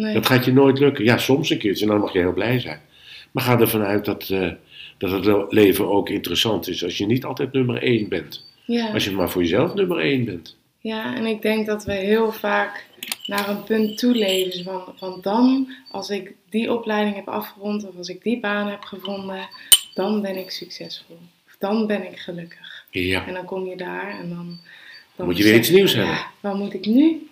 Nee. 0.00 0.14
Dat 0.14 0.26
gaat 0.26 0.44
je 0.44 0.52
nooit 0.52 0.78
lukken. 0.78 1.04
Ja, 1.04 1.18
soms 1.18 1.50
een 1.50 1.58
keertje, 1.58 1.84
en 1.84 1.90
dan 1.90 2.00
mag 2.00 2.12
je 2.12 2.18
heel 2.18 2.32
blij 2.32 2.60
zijn. 2.60 2.80
Maar 3.30 3.44
ga 3.44 3.58
ervan 3.58 3.82
uit 3.82 4.04
dat, 4.04 4.28
eh, 4.30 4.50
dat 4.98 5.24
het 5.24 5.52
leven 5.52 5.88
ook 5.88 6.08
interessant 6.08 6.68
is 6.68 6.84
als 6.84 6.98
je 6.98 7.06
niet 7.06 7.24
altijd 7.24 7.52
nummer 7.52 7.82
één 7.82 8.08
bent. 8.08 8.44
Ja. 8.64 8.92
Als 8.92 9.04
je 9.04 9.10
maar 9.10 9.30
voor 9.30 9.42
jezelf 9.42 9.74
nummer 9.74 9.98
één 9.98 10.24
bent. 10.24 10.56
Ja, 10.78 11.16
en 11.16 11.26
ik 11.26 11.42
denk 11.42 11.66
dat 11.66 11.84
we 11.84 11.92
heel 11.92 12.32
vaak 12.32 12.86
naar 13.26 13.48
een 13.48 13.64
punt 13.64 13.98
toe 13.98 14.14
leven. 14.14 14.64
Van, 14.64 14.82
van 14.96 15.18
dan, 15.22 15.72
als 15.90 16.10
ik 16.10 16.34
die 16.50 16.72
opleiding 16.72 17.16
heb 17.16 17.28
afgerond 17.28 17.88
of 17.88 17.96
als 17.96 18.08
ik 18.08 18.22
die 18.22 18.40
baan 18.40 18.68
heb 18.68 18.82
gevonden, 18.82 19.48
dan 19.94 20.22
ben 20.22 20.36
ik 20.36 20.50
succesvol. 20.50 21.18
Of 21.46 21.56
dan 21.58 21.86
ben 21.86 22.06
ik 22.12 22.18
gelukkig. 22.18 22.84
Ja, 22.90 23.26
En 23.26 23.34
dan 23.34 23.44
kom 23.44 23.66
je 23.66 23.76
daar 23.76 24.18
en 24.20 24.28
dan... 24.28 24.58
dan 25.16 25.26
Moet 25.26 25.36
je 25.36 25.44
weer 25.44 25.54
iets 25.54 25.70
nieuws 25.70 25.94
hebben. 25.94 26.14
Ja, 26.14 26.30
wat 26.40 26.56
moet 26.56 26.74
ik 26.74 26.86
nu? 26.86 27.29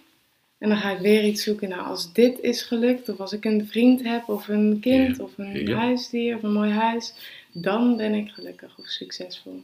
En 0.58 0.68
dan 0.68 0.78
ga 0.78 0.90
ik 0.90 0.98
weer 0.98 1.24
iets 1.24 1.42
zoeken. 1.42 1.68
Nou, 1.68 1.82
als 1.82 2.12
dit 2.12 2.40
is 2.40 2.62
gelukt, 2.62 3.08
of 3.08 3.18
als 3.20 3.32
ik 3.32 3.44
een 3.44 3.66
vriend 3.66 4.02
heb, 4.02 4.28
of 4.28 4.48
een 4.48 4.78
kind, 4.80 5.16
Ja. 5.16 5.22
of 5.24 5.38
een 5.38 5.66
Ja. 5.66 5.76
huisdier, 5.76 6.36
of 6.36 6.42
een 6.42 6.52
mooi 6.52 6.70
huis, 6.70 7.14
dan 7.52 7.96
ben 7.96 8.14
ik 8.14 8.30
gelukkig 8.30 8.78
of 8.78 8.86
succesvol. 8.86 9.62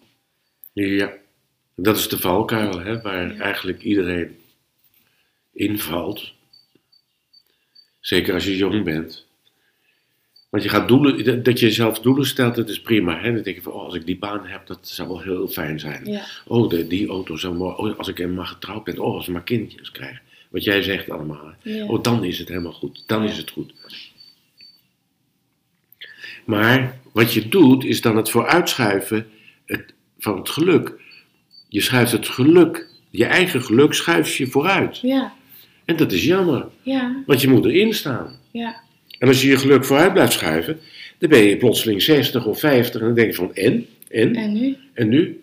ja. 0.73 1.13
Dat 1.77 1.97
is 1.97 2.09
de 2.09 2.19
valkuil, 2.19 2.79
hè, 2.81 3.01
waar 3.01 3.35
Ja. 3.37 3.41
eigenlijk 3.43 3.83
iedereen 3.83 4.37
invalt. 5.53 6.33
Zeker 8.01 8.35
als 8.35 8.45
je 8.45 8.57
jong 8.57 8.85
bent. 8.85 9.27
Want 10.51 10.63
je 10.63 10.69
gaat 10.69 10.89
doelen, 10.89 11.43
dat- 11.45 11.59
je 11.59 11.67
jezelf 11.67 11.99
doelen 12.01 12.27
stelt, 12.27 12.55
dat 12.55 12.69
is 12.69 12.81
prima. 12.83 13.21
Hè? 13.21 13.33
Dan 13.35 13.43
denk 13.43 13.57
je 13.57 13.63
van, 13.63 13.73
oh, 13.73 13.85
als 13.85 13.95
ik 13.95 14.07
die 14.07 14.19
baan 14.19 14.47
heb, 14.47 14.67
dat 14.67 14.89
zou 14.89 15.09
wel 15.09 15.21
heel 15.21 15.49
fijn 15.49 15.81
zijn. 15.81 16.07
Ja, 16.07 16.25
Oh, 16.47 16.69
de, 16.71 16.87
die 16.87 17.09
auto 17.09 17.37
zou 17.37 17.55
mooi. 17.55 17.75
Oh, 17.77 17.99
als 17.99 18.09
ik 18.09 18.19
helemaal 18.19 18.45
getrouwd 18.45 18.85
ben. 18.85 18.99
Oh, 18.99 19.15
als 19.15 19.27
ik 19.27 19.33
maar 19.33 19.43
kindjes 19.43 19.91
krijg. 19.91 20.21
Wat 20.55 20.65
jij 20.65 20.83
zegt 20.83 21.11
allemaal. 21.11 21.55
ja, 21.63 21.87
Oh, 21.87 22.03
dan 22.03 22.25
is 22.25 22.39
het 22.39 22.49
helemaal 22.49 22.73
goed. 22.73 23.03
Dan 23.07 23.23
Ja. 23.23 23.29
is 23.31 23.37
het 23.37 23.51
goed. 23.51 23.75
Maar 26.45 26.99
wat 27.13 27.33
je 27.33 27.49
doet, 27.49 27.85
is 27.85 28.01
dan 28.01 28.17
het 28.17 28.31
vooruitschuiven 28.31 29.27
het, 29.67 29.93
van 30.19 30.37
het 30.39 30.49
geluk. 30.49 30.93
Je 31.69 31.81
schuift 31.81 32.13
het 32.13 32.29
geluk, 32.29 32.87
je 33.11 33.25
eigen 33.25 33.63
geluk, 33.63 33.93
schuif 33.93 34.37
je 34.37 34.47
vooruit. 34.47 34.99
ja, 35.01 35.33
En 35.85 35.97
dat 35.97 36.13
is 36.13 36.25
jammer, 36.25 36.67
ja, 36.83 37.23
want 37.27 37.41
je 37.41 37.49
moet 37.49 37.65
erin 37.65 37.95
staan. 37.95 38.39
ja, 38.51 38.81
En 39.19 39.29
als 39.29 39.43
je 39.43 39.49
je 39.49 39.57
geluk 39.59 39.85
vooruit 39.85 40.13
blijft 40.13 40.33
schuiven, 40.33 40.79
dan 41.19 41.29
ben 41.31 41.43
je 41.43 41.57
plotseling 41.57 42.03
60 42.03 42.47
of 42.47 42.59
50 42.61 43.01
en 43.01 43.07
dan 43.07 43.15
denk 43.17 43.29
je 43.31 43.35
van 43.37 43.55
en? 43.55 43.87
En? 44.09 44.35
en 44.35 44.53
nu? 44.53 44.77
En 44.95 45.09
nu? 45.09 45.43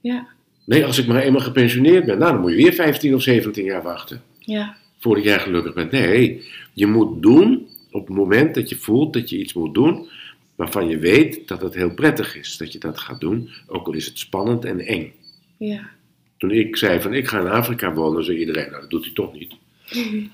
Ja, 0.00 0.30
Nee, 0.64 0.84
als 0.84 0.98
ik 0.98 1.06
maar 1.06 1.22
eenmaal 1.22 1.40
gepensioneerd 1.40 2.04
ben, 2.06 2.18
nou 2.18 2.32
dan 2.32 2.40
moet 2.40 2.50
je 2.50 2.56
weer 2.56 2.72
15 2.72 3.14
of 3.14 3.22
17 3.22 3.64
jaar 3.64 3.82
wachten. 3.82 4.22
Ja, 4.44 4.76
voordat 4.98 5.24
jij 5.24 5.38
gelukkig 5.38 5.74
bent. 5.74 5.90
Nee, 5.90 6.42
je 6.72 6.86
moet 6.86 7.22
doen 7.22 7.68
op 7.90 8.06
het 8.06 8.16
moment 8.16 8.54
dat 8.54 8.68
je 8.68 8.76
voelt 8.76 9.12
dat 9.12 9.30
je 9.30 9.38
iets 9.38 9.52
moet 9.52 9.74
doen 9.74 10.08
waarvan 10.54 10.88
je 10.88 10.98
weet 10.98 11.48
dat 11.48 11.60
het 11.60 11.74
heel 11.74 11.94
prettig 11.94 12.36
is 12.36 12.56
dat 12.56 12.72
je 12.72 12.78
dat 12.78 12.98
gaat 12.98 13.20
doen, 13.20 13.50
ook 13.66 13.86
al 13.86 13.92
is 13.92 14.06
het 14.06 14.18
spannend 14.18 14.64
en 14.64 14.80
eng. 14.80 15.12
ja. 15.56 15.90
Toen 16.38 16.50
ik 16.50 16.76
zei 16.76 17.00
van 17.00 17.14
ik 17.14 17.28
ga 17.28 17.40
in 17.40 17.46
Afrika 17.46 17.92
wonen, 17.92 18.24
zei 18.24 18.38
iedereen, 18.38 18.70
nou 18.70 18.80
dat 18.80 18.90
doet 18.90 19.04
hij 19.04 19.14
toch 19.14 19.32
niet. 19.32 19.52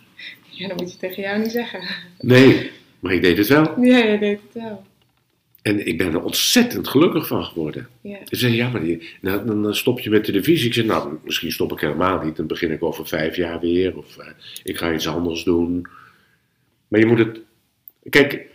Ja, 0.51 0.68
dat 0.68 0.81
moet 0.81 0.92
je 0.92 0.99
tegen 0.99 1.23
jou 1.23 1.38
niet 1.38 1.51
zeggen. 1.51 1.81
Nee, 2.21 2.71
maar 3.01 3.12
ik 3.12 3.23
deed 3.23 3.38
het 3.38 3.47
wel. 3.49 3.85
Ja, 3.85 3.99
jij 3.99 4.18
deed 4.18 4.40
het 4.42 4.62
wel. 4.62 4.85
En 5.62 5.87
ik 5.87 5.99
ben 5.99 6.12
er 6.12 6.23
ontzettend 6.23 6.88
gelukkig 6.88 7.27
van 7.27 7.44
geworden. 7.44 7.88
Ja, 8.01 8.18
Ze 8.25 8.37
zei, 8.37 8.55
ja, 8.55 8.68
maar 8.68 8.81
die, 8.81 9.09
nou, 9.21 9.47
dan 9.47 9.75
stop 9.75 10.01
je 10.01 10.11
met 10.11 10.25
televisie. 10.25 10.66
Ik 10.66 10.75
zei, 10.75 10.87
nou, 10.87 11.16
misschien 11.25 11.53
stop 11.53 11.73
ik 11.73 11.81
helemaal 11.81 12.25
niet. 12.25 12.37
Dan 12.37 12.47
begin 12.47 12.71
ik 12.71 12.83
over 12.83 13.07
vijf 13.07 13.37
jaar 13.37 13.61
weer. 13.61 13.97
Of 13.97 14.16
eh, 14.18 14.27
ik 14.62 14.77
ga 14.79 14.92
iets 14.94 15.09
anders 15.09 15.44
doen. 15.44 15.87
Maar 16.88 17.01
je 17.01 17.07
moet 17.07 17.18
het... 17.18 17.40
Kijk, 18.11 18.47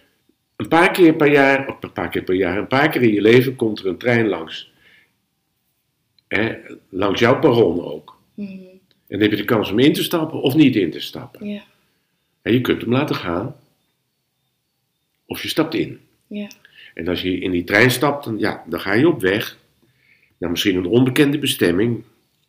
een 0.55 0.67
paar 0.67 0.91
keer 0.91 1.13
per 1.15 1.31
jaar, 1.31 1.67
of 1.67 1.83
een 1.83 1.91
paar 1.91 2.09
keer 2.09 2.23
per 2.23 2.35
jaar, 2.35 2.57
een 2.57 2.67
paar 2.67 2.89
keer 2.89 3.01
in 3.01 3.13
je 3.13 3.21
leven 3.21 3.55
komt 3.55 3.79
er 3.79 3.85
een 3.85 3.97
trein 3.97 4.27
langs. 4.27 4.71
Hè, 6.27 6.55
langs 6.89 7.19
jouw 7.19 7.39
perron 7.39 7.83
ook. 7.83 8.17
mhm, 8.33 8.49
En 8.51 8.79
dan 9.07 9.19
heb 9.21 9.31
je 9.31 9.37
de 9.37 9.45
kans 9.45 9.71
om 9.71 9.79
in 9.79 9.93
te 9.93 10.03
stappen 10.03 10.41
of 10.41 10.55
niet 10.55 10.75
in 10.75 10.91
te 10.91 10.99
stappen. 10.99 11.47
ja, 11.47 11.63
En 12.41 12.53
je 12.53 12.61
kunt 12.61 12.81
hem 12.81 12.91
laten 12.91 13.15
gaan. 13.15 13.55
Of 15.25 15.41
je 15.41 15.47
stapt 15.47 15.73
in. 15.73 15.99
ja, 16.27 16.47
En 16.93 17.07
als 17.07 17.21
je 17.21 17.39
in 17.39 17.51
die 17.51 17.63
trein 17.63 17.91
stapt, 17.91 18.25
dan, 18.25 18.39
ja, 18.39 18.63
dan 18.67 18.79
ga 18.79 18.93
je 18.93 19.07
op 19.07 19.21
weg 19.21 19.57
naar 20.37 20.49
misschien 20.49 20.75
een 20.75 20.85
onbekende 20.85 21.39
bestemming, 21.39 22.03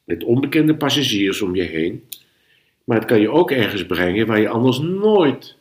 met 0.04 0.24
onbekende 0.24 0.74
passagiers 0.74 1.42
om 1.42 1.54
je 1.54 1.62
heen. 1.62 2.04
Maar 2.84 2.96
het 2.98 3.06
kan 3.06 3.20
je 3.20 3.30
ook 3.30 3.50
ergens 3.50 3.86
brengen 3.86 4.26
waar 4.26 4.40
je 4.40 4.48
anders 4.48 4.78
nooit 4.78 5.56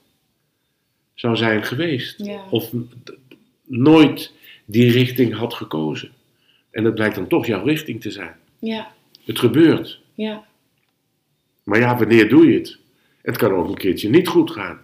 zou 1.14 1.36
zijn 1.36 1.64
geweest. 1.64 2.26
Ja. 2.26 2.44
Of 2.50 2.72
nooit 3.66 4.32
die 4.66 4.92
richting 4.92 5.34
had 5.34 5.54
gekozen. 5.54 6.12
En 6.72 6.84
dat 6.84 6.96
blijkt 6.96 7.16
dan 7.16 7.28
toch 7.28 7.46
jouw 7.46 7.64
richting 7.64 8.02
te 8.02 8.12
zijn. 8.12 8.36
ja, 8.60 8.92
Het 9.26 9.40
gebeurt. 9.40 10.00
ja, 10.14 10.46
Maar 11.64 11.80
ja, 11.80 11.98
wanneer 11.98 12.30
doe 12.30 12.48
je 12.52 12.58
het? 12.58 12.78
Het 13.22 13.38
kan 13.38 13.52
ook 13.54 13.70
een 13.70 13.78
keertje 13.78 14.10
niet 14.10 14.28
goed 14.28 14.52
gaan. 14.52 14.80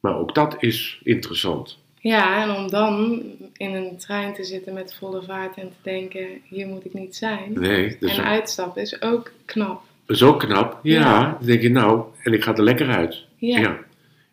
Maar 0.00 0.16
ook 0.16 0.34
dat 0.34 0.56
is 0.58 1.00
interessant. 1.02 1.78
Ja, 2.02 2.42
en 2.42 2.56
om 2.56 2.70
dan 2.70 3.22
in 3.56 3.74
een 3.74 3.96
trein 3.98 4.34
te 4.34 4.44
zitten 4.44 4.72
met 4.74 4.94
volle 4.98 5.22
vaart 5.22 5.56
en 5.56 5.68
te 5.68 5.76
denken, 5.82 6.26
hier 6.44 6.66
moet 6.66 6.84
ik 6.84 6.94
niet 6.94 7.16
zijn. 7.16 7.52
Nee, 7.54 7.96
is, 8.00 8.16
en 8.16 8.24
uitstappen 8.24 8.82
is 8.82 9.02
ook 9.02 9.32
knap. 9.44 9.82
dat 10.06 10.16
is 10.16 10.22
ook 10.22 10.40
knap. 10.40 10.78
Ja, 10.82 11.00
Ja. 11.00 11.20
dan 11.38 11.46
denk 11.46 11.62
je 11.62 11.70
nou, 11.70 12.02
en 12.22 12.32
ik 12.32 12.42
ga 12.42 12.54
er 12.56 12.62
lekker 12.62 12.88
uit. 12.88 13.24
Ja, 13.36 13.70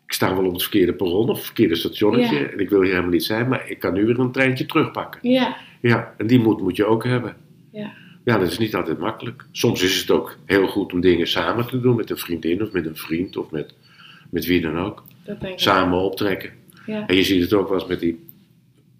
Ik 0.06 0.12
sta 0.14 0.34
wel 0.36 0.44
op 0.46 0.52
het 0.52 0.62
verkeerde 0.62 0.92
perron 0.92 1.28
of 1.28 1.36
het 1.36 1.44
verkeerde 1.44 1.74
stationnetje 1.74 2.38
Ja. 2.38 2.46
en 2.46 2.58
ik 2.58 2.68
wil 2.68 2.80
hier 2.80 2.90
helemaal 2.90 3.10
niet 3.12 3.24
zijn, 3.24 3.48
maar 3.48 3.70
ik 3.70 3.78
kan 3.78 3.92
nu 3.94 4.06
weer 4.06 4.18
een 4.18 4.32
treintje 4.32 4.66
terugpakken. 4.66 5.20
ja, 5.30 5.56
Ja, 5.80 6.14
en 6.18 6.26
die 6.26 6.38
moed 6.38 6.60
moet 6.60 6.76
je 6.76 6.84
ook 6.84 7.04
hebben. 7.04 7.36
ja, 7.72 7.92
Ja, 8.24 8.38
dat 8.38 8.50
is 8.50 8.58
niet 8.58 8.74
altijd 8.74 8.98
makkelijk. 8.98 9.44
Soms 9.52 9.82
is 9.82 10.00
het 10.00 10.10
ook 10.10 10.36
heel 10.46 10.66
goed 10.66 10.92
om 10.92 11.00
dingen 11.00 11.26
samen 11.28 11.66
te 11.66 11.80
doen 11.80 11.96
met 11.96 12.10
een 12.10 12.16
vriendin 12.18 12.62
of 12.62 12.72
met 12.72 12.86
een 12.86 12.96
vriend 12.96 13.36
of 13.36 13.50
met, 13.50 13.74
met 14.30 14.46
wie 14.46 14.60
dan 14.60 14.78
ook. 14.78 15.02
Dat 15.24 15.40
denk 15.40 15.52
ik. 15.52 15.58
Samen 15.60 15.98
optrekken. 15.98 16.50
Ja. 16.88 17.06
En 17.06 17.16
je 17.16 17.22
ziet 17.22 17.42
het 17.42 17.52
ook 17.52 17.68
wel 17.68 17.78
eens 17.78 17.88
met 17.88 18.00
die, 18.00 18.24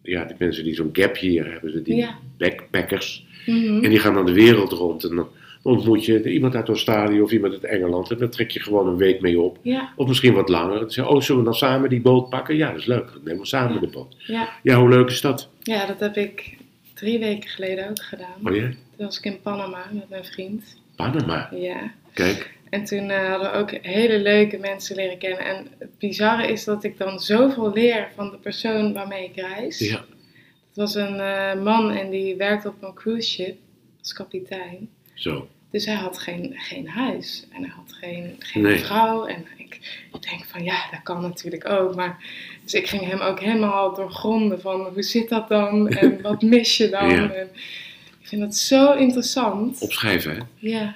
ja, 0.02 0.24
die 0.24 0.36
mensen 0.38 0.64
die 0.64 0.74
zo'n 0.74 0.88
gap 0.92 1.16
hier 1.16 1.50
hebben, 1.52 1.82
die 1.82 1.96
Ja. 1.96 2.18
backpackers. 2.38 3.26
Mhm. 3.46 3.84
En 3.84 3.90
die 3.90 3.98
gaan 3.98 4.14
dan 4.14 4.26
de 4.26 4.32
wereld 4.32 4.72
rond 4.72 5.04
en 5.04 5.16
dan 5.16 5.28
ontmoet 5.62 6.04
je 6.04 6.32
iemand 6.32 6.54
uit 6.54 6.68
Australië 6.68 7.20
of 7.20 7.32
iemand 7.32 7.52
uit 7.52 7.64
Engeland 7.64 8.10
en 8.10 8.18
dan 8.18 8.28
trek 8.30 8.50
je 8.50 8.60
gewoon 8.60 8.86
een 8.88 8.96
week 8.96 9.20
mee 9.20 9.40
op. 9.40 9.58
Ja, 9.62 9.92
Of 9.96 10.08
misschien 10.08 10.34
wat 10.34 10.48
langer. 10.48 10.82
En 10.82 10.90
zeg 10.90 11.04
je, 11.04 11.10
oh, 11.10 11.20
zullen 11.20 11.40
we 11.42 11.48
dan 11.48 11.58
samen 11.58 11.88
die 11.88 12.00
boot 12.00 12.28
pakken? 12.30 12.56
Ja, 12.56 12.70
dat 12.70 12.78
is 12.80 12.86
leuk. 12.86 13.06
Dan 13.12 13.20
nemen 13.24 13.40
we 13.40 13.46
samen 13.46 13.74
Ja. 13.74 13.80
de 13.80 13.86
boot. 13.86 14.16
ja. 14.26 14.48
Ja, 14.62 14.78
hoe 14.80 14.88
leuk 14.88 15.08
is 15.08 15.20
dat? 15.20 15.48
ja, 15.62 15.86
dat 15.86 16.00
heb 16.00 16.16
ik 16.16 16.56
drie 16.94 17.18
weken 17.18 17.48
geleden 17.50 17.88
ook 17.88 18.02
gedaan. 18.02 18.34
Oh 18.44 18.54
ja? 18.56 18.62
Toen 18.62 19.06
was 19.06 19.18
ik 19.18 19.24
in 19.24 19.40
Panama 19.42 19.84
met 19.92 20.08
mijn 20.08 20.24
vriend. 20.24 20.76
Panama. 20.96 21.48
Ja. 21.54 21.92
Kijk. 22.12 22.57
En 22.70 22.84
toen 22.84 23.10
eh, 23.10 23.28
hadden 23.30 23.52
we 23.52 23.56
ook 23.58 23.70
hele 23.82 24.18
leuke 24.18 24.58
mensen 24.58 24.96
leren 24.96 25.18
kennen. 25.18 25.38
En 25.44 25.66
het 25.78 25.98
bizarre 25.98 26.46
is 26.46 26.64
dat 26.64 26.84
ik 26.84 26.98
dan 26.98 27.20
zoveel 27.20 27.72
leer 27.72 28.08
van 28.14 28.30
de 28.30 28.36
persoon 28.36 28.92
waarmee 28.92 29.24
ik 29.24 29.36
reis. 29.36 29.78
Ja. 29.78 30.04
Het 30.68 30.76
was 30.76 30.94
een 30.94 31.20
eh, 31.20 31.62
man 31.62 31.90
en 31.90 32.10
die 32.10 32.36
werkte 32.36 32.68
op 32.68 32.82
een 32.82 32.94
cruise 32.94 33.28
ship 33.28 33.56
als 34.00 34.12
kapitein. 34.12 34.88
Zo. 35.14 35.48
Dus 35.70 35.84
hij 35.86 35.94
had 35.94 36.18
geen, 36.18 36.52
geen 36.56 36.88
huis 36.88 37.46
en 37.52 37.62
hij 37.62 37.72
had 37.76 37.92
geen, 37.92 38.36
geen 38.38 38.62
Nee. 38.62 38.78
vrouw. 38.78 39.24
En 39.26 39.46
ik, 39.56 39.74
ik 40.12 40.22
denk 40.30 40.44
van 40.44 40.64
ja, 40.64 40.90
dat 40.90 41.02
kan 41.02 41.20
natuurlijk 41.20 41.68
ook. 41.68 41.94
Maar, 41.94 42.24
dus 42.62 42.74
ik 42.74 42.86
ging 42.88 43.02
hem 43.04 43.20
ook 43.20 43.40
helemaal 43.40 43.94
doorgronden 43.94 44.60
van 44.60 44.80
hoe 44.80 45.02
zit 45.02 45.28
dat 45.28 45.48
dan 45.48 45.88
en 45.88 46.22
wat 46.22 46.42
mis 46.42 46.76
je 46.76 46.88
dan. 46.88 47.08
Ja. 47.10 47.30
En 47.30 47.48
ik 48.20 48.28
vind 48.28 48.40
dat 48.40 48.54
zo 48.56 48.92
interessant. 48.92 49.80
Opschrijven, 49.80 50.36
hè? 50.36 50.42
Ja. 50.56 50.94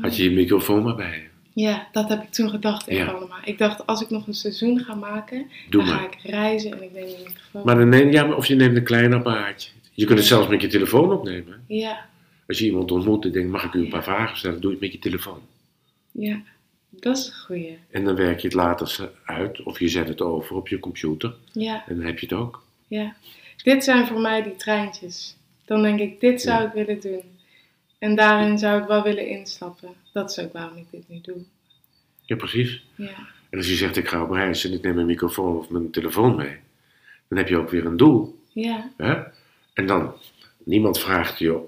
Had 0.00 0.16
je 0.16 0.22
je 0.22 0.30
microfoon 0.30 0.82
maar 0.82 0.94
bij 0.94 1.10
je. 1.12 1.62
ja, 1.62 1.88
dat 1.92 2.08
heb 2.08 2.22
ik 2.22 2.30
toen 2.30 2.50
gedacht 2.50 2.88
in 2.88 2.96
Ja. 2.96 3.04
Panama. 3.12 3.44
Ik 3.44 3.58
dacht 3.58 3.86
als 3.86 4.00
ik 4.02 4.10
nog 4.10 4.26
een 4.26 4.34
seizoen 4.34 4.78
ga 4.78 4.94
maken, 4.94 5.46
Doe 5.70 5.84
dan 5.84 5.94
ga 5.94 6.04
ik 6.04 6.18
reizen 6.22 6.72
en 6.72 6.82
ik 6.82 6.92
neem 6.92 7.02
een 7.04 7.22
microfoon. 7.26 7.62
Maar 7.64 7.74
dan 7.76 7.88
neem, 7.88 8.10
ja, 8.12 8.32
of 8.34 8.46
je 8.46 8.54
neemt 8.54 8.76
een 8.76 8.84
klein 8.84 9.12
apparaatje. 9.12 9.70
Je 9.94 10.04
kunt 10.06 10.18
het 10.18 10.28
zelfs 10.28 10.48
met 10.48 10.60
je 10.60 10.66
telefoon 10.68 11.12
opnemen. 11.12 11.64
Ja, 11.66 12.06
Als 12.48 12.58
je 12.58 12.64
iemand 12.64 12.90
ontmoet 12.90 13.24
en 13.24 13.32
denkt, 13.32 13.50
mag 13.50 13.64
ik 13.64 13.72
u 13.74 13.80
een 13.80 13.88
paar 13.88 14.02
vragen 14.02 14.36
stellen? 14.36 14.60
Doe 14.60 14.70
je 14.70 14.76
het 14.76 14.84
met 14.84 14.92
je 14.92 14.98
telefoon. 14.98 15.40
ja, 16.10 16.40
dat 16.90 17.16
is 17.16 17.26
een 17.26 17.32
goeie. 17.46 17.78
En 17.90 18.04
dan 18.04 18.14
werk 18.14 18.38
je 18.40 18.46
het 18.46 18.56
later 18.56 19.10
uit 19.24 19.62
of 19.62 19.78
je 19.78 19.88
zet 19.88 20.08
het 20.08 20.20
over 20.20 20.56
op 20.56 20.68
je 20.68 20.78
computer. 20.78 21.34
Ja, 21.52 21.84
En 21.86 21.96
dan 21.96 22.04
heb 22.04 22.18
je 22.18 22.26
het 22.26 22.34
ook. 22.38 22.64
ja. 22.86 23.14
Dit 23.62 23.84
zijn 23.84 24.06
voor 24.06 24.20
mij 24.20 24.42
die 24.42 24.56
treintjes. 24.56 25.36
Dan 25.64 25.82
denk 25.82 26.00
ik, 26.00 26.20
dit 26.20 26.40
zou 26.42 26.60
Ja. 26.62 26.66
ik 26.66 26.72
willen 26.86 27.00
doen. 27.00 27.20
En 28.02 28.14
daarin 28.14 28.58
zou 28.58 28.80
ik 28.82 28.88
wel 28.88 29.02
willen 29.02 29.26
instappen. 29.28 29.88
Dat 30.12 30.30
is 30.30 30.38
ook 30.38 30.52
waarom 30.52 30.76
ik 30.76 30.86
dit 30.90 31.08
nu 31.08 31.20
doe. 31.22 31.36
Ja, 32.24 32.36
precies. 32.36 32.84
Ja, 32.94 33.14
En 33.50 33.58
als 33.58 33.68
je 33.68 33.74
zegt, 33.74 33.96
ik 33.96 34.08
ga 34.08 34.22
op 34.22 34.30
reis 34.30 34.64
en 34.64 34.72
ik 34.72 34.82
neem 34.82 34.94
mijn 34.94 35.06
microfoon 35.06 35.56
of 35.58 35.68
mijn 35.70 35.90
telefoon 35.90 36.36
mee. 36.36 36.56
Dan 37.28 37.38
heb 37.38 37.48
je 37.48 37.56
ook 37.56 37.70
weer 37.70 37.86
een 37.86 37.96
doel. 37.96 38.38
ja, 38.52 38.90
Hè? 38.96 39.22
En 39.72 39.86
dan, 39.86 40.12
niemand 40.64 40.98
vraagt 40.98 41.38
je, 41.38 41.60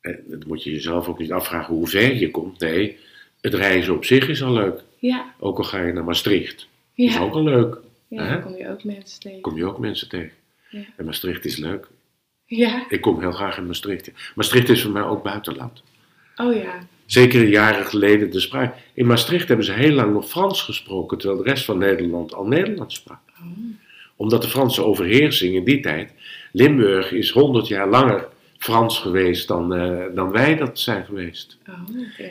en 0.00 0.24
dat 0.26 0.44
moet 0.46 0.62
je 0.62 0.70
jezelf 0.72 1.08
ook 1.08 1.18
niet 1.18 1.32
afvragen 1.32 1.74
hoe 1.74 1.86
ver 1.88 2.14
je 2.14 2.30
komt. 2.30 2.58
Nee, 2.60 2.98
het 3.40 3.54
reizen 3.54 3.94
op 3.94 4.04
zich 4.04 4.28
is 4.28 4.42
al 4.42 4.52
leuk. 4.52 4.82
ja, 4.98 5.34
Ook 5.38 5.58
al 5.58 5.64
ga 5.64 5.80
je 5.80 5.92
naar 5.92 6.04
Maastricht, 6.04 6.68
is 6.94 7.14
ja. 7.14 7.20
ook 7.20 7.34
al 7.34 7.42
leuk. 7.44 7.76
Ja, 8.08 8.24
Hè? 8.24 8.32
dan 8.32 8.42
kom 8.42 8.56
je 8.56 8.68
ook 8.70 8.84
mensen 8.84 9.20
tegen. 9.20 9.40
Kom 9.40 9.56
je 9.56 9.64
ook 9.64 9.78
mensen 9.78 10.08
tegen. 10.08 10.36
Ja. 10.68 10.84
En 10.96 11.04
Maastricht 11.04 11.44
is 11.44 11.56
leuk. 11.56 11.88
Ja, 12.46 12.84
Ik 12.88 13.00
kom 13.00 13.20
heel 13.20 13.32
graag 13.32 13.56
in 13.58 13.66
Maastricht. 13.66 14.10
Maastricht 14.34 14.68
is 14.68 14.82
voor 14.82 14.92
mij 14.92 15.02
ook 15.02 15.22
buitenland. 15.22 15.82
oh 16.36 16.54
ja. 16.54 16.86
Zeker 17.06 17.48
jaren 17.48 17.86
geleden 17.86 18.30
de 18.30 18.40
spraak. 18.40 18.74
In 18.94 19.06
Maastricht 19.06 19.48
hebben 19.48 19.66
ze 19.66 19.72
heel 19.72 19.92
lang 19.92 20.12
nog 20.12 20.28
Frans 20.28 20.62
gesproken, 20.62 21.18
terwijl 21.18 21.42
de 21.42 21.50
rest 21.50 21.64
van 21.64 21.78
Nederland 21.78 22.34
al 22.34 22.46
Nederlands 22.46 22.94
sprak. 22.94 23.18
Oh, 23.40 23.46
Omdat 24.16 24.42
de 24.42 24.48
Franse 24.48 24.84
overheersing 24.84 25.54
in 25.54 25.64
die 25.64 25.80
tijd, 25.80 26.12
Limburg 26.52 27.12
is 27.12 27.30
100 27.30 27.68
jaar 27.68 27.88
langer 27.88 28.28
Frans 28.58 28.98
geweest 28.98 29.48
dan, 29.48 29.74
eh, 29.74 30.04
dan 30.14 30.30
wij 30.30 30.56
dat 30.56 30.78
zijn 30.78 31.04
geweest. 31.04 31.58
oh 31.68 31.74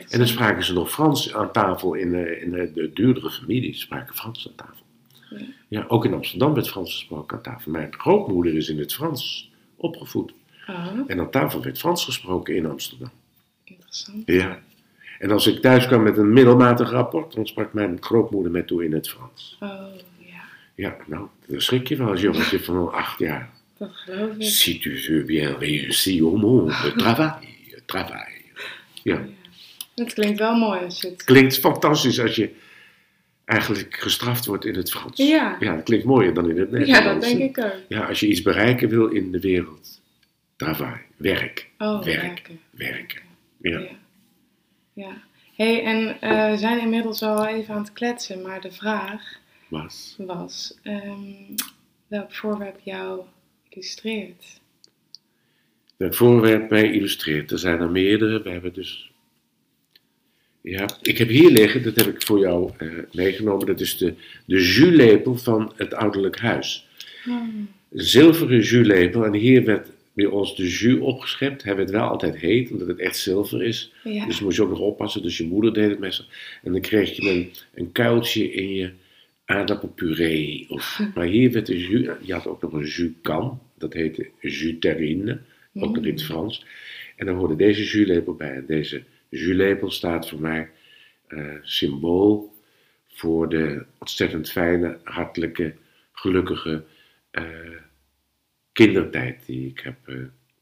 En 0.10 0.18
dan 0.18 0.28
spraken 0.28 0.64
ze 0.64 0.74
nog 0.74 0.92
Frans 0.92 1.34
aan 1.34 1.52
tafel 1.52 1.94
in, 1.94 2.14
eh, 2.16 2.42
in 2.44 2.52
de, 2.52 2.72
de 2.74 2.92
duurdere 2.94 3.32
families, 3.32 3.80
spraken 3.80 4.16
Frans 4.16 4.48
aan 4.48 4.56
tafel. 4.56 4.86
Ja. 5.30 5.46
Ja, 5.68 5.86
ook 5.88 6.06
in 6.06 6.14
Amsterdam 6.14 6.54
werd 6.54 6.70
Frans 6.70 6.94
gesproken 6.94 7.38
aan 7.38 7.44
tafel. 7.44 7.72
Mijn 7.72 7.94
grootmoeder 7.98 8.56
is 8.56 8.70
in 8.70 8.80
het 8.80 8.94
Frans 8.94 9.52
opgevoed. 9.84 10.34
Oh, 10.68 10.88
En 11.08 11.20
aan 11.20 11.32
tafel 11.32 11.62
werd 11.64 11.78
Frans 11.78 12.06
gesproken 12.06 12.56
in 12.56 12.66
Amsterdam. 12.66 13.12
interessant. 13.64 14.24
Ja. 14.26 14.60
En 15.20 15.32
als 15.32 15.48
ik 15.48 15.62
thuis 15.62 15.88
kwam 15.88 16.04
met 16.04 16.18
een 16.18 16.34
middelmatig 16.34 16.90
rapport, 16.90 17.34
dan 17.34 17.48
sprak 17.48 17.74
mijn 17.74 17.98
grootmoeder 18.00 18.52
mij 18.52 18.62
toe 18.62 18.84
in 18.84 18.94
het 18.94 19.10
Frans. 19.10 19.58
Oh, 19.60 19.70
ja. 20.18 20.42
Ja, 20.76 20.98
nou, 21.08 21.28
daar 21.46 21.62
schrik 21.62 21.88
je 21.88 21.96
wel 21.96 22.08
als 22.08 22.22
jongetje 22.22 22.60
van 22.60 22.92
acht 22.92 23.20
jaar. 23.20 23.50
Dat 23.78 23.90
geloof 23.94 24.36
ik. 24.38 24.44
Si 24.44 24.80
tu 24.80 24.98
veux 24.98 25.26
bien 25.26 25.58
réussir 25.58 26.24
au 26.24 26.38
monde, 26.38 26.92
travaille, 26.98 27.82
travaille. 27.86 28.42
Ja, 29.04 29.14
Ja. 29.14 29.22
Het 29.96 30.14
klinkt 30.14 30.40
wel 30.40 30.56
mooi 30.56 30.80
als 30.80 31.02
je 31.02 31.08
het... 31.08 31.24
klinkt 31.24 31.60
fantastisch 31.60 32.20
als 32.20 32.36
je 32.36 32.50
eigenlijk 33.46 33.96
gestraft 34.00 34.46
wordt 34.46 34.66
in 34.66 34.76
het 34.76 34.92
Frans. 34.92 35.18
Ja. 35.18 35.58
Ja, 35.60 35.76
dat 35.76 35.84
klinkt 35.84 36.06
mooier 36.06 36.34
dan 36.34 36.50
in 36.50 36.58
het 36.58 36.70
Ja, 36.72 36.78
Nederlands. 36.78 37.28
dat 37.28 37.38
denk 37.38 37.58
ik 37.58 37.64
ook. 37.66 37.80
Ja, 37.88 38.06
als 38.06 38.20
je 38.20 38.28
iets 38.28 38.42
bereiken 38.42 38.90
wil 38.90 39.08
in 39.08 39.32
de 39.32 39.40
wereld, 39.40 40.02
travaille, 40.56 41.02
werk, 41.18 41.70
Oh, 41.78 42.04
Werk. 42.04 42.22
werken. 42.22 42.60
werken. 42.72 43.22
Ja. 43.62 43.80
Ja. 43.80 43.88
ja. 44.94 45.22
hey, 45.56 45.84
en 45.84 46.22
eh, 46.22 46.50
we 46.52 46.58
zijn 46.58 46.80
inmiddels 46.80 47.22
al 47.24 47.46
even 47.48 47.74
aan 47.74 47.82
het 47.82 47.94
kletsen, 47.94 48.42
maar 48.42 48.62
de 48.62 48.72
vraag 48.72 49.22
Was. 49.68 50.16
was 50.18 50.78
ehm, 50.84 51.12
welk 52.08 52.34
voorwerp 52.34 52.80
jou 52.84 53.22
illustreert? 53.70 54.62
Het 55.98 56.16
voorwerp 56.16 56.70
mij 56.70 56.92
illustreert. 56.92 57.52
Er 57.52 57.60
zijn 57.60 57.80
er 57.80 57.90
meerdere. 57.90 58.42
We 58.42 58.50
hebben 58.50 58.74
dus. 58.74 59.12
Ja, 60.64 60.90
ik 61.02 61.18
heb 61.18 61.28
hier 61.28 61.52
liggen, 61.52 61.84
dat 61.84 61.96
heb 61.96 62.08
ik 62.08 62.22
voor 62.22 62.40
jou 62.40 62.72
eh, 62.78 62.88
meegenomen. 63.12 63.66
Dat 63.66 63.80
is 63.80 63.98
de, 63.98 64.14
de 64.46 64.56
jus-lepel 64.56 65.36
van 65.36 65.74
het 65.76 65.94
ouderlijk 65.94 66.40
huis. 66.40 66.88
Oh, 67.28 67.42
Een 67.92 68.04
zilveren 68.04 68.60
jus-lepel. 68.60 69.26
En 69.26 69.34
hier 69.34 69.64
werd 69.64 69.88
bij 70.14 70.26
ons 70.26 70.56
de 70.56 70.68
jus 70.68 71.00
opgeschept. 71.00 71.64
Hij 71.64 71.76
werd 71.76 71.90
wel 71.92 72.08
altijd 72.08 72.38
heet, 72.38 72.72
omdat 72.72 72.88
het 72.88 73.00
echt 73.00 73.18
zilver 73.18 73.64
is. 73.64 73.92
ja. 74.04 74.26
Dus 74.26 74.40
moest 74.40 74.58
je 74.58 74.64
ook 74.64 74.70
nog 74.70 74.80
oppassen. 74.80 75.22
Dus 75.22 75.38
je 75.38 75.46
moeder 75.48 75.74
deed 75.74 75.90
het 75.90 76.00
met 76.00 76.14
ze. 76.14 76.24
En 76.64 76.72
dan 76.72 76.82
kreeg 76.82 77.16
je 77.16 77.30
een, 77.30 77.52
een 77.74 77.92
kuiltje 77.92 78.54
in 78.54 78.74
je 78.74 78.92
aardappelpuree. 79.46 80.66
Of, 80.70 81.00
maar 81.16 81.26
hier 81.26 81.52
werd 81.52 81.66
de 81.66 81.80
jus. 81.80 82.08
Je 82.22 82.34
had 82.34 82.48
ook 82.48 82.62
nog 82.62 82.74
een 82.74 82.86
jus-kan. 82.86 83.60
Dat 83.78 83.94
heette 83.94 84.30
jus 84.40 84.76
terrine. 84.80 85.40
Ook 85.74 85.96
nog 85.96 86.06
in 86.06 86.12
het 86.12 86.24
Frans. 86.24 86.66
En 87.16 87.26
dan 87.26 87.36
hoorde 87.36 87.56
deze 87.56 87.84
jus-lepel 87.84 88.34
bij. 88.34 88.54
En 88.54 88.66
deze 88.68 89.04
jus-lepel 89.40 89.92
staat 89.92 90.30
voor 90.30 90.40
mij 90.40 90.70
eh, 91.28 91.56
symbool 91.62 92.54
voor 93.08 93.50
de 93.50 93.86
ontzettend 93.98 94.50
fijne, 94.50 94.98
hartelijke, 95.04 95.76
gelukkige 96.12 96.84
eh, 97.32 97.44
kindertijd 98.72 99.46
die 99.46 99.70
ik 99.70 99.80
heb 99.80 99.96
eh, 100.06 100.16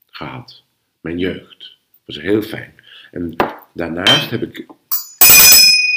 gehad. 0.06 0.64
Mijn 1.02 1.18
jeugd. 1.18 1.78
was 2.06 2.22
heel 2.22 2.42
fijn. 2.42 2.74
En 3.12 3.36
daarnaast 3.74 4.30
heb 4.30 4.42
ik 4.42 4.66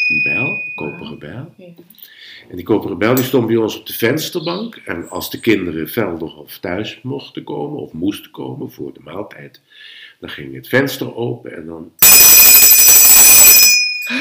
een 0.06 0.22
bel, 0.22 0.62
een 0.66 0.74
koperen 0.74 1.18
bel. 1.18 1.54
Ja. 1.56 1.66
En 2.48 2.56
die 2.56 2.64
koperen 2.64 2.98
bel 2.98 3.14
die 3.14 3.24
stond 3.24 3.46
bij 3.46 3.56
ons 3.56 3.78
op 3.78 3.86
de 3.86 3.92
vensterbank. 3.92 4.76
En 4.76 5.08
als 5.08 5.30
de 5.30 5.40
kinderen 5.40 5.88
veldig 5.88 6.36
of 6.36 6.58
thuis 6.58 7.00
mochten 7.02 7.44
komen 7.44 7.80
of 7.80 7.92
moesten 7.92 8.30
komen 8.30 8.70
voor 8.70 8.92
de 8.92 9.00
maaltijd, 9.00 9.60
dan 10.20 10.28
ging 10.28 10.54
het 10.54 10.68
venster 10.68 11.14
open 11.14 11.56
en 11.56 11.66
dan. 11.66 11.92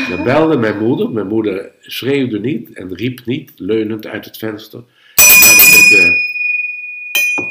Dan 0.09 0.23
belde 0.23 0.57
mijn 0.57 0.77
moeder. 0.77 1.09
Mijn 1.11 1.27
moeder 1.27 1.71
schreeuwde 1.81 2.39
niet 2.39 2.73
en 2.73 2.95
riep 2.95 3.25
niet, 3.25 3.51
leunend 3.55 4.05
uit 4.07 4.25
het 4.25 4.37
venster. 4.37 4.79
Maar 5.15 5.53
dan 5.57 5.71
werd 5.71 5.89
de, 5.89 6.31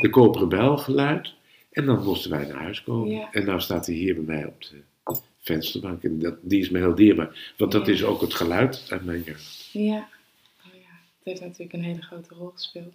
de 0.01 0.11
koperen 0.11 0.49
bel 0.49 0.77
geluid. 0.79 1.33
En 1.73 1.87
dan 1.87 2.05
moesten 2.05 2.31
wij 2.31 2.47
naar 2.47 2.63
huis 2.63 2.83
komen. 2.83 3.11
Ja. 3.11 3.29
En 3.33 3.45
nou 3.45 3.61
staat 3.61 3.87
hij 3.87 3.95
hier 3.95 4.15
bij 4.15 4.35
mij 4.37 4.45
op 4.47 4.61
de 4.63 4.83
vensterbank. 5.41 6.03
En 6.03 6.19
dat, 6.19 6.35
die 6.41 6.61
is 6.61 6.71
me 6.71 6.79
heel 6.79 6.95
dierbaar. 6.95 7.53
Want 7.57 7.73
dat 7.73 7.87
Ja. 7.87 7.93
is 7.93 8.05
ook 8.05 8.21
het 8.21 8.35
geluid 8.35 8.87
uit 8.89 9.05
mijn 9.05 9.23
jeugd. 9.23 9.69
Ja. 9.73 10.09
Oh 10.67 10.75
ja. 10.75 10.89
Het 11.19 11.25
heeft 11.25 11.41
natuurlijk 11.41 11.73
een 11.73 11.83
hele 11.85 12.03
grote 12.03 12.35
rol 12.35 12.49
gespeeld. 12.55 12.95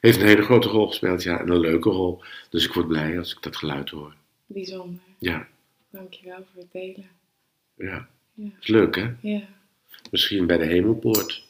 Heeft 0.00 0.20
een 0.20 0.26
hele 0.26 0.42
grote 0.42 0.68
rol 0.68 0.86
gespeeld, 0.86 1.22
ja, 1.22 1.40
en 1.40 1.48
een 1.50 1.60
leuke 1.60 1.90
rol. 1.90 2.22
Dus 2.50 2.64
ik 2.64 2.72
word 2.72 2.86
blij 2.88 3.18
als 3.18 3.32
ik 3.34 3.42
dat 3.42 3.56
geluid 3.56 3.90
hoor. 3.90 4.14
Bijzonder. 4.46 5.00
Ja, 5.18 5.46
Dankjewel 5.90 6.46
voor 6.52 6.62
het 6.62 6.72
delen. 6.72 7.06
ja. 7.76 8.08
Ja. 8.34 8.48
Is 8.60 8.66
leuk, 8.66 8.96
hè? 8.96 9.06
Ja. 9.20 9.40
Misschien 10.10 10.46
bij 10.46 10.56
de 10.58 10.64
hemelpoort. 10.64 11.42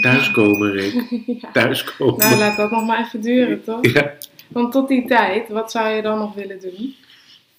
Thuiskomen, 0.00 0.72
Rick. 0.72 0.94
ja. 1.42 1.50
Thuiskomen. 1.52 2.18
Nou, 2.18 2.36
laat 2.38 2.56
dat 2.56 2.70
nog 2.70 2.86
maar 2.86 3.00
even 3.06 3.20
duren, 3.20 3.62
toch? 3.64 3.92
Ja. 3.92 4.14
Want 4.48 4.72
tot 4.72 4.88
die 4.88 5.06
tijd, 5.06 5.48
wat 5.48 5.70
zou 5.70 5.88
je 5.88 6.02
dan 6.02 6.18
nog 6.18 6.34
willen 6.34 6.60
doen? 6.60 6.94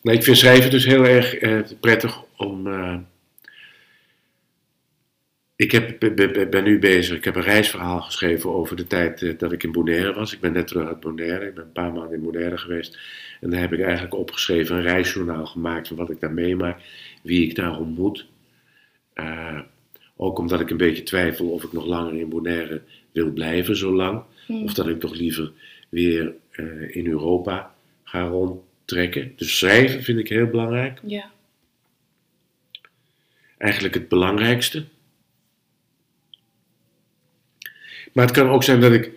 Maar 0.02 0.14
ik 0.14 0.24
vind 0.24 0.38
schrijven 0.38 0.72
dus 0.72 0.86
heel 0.86 1.06
erg 1.06 1.36
eh, 1.36 1.60
prettig 1.80 2.22
om. 2.38 2.68
eh, 2.68 2.96
ik 5.56 5.72
heb, 5.72 6.00
ben, 6.00 6.16
ben- 6.16 6.50
ben 6.50 6.64
nu 6.64 6.80
bezig, 6.80 7.18
ik 7.18 7.24
heb 7.24 7.36
een 7.36 7.42
reisverhaal 7.42 8.02
geschreven 8.02 8.54
over 8.54 8.76
de 8.76 8.88
tijd 8.88 9.22
eh, 9.22 9.38
dat 9.38 9.52
ik 9.52 9.64
in 9.64 9.72
Bonaire 9.72 10.14
was. 10.14 10.34
Ik 10.34 10.40
ben 10.40 10.52
net 10.54 10.68
terug 10.68 10.88
uit 10.88 11.00
Bonaire, 11.00 11.46
ik 11.48 11.54
ben 11.56 11.64
een 11.64 11.72
paar 11.72 11.94
maanden 11.94 12.14
in 12.18 12.24
Bonaire 12.24 12.58
geweest. 12.58 13.00
En 13.42 13.50
daar 13.50 13.60
heb 13.60 13.74
ik 13.74 13.82
eigenlijk 13.82 14.14
opgeschreven, 14.16 14.76
een 14.76 14.82
reisjournaal 14.82 15.46
gemaakt 15.46 15.88
van 15.88 15.98
wat 15.98 16.10
ik 16.10 16.20
daar 16.20 16.34
meemaak, 16.34 16.80
wie 17.24 17.48
ik 17.48 17.56
daar 17.56 17.80
ontmoet. 17.80 18.28
Eh, 19.14 19.60
ook 20.16 20.40
omdat 20.40 20.60
ik 20.60 20.70
een 20.70 20.78
beetje 20.78 21.04
twijfel 21.04 21.50
of 21.50 21.64
ik 21.64 21.72
nog 21.72 21.86
langer 21.86 22.20
in 22.20 22.30
Bonaire 22.30 22.82
wil 23.12 23.32
blijven 23.32 23.78
zo 23.78 23.94
lang. 23.94 24.24
Of 24.48 24.74
dat 24.74 24.88
ik 24.88 25.00
toch 25.00 25.16
liever 25.16 25.52
weer 25.90 26.34
eh, 26.52 26.96
in 26.96 27.08
Europa 27.08 27.76
ga 28.04 28.22
rondtrekken. 28.22 29.34
Dus 29.36 29.58
schrijven 29.58 30.04
vind 30.04 30.20
ik 30.20 30.30
heel 30.30 30.48
belangrijk. 30.48 31.00
Ja. 31.06 31.32
Eigenlijk 33.58 33.94
het 33.94 34.08
belangrijkste. 34.08 34.86
Maar 38.14 38.26
het 38.26 38.34
kan 38.34 38.50
ook 38.50 38.64
zijn 38.64 38.82
dat 38.82 38.92
ik 38.92 39.12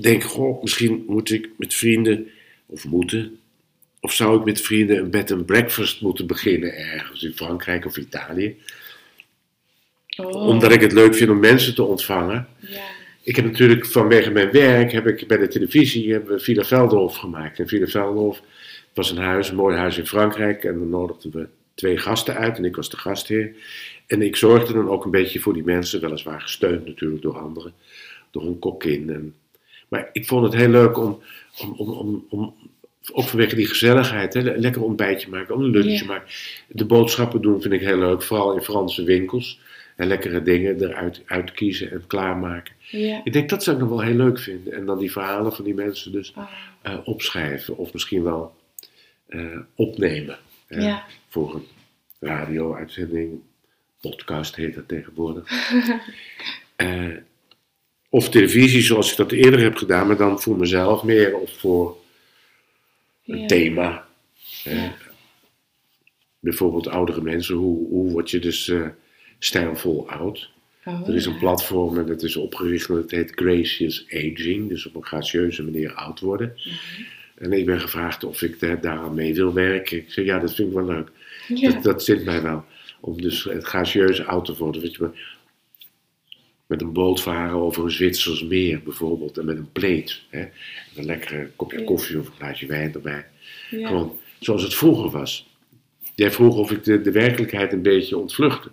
denk, 0.00 0.22
goh, 0.22 0.62
misschien 0.62 1.04
moet 1.06 1.30
ik 1.30 1.50
met 1.56 1.74
vrienden, 1.74 2.28
of 2.66 2.86
moeten, 2.86 3.39
of 4.00 4.12
zou 4.12 4.38
ik 4.38 4.44
met 4.44 4.60
vrienden 4.60 4.98
een 4.98 5.10
bed 5.10 5.30
and 5.30 5.46
breakfast 5.46 6.00
moeten 6.00 6.26
beginnen 6.26 6.76
ergens 6.76 7.22
in 7.22 7.32
Frankrijk 7.32 7.86
of 7.86 7.96
Italië. 7.96 8.56
Oh. 10.16 10.46
Omdat 10.46 10.72
ik 10.72 10.80
het 10.80 10.92
leuk 10.92 11.14
vind 11.14 11.30
om 11.30 11.40
mensen 11.40 11.74
te 11.74 11.82
ontvangen. 11.82 12.48
Ja. 12.58 12.80
Ik 13.22 13.36
heb 13.36 13.44
natuurlijk 13.44 13.86
vanwege 13.86 14.30
mijn 14.30 14.50
werk, 14.50 14.92
heb 14.92 15.06
ik 15.06 15.26
bij 15.26 15.36
de 15.36 15.48
televisie, 15.48 16.12
hebben 16.12 16.32
we 16.32 16.40
Villa 16.40 16.64
Veldhof 16.64 17.16
gemaakt. 17.16 17.58
En 17.58 17.68
Villa 17.68 17.86
Veldhof 17.86 18.42
was 18.94 19.10
een 19.10 19.18
huis, 19.18 19.48
een 19.48 19.56
mooi 19.56 19.76
huis 19.76 19.98
in 19.98 20.06
Frankrijk. 20.06 20.64
En 20.64 20.78
dan 20.78 20.88
nodigden 20.88 21.30
we 21.30 21.48
twee 21.74 21.98
gasten 21.98 22.36
uit 22.36 22.56
en 22.56 22.64
ik 22.64 22.76
was 22.76 22.90
de 22.90 22.96
gastheer. 22.96 23.52
En 24.06 24.22
ik 24.22 24.36
zorgde 24.36 24.72
dan 24.72 24.88
ook 24.88 25.04
een 25.04 25.10
beetje 25.10 25.40
voor 25.40 25.52
die 25.52 25.64
mensen, 25.64 26.00
weliswaar 26.00 26.40
gesteund 26.40 26.86
natuurlijk 26.86 27.22
door 27.22 27.38
anderen, 27.38 27.72
door 28.30 28.42
een 28.42 28.58
kokkin. 28.58 29.10
En, 29.10 29.34
maar 29.88 30.08
ik 30.12 30.26
vond 30.26 30.44
het 30.44 30.54
heel 30.54 30.68
leuk 30.68 30.98
om, 30.98 31.22
om, 31.58 31.74
om, 31.76 31.88
om, 31.98 32.24
om 32.28 32.54
ook 33.12 33.24
vanwege 33.24 33.54
die 33.54 33.66
gezelligheid, 33.66 34.34
hè, 34.34 34.40
lekker 34.42 34.82
ontbijtje 34.82 35.28
maken, 35.30 35.54
een 35.58 35.70
lunchje 35.70 35.90
Ja. 36.04 36.04
maken. 36.06 36.28
De 36.68 36.84
boodschappen 36.84 37.42
doen 37.42 37.60
vind 37.62 37.74
ik 37.74 37.80
heel 37.80 37.98
leuk, 37.98 38.22
vooral 38.22 38.54
in 38.56 38.62
Franse 38.62 39.04
winkels. 39.04 39.60
En 39.96 40.06
lekkere 40.06 40.42
dingen 40.42 40.82
eruit 40.82 41.22
uitkiezen 41.26 41.90
en 41.90 42.04
klaarmaken. 42.06 42.74
Ja. 42.90 43.20
Ik 43.24 43.32
denk 43.32 43.48
dat 43.48 43.62
zou 43.62 43.76
ik 43.76 43.82
nog 43.82 43.90
wel 43.90 44.00
heel 44.02 44.14
leuk 44.16 44.38
vinden. 44.38 44.72
En 44.72 44.86
dan 44.86 44.98
die 44.98 45.12
verhalen 45.12 45.52
van 45.52 45.64
die 45.64 45.74
mensen 45.74 46.12
dus 46.12 46.32
Oh. 46.36 46.50
eh, 46.82 46.98
opschrijven 47.04 47.76
of 47.76 47.92
misschien 47.92 48.22
wel 48.22 48.54
eh, 49.26 49.58
opnemen. 49.74 50.38
Ja. 50.68 51.04
Voor 51.28 51.54
een 51.54 51.66
radio-uitzending, 52.20 53.40
podcast 54.00 54.56
heet 54.56 54.74
dat 54.74 54.88
tegenwoordig. 54.88 55.44
Eh, 56.76 57.08
of 58.08 58.28
televisie 58.28 58.82
zoals 58.82 59.10
ik 59.10 59.16
dat 59.16 59.32
eerder 59.32 59.60
heb 59.60 59.76
gedaan, 59.76 60.06
maar 60.06 60.16
dan 60.16 60.40
voor 60.40 60.56
mezelf 60.56 61.02
meer 61.02 61.36
of 61.36 61.58
voor 61.58 61.96
een 63.30 63.46
thema. 63.46 64.06
hè. 64.62 64.84
Ja. 64.84 64.94
Bijvoorbeeld 66.38 66.88
oudere 66.88 67.22
mensen, 67.22 67.54
hoe, 67.54 67.88
hoe 67.88 68.10
word 68.10 68.30
je 68.30 68.38
dus 68.38 68.68
eh, 68.68 68.86
stijlvol 69.38 70.10
oud? 70.10 70.50
Oh, 70.84 71.08
Er 71.08 71.14
is 71.14 71.26
een 71.26 71.38
platform 71.38 71.98
en 71.98 72.06
dat 72.06 72.22
is 72.22 72.36
opgericht 72.36 72.88
en 72.88 72.96
het 72.96 73.10
heet 73.10 73.32
Gracious 73.34 74.06
Aging, 74.08 74.68
dus 74.68 74.86
op 74.86 74.94
een 74.94 75.04
gracieuze 75.04 75.62
manier 75.62 75.94
oud 75.94 76.20
worden. 76.20 76.52
Mhm. 76.56 76.74
En 77.34 77.52
ik 77.52 77.66
ben 77.66 77.80
gevraagd 77.80 78.24
of 78.24 78.42
ik 78.42 78.60
daar, 78.60 78.80
daaraan 78.80 79.14
mee 79.14 79.34
wil 79.34 79.52
werken. 79.52 79.96
Ik 79.98 80.12
zeg 80.12 80.24
ja, 80.24 80.38
dat 80.38 80.54
vind 80.54 80.68
ik 80.68 80.74
wel 80.74 80.84
leuk. 80.86 81.08
Ja. 81.48 81.70
Dat, 81.70 81.82
dat 81.82 82.04
zit 82.04 82.24
mij 82.24 82.42
wel. 82.42 82.64
Om 83.00 83.20
dus 83.20 83.44
het 83.44 83.64
gracieuze 83.64 84.24
oud 84.24 84.44
te 84.44 84.56
worden. 84.56 84.82
Weet 84.82 84.94
je, 84.94 85.02
maar 85.02 85.38
met 86.70 86.80
een 86.80 86.92
boot 86.92 87.22
varen 87.22 87.56
over 87.56 87.84
een 87.84 87.90
Zwitsers 87.90 88.42
meer 88.44 88.82
bijvoorbeeld 88.82 89.38
en 89.38 89.44
met 89.44 89.56
een 89.56 89.72
pleet. 89.72 90.20
Hè? 90.28 90.40
En 90.40 90.50
een 90.96 91.04
lekkere 91.04 91.50
kopje 91.56 91.78
Ja. 91.78 91.84
koffie 91.84 92.18
of 92.18 92.26
een 92.26 92.32
glaasje 92.32 92.66
wijn 92.66 92.94
erbij. 92.94 93.26
Ja. 93.70 93.86
Gewoon 93.86 94.18
zoals 94.38 94.62
het 94.62 94.74
vroeger 94.74 95.10
was. 95.10 95.48
Jij 96.14 96.30
vroeg 96.30 96.56
of 96.56 96.70
ik 96.70 96.84
de, 96.84 97.00
de 97.00 97.10
werkelijkheid 97.10 97.72
een 97.72 97.82
beetje 97.82 98.16
ontvluchtte. 98.16 98.70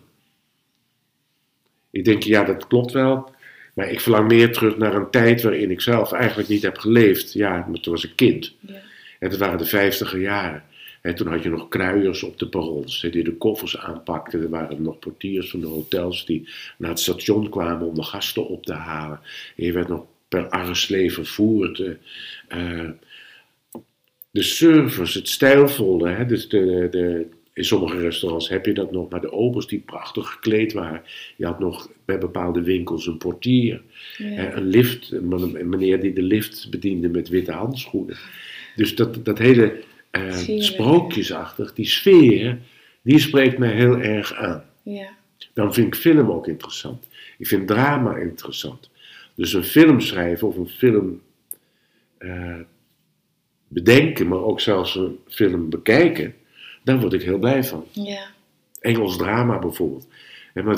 Ik 1.91 2.05
denk, 2.05 2.23
ja, 2.23 2.43
dat 2.43 2.67
klopt 2.67 2.91
wel. 2.91 3.31
Maar 3.73 3.89
ik 3.89 4.01
verlang 4.01 4.27
meer 4.27 4.51
terug 4.51 4.77
naar 4.77 4.95
een 4.95 5.09
tijd 5.09 5.41
waarin 5.41 5.71
ik 5.71 5.81
zelf 5.81 6.11
eigenlijk 6.11 6.49
niet 6.49 6.61
heb 6.61 6.77
geleefd. 6.77 7.33
Ja, 7.33 7.65
maar 7.69 7.79
toen 7.79 7.93
was 7.93 8.05
ik 8.05 8.15
kind. 8.15 8.53
Ja. 8.59 8.73
En 9.19 9.29
dat 9.29 9.39
waren 9.39 9.57
de 9.57 9.65
vijftiger 9.65 10.19
jaren. 10.19 10.63
En 11.07 11.15
toen 11.15 11.27
had 11.27 11.43
je 11.43 11.49
nog 11.49 11.67
kruiers 11.67 12.23
op 12.23 12.39
de 12.39 12.47
perrons 12.47 13.07
die 13.11 13.23
de 13.23 13.37
koffers 13.37 13.77
aanpakten. 13.77 14.41
Er 14.41 14.49
waren 14.49 14.81
nog 14.81 14.99
portiers 14.99 15.49
van 15.49 15.59
de 15.59 15.67
hotels 15.67 16.25
die 16.25 16.49
naar 16.77 16.89
het 16.89 16.99
station 16.99 17.49
kwamen 17.49 17.87
om 17.87 17.95
de 17.95 18.03
gasten 18.03 18.47
op 18.47 18.65
te 18.65 18.73
halen. 18.73 19.19
En 19.55 19.65
je 19.65 19.71
werd 19.71 19.87
nog 19.87 20.05
per 20.27 20.49
arreslee 20.49 21.13
vervoerd. 21.13 21.83
eh, 22.47 22.89
de 24.31 24.43
service, 24.43 25.17
het 25.17 25.29
stijlvolle. 25.29 26.25
Dus 26.25 26.49
de, 26.49 26.87
de, 26.91 27.27
in 27.53 27.65
sommige 27.65 27.99
restaurants 27.99 28.49
heb 28.49 28.65
je 28.65 28.73
dat 28.73 28.91
nog, 28.91 29.09
maar 29.09 29.21
de 29.21 29.31
obers 29.31 29.67
die 29.67 29.79
prachtig 29.79 30.29
gekleed 30.29 30.73
waren. 30.73 31.01
Je 31.35 31.45
had 31.45 31.59
nog 31.59 31.91
bij 32.05 32.17
bepaalde 32.17 32.61
winkels 32.61 33.07
een 33.07 33.17
portier. 33.17 33.81
Ja. 34.17 34.55
Een 34.55 34.67
lift, 34.67 35.11
een 35.11 35.69
meneer 35.69 36.01
die 36.01 36.13
de 36.13 36.21
lift 36.21 36.67
bediende 36.69 37.09
met 37.09 37.29
witte 37.29 37.51
handschoenen. 37.51 38.17
Dus 38.75 38.95
dat, 38.95 39.25
dat 39.25 39.37
hele 39.37 39.85
eh, 40.11 40.59
sprookjesachtig, 40.59 41.73
die 41.73 41.87
sfeer, 41.87 42.57
die 43.01 43.19
spreekt 43.19 43.57
mij 43.57 43.73
heel 43.73 43.97
erg 43.97 44.33
aan. 44.33 44.63
Ja. 44.83 45.09
Dan 45.53 45.73
vind 45.73 45.87
ik 45.87 45.95
film 45.95 46.31
ook 46.31 46.47
interessant. 46.47 47.05
Ik 47.37 47.47
vind 47.47 47.67
drama 47.67 48.15
interessant. 48.15 48.89
Dus 49.35 49.53
een 49.53 49.63
film 49.63 50.01
schrijven 50.01 50.47
of 50.47 50.57
een 50.57 50.69
film 50.69 51.21
eh, 52.17 52.59
bedenken, 53.67 54.27
maar 54.27 54.43
ook 54.43 54.61
zelfs 54.61 54.95
een 54.95 55.19
film 55.27 55.69
bekijken, 55.69 56.35
daar 56.83 56.99
word 56.99 57.13
ik 57.13 57.21
heel 57.21 57.39
blij 57.39 57.63
van. 57.63 57.85
Ja. 57.91 58.27
Engels 58.79 59.17
drama 59.17 59.59
bijvoorbeeld. 59.59 60.07
En 60.53 60.65
maar, 60.65 60.77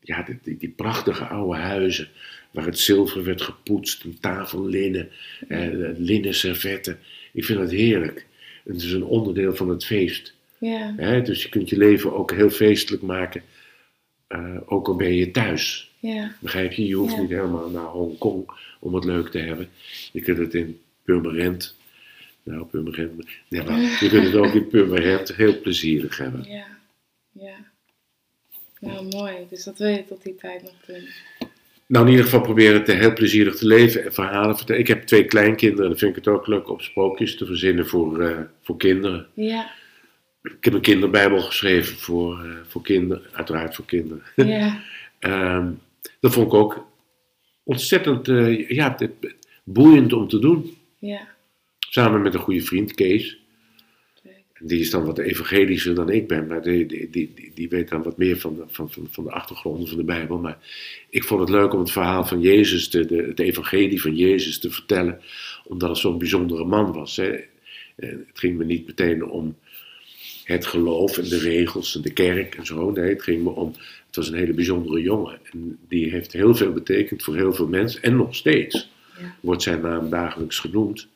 ja, 0.00 0.26
die, 0.42 0.56
die, 0.56 0.68
prachtige 0.68 1.26
oude 1.26 1.58
huizen 1.58 2.08
waar 2.50 2.64
het 2.64 2.78
zilver 2.78 3.24
werd 3.24 3.42
gepoetst, 3.42 4.04
een 4.04 4.18
tafellinnen, 4.20 5.08
eh, 5.48 5.68
linnen 5.96 6.34
servetten. 6.34 6.98
Ik 7.38 7.44
vind 7.44 7.58
het 7.58 7.70
heerlijk. 7.70 8.26
Het 8.64 8.76
is 8.82 8.92
een 8.92 9.04
onderdeel 9.04 9.54
van 9.54 9.68
het 9.68 9.84
feest. 9.84 10.34
Ja. 10.58 10.94
Hè? 10.96 11.22
Dus 11.22 11.42
je 11.42 11.48
kunt 11.48 11.68
je 11.68 11.76
leven 11.76 12.12
ook 12.12 12.32
heel 12.32 12.50
feestelijk 12.50 13.02
maken, 13.02 13.42
eh, 14.26 14.56
ook 14.66 14.88
al 14.88 14.96
ben 14.96 15.14
je 15.14 15.30
thuis. 15.30 15.90
Ja. 15.98 16.32
Begrijp 16.40 16.72
je? 16.72 16.86
Je 16.86 16.94
hoeft 16.94 17.14
Ja. 17.14 17.20
niet 17.20 17.30
helemaal 17.30 17.70
naar 17.70 17.84
Hongkong 17.84 18.50
om 18.80 18.94
het 18.94 19.04
leuk 19.04 19.28
te 19.28 19.38
hebben. 19.38 19.68
Je 20.12 20.20
kunt 20.20 20.38
het 20.38 20.54
in 20.54 20.80
Purmerend, 21.02 21.76
nou 22.42 22.64
Purmerend, 22.64 23.24
nee, 23.48 23.62
maar 23.62 23.80
je 23.80 24.08
kunt 24.08 24.24
het 24.24 24.34
ook 24.34 24.54
in 24.54 24.68
Purmerend 24.68 25.34
heel 25.34 25.60
plezierig 25.60 26.16
hebben. 26.18 26.44
Ja. 26.48 26.66
Ja. 27.32 27.56
Nou, 28.80 29.06
mooi. 29.08 29.34
Dus 29.50 29.64
dat 29.64 29.78
wil 29.78 29.88
je 29.88 30.04
tot 30.04 30.22
die 30.22 30.34
tijd 30.34 30.62
nog 30.62 30.74
doen. 30.86 31.08
Nou, 31.88 32.04
in 32.04 32.10
ieder 32.10 32.24
geval 32.24 32.40
proberen 32.40 32.80
het 32.80 32.86
heel 32.86 33.12
plezierig 33.12 33.56
te 33.56 33.66
leven 33.66 34.04
en 34.04 34.12
verhalen 34.12 34.56
vertellen. 34.56 34.80
Ik 34.80 34.88
heb 34.88 35.02
twee 35.02 35.24
kleinkinderen, 35.24 35.88
dan 35.88 35.98
vind 35.98 36.16
ik 36.16 36.24
het 36.24 36.34
ook 36.34 36.46
leuk 36.46 36.70
om 36.70 36.80
sprookjes 36.80 37.36
te 37.36 37.46
verzinnen 37.46 37.86
voor, 37.86 38.20
eh, 38.22 38.38
voor 38.62 38.76
kinderen. 38.76 39.26
Ja. 39.34 39.70
Ik 40.42 40.64
heb 40.64 40.72
een 40.72 40.80
kinderbijbel 40.80 41.40
geschreven 41.40 41.96
voor, 41.98 42.44
eh, 42.44 42.50
voor 42.66 42.82
kinderen, 42.82 43.22
uiteraard 43.32 43.74
voor 43.74 43.84
kinderen. 43.84 44.22
Ja. 44.34 44.80
Ehm, 45.18 45.70
dat 46.20 46.32
vond 46.32 46.46
ik 46.46 46.54
ook 46.54 46.86
ontzettend 47.62 48.28
eh, 48.28 48.68
ja, 48.68 48.96
boeiend 49.64 50.12
om 50.12 50.28
te 50.28 50.38
doen. 50.38 50.76
Ja. 50.98 51.20
Samen 51.78 52.22
met 52.22 52.34
een 52.34 52.40
goede 52.40 52.62
vriend, 52.62 52.94
Kees. 52.94 53.38
Die 54.60 54.80
is 54.80 54.90
dan 54.90 55.04
wat 55.04 55.18
evangelischer 55.18 55.94
dan 55.94 56.10
ik 56.10 56.26
ben, 56.28 56.46
maar 56.46 56.62
die, 56.62 56.86
die, 56.86 57.10
die, 57.10 57.32
die- 57.54 57.68
weet 57.68 57.88
dan 57.88 58.02
wat 58.02 58.16
meer 58.18 58.38
van 58.38 58.54
de, 58.54 58.62
van, 58.66 58.90
van, 58.90 59.06
van 59.10 59.24
de 59.24 59.30
achtergronden 59.30 59.88
van 59.88 59.96
de 59.96 60.04
Bijbel. 60.04 60.38
Maar 60.38 60.58
ik 61.10 61.24
vond 61.24 61.40
het 61.40 61.48
leuk 61.48 61.72
om 61.72 61.78
het 61.80 61.90
verhaal 61.90 62.24
van 62.26 62.40
Jezus, 62.40 62.88
te, 62.88 63.06
de, 63.06 63.16
het 63.22 63.38
evangelie 63.38 64.00
van 64.00 64.16
Jezus 64.16 64.58
te 64.58 64.70
vertellen, 64.70 65.20
omdat 65.64 65.88
het 65.88 65.98
zo'n 65.98 66.18
bijzondere 66.18 66.64
man 66.64 66.92
was. 66.92 67.16
Hè. 67.16 67.28
Eh, 67.30 67.44
Het 67.96 68.38
ging 68.38 68.56
me 68.56 68.64
niet 68.64 68.86
meteen 68.86 69.24
om 69.24 69.56
het 70.44 70.66
geloof 70.66 71.18
en 71.18 71.28
de 71.28 71.38
regels 71.38 71.96
en 71.96 72.02
de 72.02 72.12
kerk 72.12 72.54
en 72.54 72.66
zo. 72.66 72.90
Nee, 72.90 73.08
het 73.08 73.22
ging 73.22 73.42
me 73.42 73.50
om, 73.50 73.72
het 74.06 74.16
was 74.16 74.28
een 74.28 74.38
hele 74.38 74.52
bijzondere 74.52 75.00
jongen. 75.02 75.38
En 75.52 75.78
die 75.88 76.10
heeft 76.10 76.32
heel 76.32 76.54
veel 76.54 76.72
betekend 76.72 77.22
voor 77.22 77.36
heel 77.36 77.52
veel 77.52 77.68
mensen 77.68 78.02
en 78.02 78.16
nog 78.16 78.34
steeds 78.34 78.90
Ja. 79.20 79.34
wordt 79.40 79.62
zijn 79.62 79.80
naam 79.80 80.10
dagelijks 80.10 80.58
genoemd. 80.58 81.08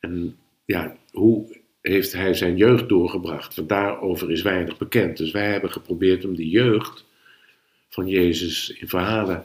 En 0.00 0.36
ja, 0.64 0.96
hoe 1.10 1.60
heeft 1.82 2.12
hij 2.12 2.34
zijn 2.34 2.56
jeugd 2.56 2.88
doorgebracht? 2.88 3.54
Want 3.54 3.68
daarover 3.68 4.30
is 4.30 4.42
weinig 4.42 4.78
bekend. 4.78 5.16
Dus 5.16 5.30
wij 5.30 5.50
hebben 5.50 5.70
geprobeerd 5.72 6.24
om 6.24 6.34
die 6.34 6.48
jeugd 6.50 7.04
van 7.88 8.08
Jezus 8.08 8.70
in 8.70 8.88
verhalen 8.88 9.44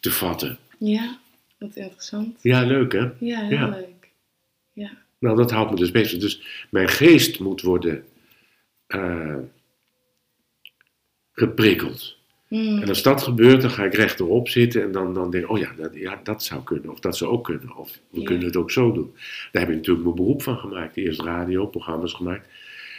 te 0.00 0.10
vatten. 0.10 0.58
Ja. 0.78 1.18
Wat 1.58 1.76
interessant. 1.76 2.38
Ja, 2.42 2.62
leuk 2.64 2.92
hè? 2.92 2.98
Ja, 3.18 3.40
heel 3.40 3.50
Ja. 3.58 3.68
leuk. 3.68 4.08
Ja. 4.72 4.90
Nou, 5.18 5.36
dat 5.36 5.50
houdt 5.50 5.70
me 5.70 5.76
dus 5.76 5.90
bezig. 5.90 6.20
Dus 6.20 6.66
mijn 6.70 6.88
geest 6.88 7.40
moet 7.40 7.60
worden 7.62 8.04
eh, 8.86 9.36
geprikkeld. 11.32 12.17
Hmm. 12.48 12.82
En 12.82 12.88
als 12.88 13.02
dat 13.02 13.22
gebeurt, 13.22 13.60
dan 13.60 13.70
ga 13.70 13.84
ik 13.84 13.94
rechterop 13.94 14.48
zitten 14.48 14.82
en 14.82 14.92
dan, 14.92 15.14
dan 15.14 15.30
denk 15.30 15.44
ik, 15.44 15.50
oh 15.50 15.58
ja 15.58 15.72
dat, 15.76 15.94
ja, 15.94 16.20
dat 16.22 16.42
zou 16.44 16.62
kunnen. 16.62 16.90
Of 16.90 17.00
dat 17.00 17.16
zou 17.16 17.30
ook 17.30 17.44
kunnen. 17.44 17.76
Of 17.76 17.98
we 18.10 18.18
Ja. 18.20 18.24
kunnen 18.26 18.44
het 18.46 18.56
ook 18.56 18.70
zo 18.70 18.92
doen. 18.92 19.12
Daar 19.52 19.62
heb 19.62 19.70
ik 19.70 19.76
natuurlijk 19.76 20.04
mijn 20.04 20.16
beroep 20.16 20.42
van 20.42 20.56
gemaakt. 20.56 20.96
Eerst 20.96 21.20
radio, 21.20 21.66
programma's 21.66 22.12
gemaakt. 22.12 22.48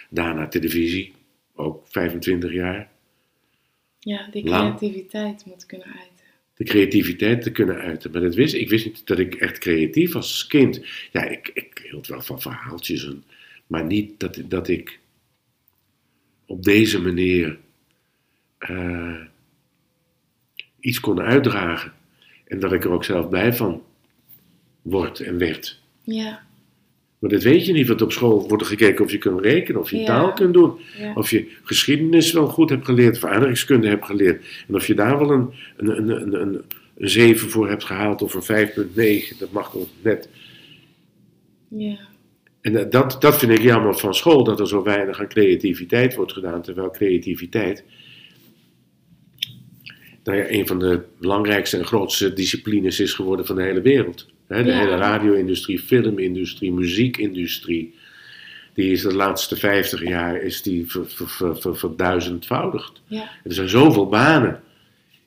Daarna 0.10 0.47
televisie, 0.47 1.14
ook 1.56 1.88
25 1.88 2.52
jaar. 2.54 2.89
Ja, 4.00 4.28
die 4.32 4.43
Lang. 4.50 4.78
creativiteit 4.78 5.45
moet 5.45 5.66
kunnen 5.66 5.88
uiten. 5.88 6.08
De 6.56 6.64
creativiteit 6.64 7.41
te 7.41 7.52
kunnen 7.52 7.76
uiten. 7.78 8.12
Maar 8.12 8.22
dat 8.22 8.36
wist, 8.36 8.54
ik 8.54 8.70
wist 8.70 8.86
niet 8.86 9.08
dat 9.08 9.20
ik 9.20 9.36
echt 9.36 9.58
creatief 9.58 10.12
was 10.14 10.28
als 10.28 10.47
kind. 10.47 10.82
Ja, 11.12 11.24
ik, 11.24 11.52
ik 11.54 11.82
hield 11.89 12.08
wel 12.08 12.22
van 12.22 12.41
verhaaltjes. 12.41 13.06
En, 13.06 13.24
maar 13.68 13.86
niet 13.86 14.20
dat, 14.20 14.41
dat 14.45 14.68
ik 14.68 15.00
op 16.45 16.64
deze 16.64 17.02
manier 17.02 17.60
eh, 18.58 19.16
iets 20.80 20.99
kon 20.99 21.19
uitdragen. 21.21 21.91
En 22.47 22.59
dat 22.59 22.71
ik 22.73 22.84
er 22.84 22.91
ook 22.91 23.03
zelf 23.03 23.30
blij 23.30 23.53
van 23.53 23.82
word 24.82 25.19
en 25.19 25.38
werd. 25.38 25.80
Ja, 26.03 26.39
Maar 27.19 27.30
dat 27.30 27.43
weet 27.43 27.65
je 27.65 27.73
niet, 27.73 27.88
want 27.88 28.01
op 28.01 28.11
school 28.11 28.47
wordt 28.47 28.63
er 28.63 28.69
gekeken 28.69 29.05
of 29.05 29.11
je 29.11 29.17
kunt 29.17 29.39
rekenen, 29.41 29.82
of 29.82 29.89
je 29.91 29.97
Ja. 29.97 30.05
taal 30.05 30.34
kunt 30.34 30.53
doen, 30.53 30.73
ja. 30.97 31.13
of 31.13 31.30
je 31.30 31.51
geschiedenis 31.63 32.32
wel 32.32 32.47
goed 32.47 32.69
hebt 32.69 32.86
geleerd, 32.86 33.15
of 33.15 33.23
aardrijkskunde 33.25 33.88
hebt 33.88 34.05
geleerd. 34.05 34.45
En 34.67 34.75
of 34.75 34.88
je 34.88 34.93
daar 34.95 35.19
wel 35.19 35.32
een, 35.32 35.53
een, 35.77 35.97
een, 35.97 36.09
een, 36.09 36.41
een, 36.41 36.61
een 36.97 37.09
7 37.09 37.49
voor 37.49 37.69
hebt 37.69 37.84
gehaald, 37.84 38.21
of 38.21 38.34
een 38.49 38.67
5,9, 39.32 39.38
dat 39.39 39.51
mag 39.51 39.73
nog 39.73 39.88
net. 40.01 40.30
ja. 41.67 41.97
En 42.61 42.73
dat- 42.73 42.91
dat, 42.91 43.17
dat 43.19 43.38
vind 43.38 43.51
ik 43.51 43.61
jammer 43.61 43.97
van 43.97 44.13
school, 44.13 44.43
dat 44.43 44.59
er 44.59 44.67
zo 44.67 44.84
weinig 44.84 45.19
aan 45.19 45.27
creativiteit 45.27 46.15
wordt 46.15 46.34
gedaan, 46.34 46.61
terwijl 46.61 46.89
creativiteit 46.91 47.84
nou 50.24 50.38
ja, 50.38 50.45
een 50.49 50.67
van 50.67 50.80
de 50.80 51.01
belangrijkste 51.20 51.78
en 51.78 51.86
grootste 51.86 52.34
disciplines 52.34 52.99
is 52.99 53.13
geworden 53.13 53.45
van 53.45 53.55
de 53.55 53.61
hele 53.63 53.82
wereld. 53.82 54.28
De 54.47 54.55
Ja. 54.55 54.63
hele 54.80 54.95
radio-industrie, 54.97 55.80
filmindustrie, 55.80 56.72
muziekindustrie, 56.72 57.93
die 58.74 58.91
is 58.91 59.01
de 59.01 59.13
laatste 59.15 59.55
50 59.55 60.03
jaar 60.03 60.41
is 60.41 60.61
die 60.61 60.88
ver, 60.91 61.09
ver, 61.09 61.28
ver, 61.30 61.57
ver- 61.61 61.78
verduizendvoudigd. 61.78 63.01
ja. 63.07 63.30
Er 63.43 63.53
zijn 63.53 63.70
zoveel 63.70 64.07
banen 64.07 64.61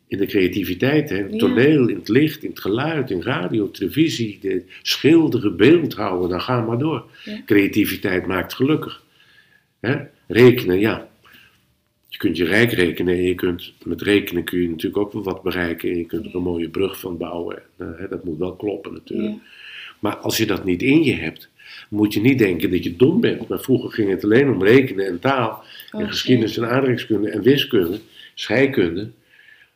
in 0.08 0.18
de 0.18 0.26
creativiteit, 0.26 1.10
hè, 1.10 1.16
in 1.16 1.24
het 1.24 1.38
toneel, 1.38 1.88
in 1.88 1.96
het 1.96 2.08
licht, 2.08 2.42
in 2.42 2.50
het 2.50 2.60
geluid, 2.60 3.10
in 3.10 3.22
radio, 3.22 3.70
televisie, 3.70 4.38
de 4.40 4.64
schilderen, 4.82 5.56
beeldhouden, 5.56 6.28
dan 6.28 6.40
ga 6.40 6.60
maar 6.60 6.78
door. 6.78 7.04
Creativiteit 7.46 8.26
maakt 8.26 8.54
gelukkig. 8.54 9.02
Rekenen, 10.28 10.78
ja. 10.80 11.08
Je 12.22 12.28
kunt 12.28 12.40
je 12.40 12.54
rijk 12.54 12.72
rekenen 12.72 13.14
en 13.14 13.22
je 13.22 13.34
kunt, 13.34 13.72
met 13.84 14.02
rekenen 14.02 14.44
kun 14.44 14.60
je 14.60 14.68
natuurlijk 14.68 14.96
ook 14.96 15.12
wel 15.12 15.22
wat 15.22 15.42
bereiken. 15.42 15.90
En 15.90 15.98
je 15.98 16.06
kunt 16.06 16.26
er 16.26 16.34
een 16.34 16.42
mooie 16.42 16.68
brug 16.68 17.00
van 17.00 17.16
bouwen. 17.16 17.62
Eh, 17.76 17.86
hè, 17.96 18.08
dat 18.08 18.24
moet 18.24 18.38
wel 18.38 18.56
kloppen 18.56 18.92
natuurlijk. 18.92 19.32
Ja. 19.32 19.40
Maar 19.98 20.16
als 20.16 20.36
je 20.36 20.46
dat 20.46 20.64
niet 20.64 20.82
in 20.82 21.02
je 21.02 21.14
hebt, 21.14 21.48
moet 21.88 22.14
je 22.14 22.20
niet 22.20 22.38
denken 22.38 22.70
dat 22.70 22.84
je 22.84 22.96
dom 22.96 23.20
bent. 23.20 23.48
Maar 23.48 23.60
vroeger 23.60 23.90
ging 23.90 24.10
het 24.10 24.24
alleen 24.24 24.50
om 24.50 24.62
rekenen 24.62 25.06
en 25.06 25.18
taal. 25.18 25.64
En 25.90 25.98
Oké. 25.98 26.08
geschiedenis 26.08 26.56
en 26.56 26.68
aardrijkskunde 26.68 27.30
en 27.30 27.42
wiskunde, 27.42 28.00
scheikunde. 28.34 29.10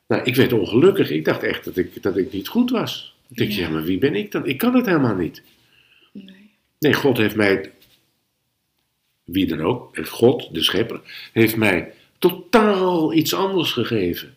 Nou, 0.08 0.22
ik 0.24 0.36
werd 0.36 0.52
ongelukkig. 0.52 1.10
Ik 1.10 1.24
dacht 1.24 1.42
echt 1.42 1.64
dat 1.64 1.76
ik, 1.76 2.02
dat 2.02 2.16
ik 2.16 2.32
niet 2.32 2.48
goed 2.48 2.70
was. 2.70 3.16
Ik 3.28 3.36
dacht, 3.36 3.54
Ja. 3.54 3.60
ja, 3.60 3.70
maar 3.70 3.84
wie 3.84 3.98
ben 3.98 4.14
ik 4.14 4.32
dan? 4.32 4.46
Ik 4.46 4.58
kan 4.58 4.74
het 4.74 4.86
helemaal 4.86 5.16
niet. 5.16 5.42
Nee. 6.12 6.50
Nee, 6.78 6.92
God 6.92 7.16
heeft 7.16 7.36
mij, 7.36 7.70
wie 9.24 9.46
dan 9.46 9.60
ook, 9.60 9.98
God, 10.06 10.48
de 10.54 10.62
schepper, 10.62 11.00
heeft 11.32 11.56
mij 11.56 11.92
totaal 12.18 13.12
iets 13.12 13.34
anders 13.34 13.72
gegeven. 13.72 14.34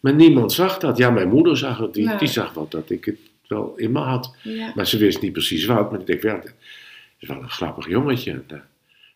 Maar 0.00 0.14
niemand 0.14 0.52
zag 0.52 0.78
dat. 0.78 0.96
Ja, 0.96 1.10
mijn 1.10 1.28
moeder 1.28 1.56
zag 1.56 1.78
het. 1.78 1.94
Die, 1.94 2.06
Nee. 2.06 2.18
die 2.18 2.28
zag 2.28 2.54
wel 2.54 2.68
dat 2.68 2.90
ik 2.90 3.04
het 3.04 3.18
wel 3.46 3.72
in 3.76 3.92
me 3.92 3.98
had. 3.98 4.34
Ja. 4.42 4.72
Maar 4.74 4.86
ze 4.86 4.98
wist 4.98 5.20
niet 5.20 5.32
precies 5.32 5.64
wat. 5.64 5.90
Maar 5.90 6.00
ik 6.00 6.06
denk, 6.06 6.22
ja, 6.22 6.34
dat 6.34 6.52
is 7.18 7.28
wel 7.28 7.36
een 7.42 7.50
grappig 7.50 7.88
jongetje. 7.88 8.30
En, 8.30 8.44
eh, 8.48 8.58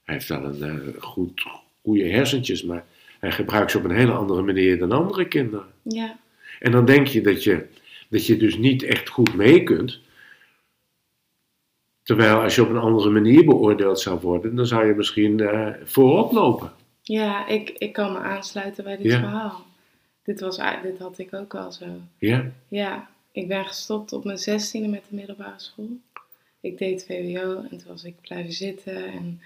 hij 0.04 0.14
heeft 0.14 0.28
wel 0.28 0.44
een 0.44 0.62
eh, 0.62 1.02
goed, 1.02 1.42
goede 1.82 2.04
hersentjes, 2.08 2.62
maar 2.62 2.84
hij 3.18 3.32
gebruikt 3.32 3.70
ze 3.70 3.78
op 3.78 3.84
een 3.84 3.96
hele 3.96 4.12
andere 4.12 4.42
manier 4.42 4.78
dan 4.78 4.92
andere 4.92 5.28
kinderen. 5.28 5.66
Ja. 5.82 6.18
En 6.60 6.72
dan 6.72 6.84
denk 6.84 7.06
je 7.06 7.20
dat 7.20 7.44
je, 7.44 7.66
dat 8.08 8.26
je 8.26 8.36
dus 8.36 8.56
niet 8.58 8.82
echt 8.82 9.08
goed 9.08 9.34
mee 9.34 9.62
kunt. 9.62 10.00
Terwijl 12.02 12.40
als 12.40 12.54
je 12.54 12.62
op 12.62 12.70
een 12.70 12.76
andere 12.76 13.10
manier 13.10 13.44
beoordeeld 13.44 14.00
zou 14.00 14.20
worden, 14.20 14.54
dan 14.54 14.66
zou 14.66 14.86
je 14.86 14.94
misschien 14.94 15.40
eh, 15.40 15.68
voorop 15.84 16.32
lopen. 16.32 16.72
Ja, 17.08 17.46
ik, 17.46 17.68
ik 17.70 17.92
kan 17.92 18.12
me 18.12 18.18
aansluiten 18.18 18.84
bij 18.84 18.96
dit 18.96 19.06
Ja. 19.12 19.18
verhaal. 19.18 19.64
Dit, 20.24 20.40
was, 20.40 20.58
dit 20.82 20.98
had 20.98 21.18
ik 21.18 21.34
ook 21.34 21.54
al 21.54 21.72
zo. 21.72 21.86
Ja? 22.18 22.44
Ja, 22.68 23.08
ik 23.32 23.48
ben 23.48 23.64
gestopt 23.66 24.12
op 24.12 24.24
mijn 24.24 24.38
zestiende 24.38 24.88
met 24.88 25.02
de 25.08 25.14
middelbare 25.16 25.54
school. 25.56 25.88
Ik 26.60 26.78
deed 26.78 27.04
VWO 27.08 27.56
en 27.62 27.68
toen 27.68 27.88
was 27.88 28.04
ik 28.04 28.20
blijven 28.20 28.52
zitten 28.52 29.06
en 29.12 29.40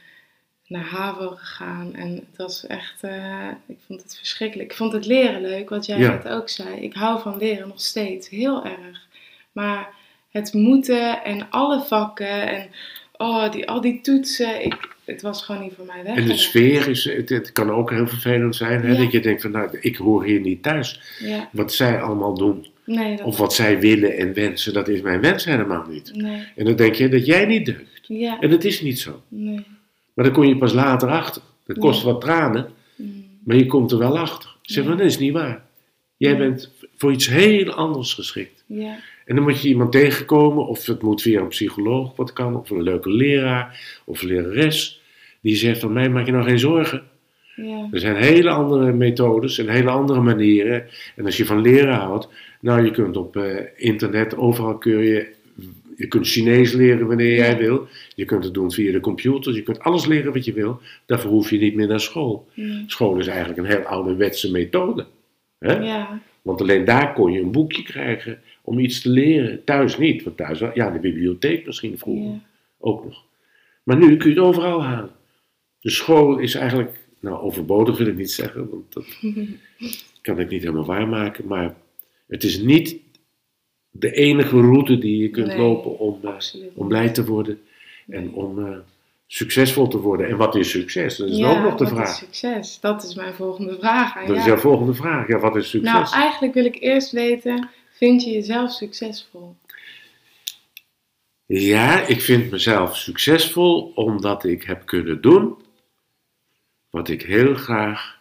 naar 0.66 0.84
HAVO 0.84 1.28
gegaan. 1.30 1.94
En 1.94 2.14
het 2.14 2.36
was 2.36 2.66
echt, 2.66 3.02
eh, 3.02 3.48
ik 3.66 3.78
vond 3.86 4.02
het 4.02 4.16
verschrikkelijk. 4.16 4.70
Ik 4.70 4.76
vond 4.76 4.92
het 4.92 5.06
leren 5.06 5.40
leuk, 5.40 5.68
wat 5.68 5.86
jij 5.86 5.98
Ja. 5.98 6.11
net 6.11 6.28
ook 6.28 6.48
zei. 6.48 6.80
Ik 6.80 6.94
hou 6.94 7.20
van 7.20 7.36
leren 7.38 7.68
nog 7.68 7.80
steeds, 7.80 8.28
heel 8.28 8.64
erg. 8.64 9.06
Maar 9.52 9.88
het 10.30 10.52
moeten 10.52 11.24
en 11.24 11.50
alle 11.50 11.80
vakken 11.82 12.48
en 12.48 12.68
oh, 13.16 13.50
die, 13.50 13.68
al 13.68 13.80
die 13.80 14.00
toetsen, 14.00 14.64
ik, 14.64 14.96
het 15.11 15.22
was 15.22 15.44
gewoon 15.44 15.62
niet 15.62 15.72
voor 15.76 15.84
mij 15.86 16.02
weg. 16.04 16.16
En 16.16 16.26
de 16.26 16.36
sfeer 16.36 16.88
is, 16.88 17.04
het, 17.04 17.28
het 17.28 17.52
kan 17.52 17.70
ook 17.70 17.90
heel 17.90 18.06
vervelend 18.06 18.56
zijn. 18.56 18.82
Hè? 18.82 18.92
Ja. 18.92 18.98
Dat 19.02 19.12
je 19.12 19.20
denkt 19.20 19.42
van, 19.42 19.50
nou, 19.50 19.78
ik 19.80 19.96
hoor 19.96 20.24
hier 20.24 20.40
niet 20.40 20.62
thuis. 20.62 21.00
Ja, 21.18 21.48
Wat 21.52 21.72
zij 21.72 22.00
allemaal 22.00 22.34
doen, 22.34 22.66
nee, 22.84 23.16
dat, 23.16 23.26
of 23.26 23.36
wat 23.38 23.54
zij 23.54 23.80
willen 23.80 24.16
en 24.16 24.32
wensen, 24.34 24.72
dat 24.72 24.88
is 24.88 25.00
mijn 25.00 25.20
wens 25.20 25.44
helemaal 25.44 25.86
niet. 25.90 26.11
nee, 26.14 26.42
En 26.56 26.64
dan 26.64 26.76
denk 26.76 26.94
je 26.94 27.08
dat 27.08 27.26
jij 27.26 27.46
niet 27.46 27.66
deugt. 27.66 28.00
ja, 28.06 28.40
En 28.40 28.50
dat 28.50 28.64
is 28.64 28.80
niet 28.80 28.98
zo. 29.00 29.22
nee. 29.28 29.64
Maar 30.14 30.24
dan 30.24 30.34
kom 30.34 30.44
je 30.44 30.56
pas 30.56 30.72
later 30.72 31.08
achter. 31.08 31.42
Dat 31.66 31.78
kost 31.78 32.02
wat 32.02 32.20
tranen, 32.20 32.68
Mm, 32.96 33.24
maar 33.44 33.56
je 33.56 33.66
komt 33.66 33.92
er 33.92 33.98
wel 33.98 34.18
achter. 34.18 34.56
Zeg, 34.62 34.84
maar 34.84 34.96
dat 34.96 35.06
is 35.06 35.18
niet 35.18 35.32
waar. 35.32 35.62
Jij 36.16 36.36
bent 36.36 36.70
voor 36.96 37.12
iets 37.12 37.28
heel 37.28 37.70
anders 37.72 38.14
geschikt. 38.14 38.64
Ja, 38.66 38.98
En 39.24 39.34
dan 39.34 39.44
moet 39.44 39.62
je 39.62 39.68
iemand 39.68 39.92
tegenkomen, 39.92 40.66
of 40.66 40.86
het 40.86 41.02
moet 41.02 41.22
via 41.22 41.40
een 41.40 41.48
psycholoog 41.48 42.16
wat 42.16 42.32
kan, 42.32 42.56
of 42.56 42.70
een 42.70 42.82
leuke 42.82 43.11
leraar, 43.11 43.80
of 44.04 44.22
lerares, 44.22 44.99
die 45.41 45.57
zegt 45.57 45.80
van 45.80 45.93
mij 45.93 46.09
maak 46.09 46.26
je 46.26 46.32
nou 46.32 46.45
geen 46.45 46.59
zorgen. 46.59 47.03
ja, 47.57 47.88
Er 47.93 48.01
zijn 48.01 48.16
hele 48.16 48.51
andere 48.51 48.93
methodes 48.93 49.59
en 49.59 49.68
hele 49.68 49.91
andere 49.91 50.20
manieren. 50.20 50.84
En 51.16 51.24
als 51.24 51.36
je 51.36 51.45
van 51.47 51.61
leren 51.61 51.95
houdt, 51.95 52.28
nou 52.61 52.84
je 52.84 52.91
kunt 52.91 53.16
op 53.16 53.36
eh, 53.36 53.57
internet, 53.76 54.36
overal 54.36 54.78
kun 54.78 54.99
je, 54.99 55.28
je 55.97 56.07
kunt 56.07 56.26
Chinees 56.28 56.72
leren 56.72 57.07
wanneer 57.07 57.34
jij 57.36 57.51
Ja. 57.51 57.57
wil. 57.57 57.86
Je 58.14 58.24
kunt 58.24 58.45
het 58.45 58.55
doen 58.55 58.70
via 58.72 58.93
de 58.93 59.01
computer, 59.01 59.55
je 59.55 59.62
kunt 59.62 59.80
alles 59.80 60.07
leren 60.07 60.32
wat 60.32 60.45
je 60.45 60.53
wil. 60.53 60.80
Daarvoor 61.07 61.30
hoef 61.30 61.51
je 61.51 61.59
niet 61.59 61.74
meer 61.74 61.86
naar 61.88 62.01
school. 62.01 62.49
ja. 62.55 62.82
School 62.86 63.18
is 63.18 63.26
eigenlijk 63.26 63.59
een 63.59 63.64
heel 63.76 63.82
ouderwetse 63.84 64.51
methode. 64.51 65.07
Hè? 65.59 65.72
ja. 65.78 66.20
Want 66.43 66.61
alleen 66.61 66.84
daar 66.84 67.12
kon 67.12 67.32
je 67.32 67.41
een 67.41 67.51
boekje 67.53 67.82
krijgen 67.82 68.38
om 68.62 68.78
iets 68.78 69.01
te 69.01 69.09
leren. 69.11 69.64
Thuis 69.64 69.99
niet, 69.99 70.22
want 70.22 70.36
thuis 70.36 70.62
ja, 70.74 70.91
de 70.91 70.99
bibliotheek 70.99 71.66
misschien 71.66 71.99
vroeger 71.99 72.38
ook 72.78 73.05
nog. 73.05 73.24
Maar 73.82 73.97
nu 73.97 74.16
kun 74.16 74.30
je 74.30 74.34
het 74.36 74.45
overal 74.45 74.82
halen. 74.84 75.11
De 75.81 75.91
school 75.91 76.39
is 76.39 76.55
eigenlijk, 76.55 76.99
nou 77.20 77.41
overbodig 77.43 77.99
wil 77.99 78.07
ik 78.07 78.16
niet 78.16 78.33
zeggen, 78.33 78.70
want 78.70 78.93
dat 78.93 79.05
kan 80.22 80.39
ik 80.41 80.51
niet 80.51 80.62
helemaal 80.62 80.85
waarmaken. 80.85 81.47
Maar 81.47 81.74
het 82.28 82.45
is 82.45 82.59
niet 82.61 82.97
de 83.91 84.12
enige 84.12 84.61
route 84.61 84.99
die 84.99 85.22
je 85.22 85.28
kunt 85.31 85.47
Nee, 85.47 85.59
lopen 85.59 85.99
om, 85.99 86.18
eh, 86.22 86.33
om 86.74 86.89
blij 86.89 87.09
te 87.11 87.24
worden 87.24 87.61
en 88.09 88.22
Nee. 88.24 88.33
om 88.35 88.66
eh, 88.66 88.78
succesvol 89.26 89.89
te 89.89 89.99
worden. 89.99 90.28
En 90.28 90.37
wat 90.37 90.55
is 90.55 90.70
succes? 90.70 91.16
Dat 91.16 91.28
is 91.28 91.37
Ja, 91.39 91.51
ook 91.51 91.62
nog 91.62 91.74
de 91.74 91.85
wat 91.85 91.93
vraag. 91.93 92.09
is 92.11 92.16
succes? 92.18 92.81
Dat 92.81 93.03
is 93.03 93.14
mijn 93.14 93.35
volgende 93.35 93.76
vraag 93.78 94.16
aan 94.16 94.26
Dat 94.26 94.37
is 94.37 94.45
jou. 94.45 94.55
jouw 94.55 94.61
volgende 94.70 94.95
vraag. 94.95 95.28
Ja, 95.28 95.39
wat 95.39 95.57
is 95.57 95.70
succes? 95.70 95.93
Nou, 95.93 96.07
eigenlijk 96.12 96.55
wil 96.55 96.64
ik 96.64 96.81
eerst 96.81 97.11
weten, 97.11 97.68
vind 97.93 98.24
je 98.24 98.31
jezelf 98.31 98.70
succesvol? 98.72 99.55
Ja, 101.47 102.07
ik 102.07 102.20
vind 102.20 102.51
mezelf 102.51 102.97
succesvol 102.97 103.93
omdat 103.95 104.45
ik 104.45 104.62
heb 104.62 104.87
kunnen 104.87 105.20
doen 105.20 105.57
wat 106.91 107.09
ik 107.09 107.22
heel 107.22 107.55
graag 107.55 108.18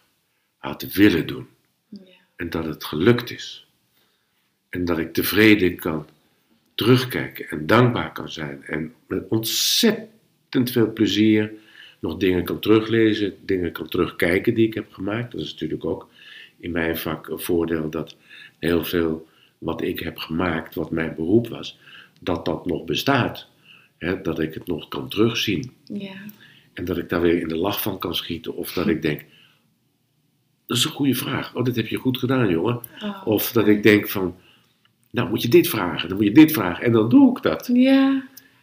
had 0.56 0.82
willen 0.82 1.26
doen. 1.26 1.46
Ja. 1.88 1.98
En 2.36 2.50
dat 2.50 2.64
het 2.64 2.84
gelukt 2.84 3.30
is. 3.30 3.66
En 4.68 4.84
dat 4.84 4.98
ik 4.98 5.12
tevreden 5.12 5.76
kan 5.76 6.06
terugkijken 6.74 7.48
en 7.48 7.66
dankbaar 7.66 8.12
kan 8.12 8.28
zijn. 8.28 8.62
En 8.64 8.94
met 9.06 9.28
ontzettend 9.28 10.70
veel 10.70 10.92
plezier 10.92 11.52
nog 11.98 12.16
dingen 12.16 12.44
kan 12.44 12.60
teruglezen, 12.60 13.34
dingen 13.44 13.72
kan 13.72 13.88
terugkijken 13.88 14.54
die 14.54 14.66
ik 14.66 14.74
heb 14.74 14.92
gemaakt. 14.92 15.32
Dat 15.32 15.40
is 15.40 15.52
natuurlijk 15.52 15.84
ook 15.84 16.08
in 16.58 16.70
mijn 16.70 16.98
vak 16.98 17.28
een 17.28 17.40
voordeel 17.40 17.90
dat 17.90 18.16
heel 18.58 18.84
veel 18.84 19.28
wat 19.58 19.82
ik 19.82 20.00
heb 20.00 20.18
gemaakt, 20.18 20.74
wat 20.74 20.90
mijn 20.90 21.14
beroep 21.14 21.48
was, 21.48 21.78
dat 22.20 22.44
dat 22.44 22.66
nog 22.66 22.84
bestaat. 22.84 23.48
Hè, 23.98 24.20
dat 24.20 24.38
ik 24.38 24.54
het 24.54 24.66
nog 24.66 24.88
kan 24.88 25.08
terugzien. 25.08 25.72
Ja. 25.84 26.16
En 26.80 26.86
dat 26.86 26.98
ik 26.98 27.08
daar 27.08 27.20
weer 27.20 27.40
in 27.40 27.48
de 27.48 27.56
lach 27.56 27.82
van 27.82 27.98
kan 27.98 28.14
schieten. 28.14 28.54
Of 28.56 28.72
dat 28.72 28.86
ik 28.88 29.02
denk, 29.08 29.24
dat 30.66 30.76
is 30.76 30.84
een 30.84 30.90
goede 30.90 31.14
vraag. 31.14 31.54
Oh, 31.54 31.64
dit 31.64 31.76
heb 31.76 31.86
je 31.86 31.96
goed 31.96 32.18
gedaan, 32.18 32.48
jongen. 32.48 32.80
Oh. 33.02 33.26
Of 33.26 33.52
dat 33.52 33.68
ik 33.68 33.82
denk 33.82 34.08
van, 34.08 34.36
nou 35.10 35.28
moet 35.28 35.42
je 35.42 35.48
dit 35.48 35.68
vragen, 35.68 36.08
dan 36.08 36.16
moet 36.16 36.26
je 36.26 36.32
dit 36.32 36.52
vragen. 36.52 36.84
En 36.84 36.92
dan 36.92 37.08
doe 37.08 37.36
ik 37.36 37.42
dat. 37.42 37.70
Ja. 37.72 38.22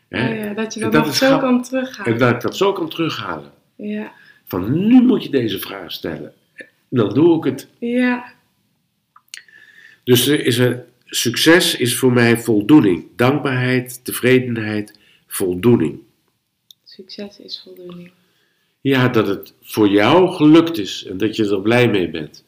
Oh 0.10 0.20
ja, 0.36 0.54
dat 0.54 0.74
je 0.74 0.80
dat, 0.80 0.92
dat 0.92 1.16
zo 1.16 1.28
grap- 1.28 1.42
kan 1.42 1.64
terughalen. 1.64 2.14
En 2.14 2.20
dat 2.20 2.32
ik 2.32 2.42
dat 2.42 2.58
zo 2.58 2.74
kan 2.74 2.90
terughalen. 2.90 3.52
Ja. 3.76 4.12
Van 4.46 4.88
nu 4.88 5.02
moet 5.02 5.24
je 5.24 5.30
deze 5.30 5.60
vraag 5.60 5.92
stellen. 5.92 6.34
Dan 6.90 7.14
doe 7.14 7.38
ik 7.38 7.44
het. 7.44 7.68
Ja. 7.80 8.34
Dus 10.04 10.28
er 10.28 10.46
is 10.46 10.58
een, 10.58 10.82
succes 11.06 11.76
is 11.78 11.98
voor 11.98 12.14
mij 12.14 12.38
voldoening. 12.38 13.06
Dankbaarheid, 13.16 14.06
tevredenheid, 14.06 15.00
voldoening. 15.28 16.00
Succes 16.98 17.40
is 17.40 17.62
voldoening. 17.64 18.12
Ja, 18.82 19.08
dat 19.08 19.28
het 19.28 19.54
voor 19.62 19.88
jou 19.88 20.36
gelukt 20.36 20.78
is 20.78 21.06
en 21.06 21.18
dat 21.18 21.36
je 21.36 21.50
er 21.50 21.62
blij 21.62 21.90
mee 21.90 22.10
bent. 22.10 22.46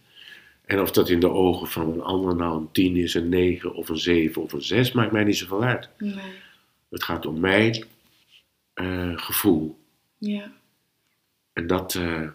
En 0.65 0.81
of 0.81 0.91
dat 0.91 1.09
in 1.09 1.19
de 1.19 1.29
ogen 1.29 1.67
van 1.67 1.91
een 1.93 2.01
ander 2.01 2.35
nou 2.35 2.57
een 2.57 2.71
10 2.71 2.95
is, 2.95 3.13
een 3.13 3.29
9 3.29 3.73
of 3.73 3.89
een 3.89 3.97
7 3.97 4.41
of 4.41 4.53
een 4.53 4.61
6, 4.61 4.91
maakt 4.91 5.11
mij 5.11 5.23
niet 5.23 5.37
zoveel 5.37 5.63
uit. 5.63 5.89
Nee. 5.97 6.13
Het 6.89 7.03
gaat 7.03 7.25
om 7.25 7.39
mijn 7.39 7.85
eh, 8.73 9.11
gevoel. 9.15 9.77
Ja. 10.17 10.51
En 11.53 11.67
dat, 11.67 11.95
eh, 11.95 12.27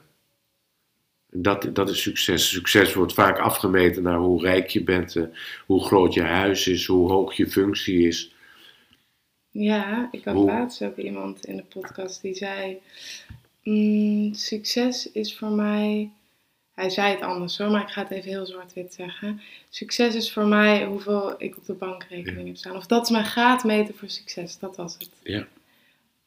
dat, 1.30 1.68
dat 1.72 1.88
is 1.88 2.02
succes. 2.02 2.48
Succes 2.48 2.94
wordt 2.94 3.14
vaak 3.14 3.38
afgemeten 3.38 4.02
naar 4.02 4.18
hoe 4.18 4.42
rijk 4.42 4.68
je 4.68 4.84
bent, 4.84 5.16
eh, 5.16 5.24
hoe 5.66 5.84
groot 5.84 6.14
je 6.14 6.22
huis 6.22 6.66
is, 6.66 6.86
hoe 6.86 7.10
hoog 7.10 7.34
je 7.34 7.50
functie 7.50 8.06
is. 8.06 8.33
Ja, 9.56 10.08
ik 10.10 10.24
had 10.24 10.34
Hoe- 10.34 10.44
laatst 10.44 10.82
ook 10.82 10.96
iemand 10.96 11.46
in 11.46 11.56
de 11.56 11.62
podcast 11.62 12.22
die 12.22 12.34
zei: 12.34 12.80
"Mm, 13.62 14.34
Succes 14.34 15.12
is 15.12 15.36
voor 15.36 15.50
mij. 15.50 16.10
Hij 16.74 16.90
zei 16.90 17.12
het 17.14 17.20
anders 17.22 17.58
hoor, 17.58 17.70
maar 17.70 17.82
ik 17.82 17.88
ga 17.88 18.02
het 18.02 18.10
even 18.10 18.30
heel 18.30 18.46
zwart-wit 18.46 18.94
zeggen. 18.94 19.40
Succes 19.68 20.14
is 20.14 20.32
voor 20.32 20.46
mij 20.46 20.84
hoeveel 20.84 21.34
ik 21.38 21.56
op 21.56 21.64
de 21.66 21.72
bankrekening 21.72 22.46
heb 22.46 22.56
staan. 22.56 22.76
Of 22.76 22.86
dat 22.86 23.02
is 23.04 23.10
mijn 23.10 23.24
graadmeter 23.24 23.94
voor 23.94 24.08
succes, 24.10 24.58
dat 24.58 24.76
was 24.76 24.94
het. 24.98 25.08
Ja. 25.22 25.46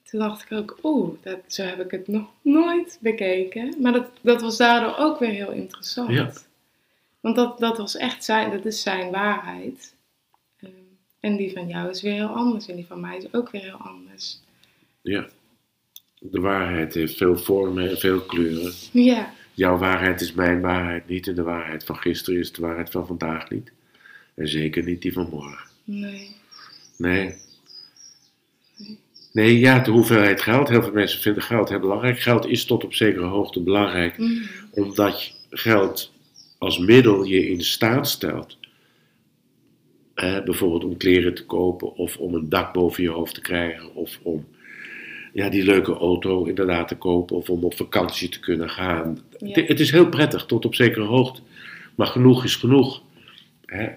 Toen 0.03 0.19
dacht 0.19 0.41
ik 0.43 0.51
ook, 0.51 0.79
oeh, 0.83 1.13
dat, 1.21 1.39
zo 1.47 1.63
heb 1.63 1.79
ik 1.79 1.91
het 1.91 2.07
nog 2.07 2.27
nooit 2.41 2.97
bekeken. 3.01 3.75
Maar 3.81 3.91
dat, 3.91 4.09
dat 4.21 4.41
was 4.41 4.57
daardoor 4.57 4.97
ook 4.97 5.19
weer 5.19 5.29
heel 5.29 5.51
interessant. 5.51 6.09
Ja. 6.09 6.31
Want 7.19 7.35
dat, 7.35 7.59
dat 7.59 7.77
was 7.77 7.95
echt 7.95 8.23
zijn, 8.23 8.51
dat 8.51 8.65
is 8.65 8.81
zijn 8.81 9.11
waarheid. 9.11 9.93
En 11.27 11.35
die 11.37 11.51
van 11.51 11.67
jou 11.67 11.89
is 11.89 12.01
weer 12.01 12.13
heel 12.13 12.27
anders. 12.27 12.67
En 12.67 12.75
die 12.75 12.85
van 12.85 12.99
mij 12.99 13.17
is 13.17 13.33
ook 13.33 13.49
weer 13.51 13.61
heel 13.61 13.77
anders. 13.79 14.39
Ja. 15.01 15.27
De 16.19 16.39
waarheid 16.39 16.93
heeft 16.93 17.17
veel 17.17 17.37
vormen 17.37 17.89
en 17.89 17.97
veel 17.97 18.19
kleuren. 18.21 18.73
Ja, 18.91 19.33
Jouw 19.53 19.77
waarheid 19.77 20.21
is 20.21 20.33
mijn 20.33 20.61
waarheid 20.61 21.07
niet 21.07 21.27
en 21.27 21.35
de 21.35 21.43
waarheid 21.43 21.83
van 21.83 21.95
gisteren 21.97 22.39
is 22.39 22.51
de 22.51 22.61
waarheid 22.61 22.89
van 22.89 23.07
vandaag 23.07 23.49
niet. 23.49 23.71
En 24.35 24.47
zeker 24.47 24.83
niet 24.83 25.01
die 25.01 25.13
van 25.13 25.27
morgen. 25.31 25.67
nee. 25.83 26.35
Nee. 26.97 27.35
Nee, 29.33 29.59
ja, 29.59 29.79
de 29.79 29.91
hoeveelheid 29.91 30.41
geld. 30.41 30.69
Heel 30.69 30.83
veel 30.83 30.91
mensen 30.91 31.21
vinden 31.21 31.43
geld 31.43 31.69
heel 31.69 31.79
belangrijk. 31.79 32.19
Geld 32.19 32.45
is 32.45 32.65
tot 32.65 32.83
op 32.83 32.93
zekere 32.93 33.25
hoogte 33.25 33.59
belangrijk, 33.61 34.17
Mhm. 34.17 34.43
omdat 34.71 35.33
geld 35.49 36.11
als 36.57 36.77
middel 36.77 37.23
je 37.23 37.47
in 37.49 37.61
staat 37.63 38.09
stelt. 38.09 38.57
Bijvoorbeeld 40.21 40.83
om 40.83 40.97
kleren 40.97 41.33
te 41.33 41.45
kopen, 41.45 41.95
of 41.95 42.17
om 42.17 42.33
een 42.33 42.49
dak 42.49 42.73
boven 42.73 43.03
je 43.03 43.09
hoofd 43.09 43.33
te 43.33 43.41
krijgen, 43.41 43.95
of 43.95 44.19
om 44.21 44.45
ja, 45.33 45.49
die 45.49 45.63
leuke 45.63 45.93
auto 45.93 46.43
inderdaad 46.45 46.87
te 46.87 46.95
kopen, 46.97 47.35
of 47.35 47.49
om 47.49 47.63
op 47.63 47.75
vakantie 47.75 48.29
te 48.29 48.39
kunnen 48.39 48.69
gaan. 48.69 49.19
Ja. 49.39 49.47
Het- 49.51 49.67
Het 49.67 49.79
is 49.79 49.91
heel 49.91 50.09
prettig 50.09 50.45
tot 50.45 50.65
op 50.65 50.75
zekere 50.75 51.05
hoogte, 51.05 51.41
maar 51.95 52.07
genoeg 52.07 52.43
is 52.43 52.55
genoeg. 52.55 53.01
Hè? 53.65 53.87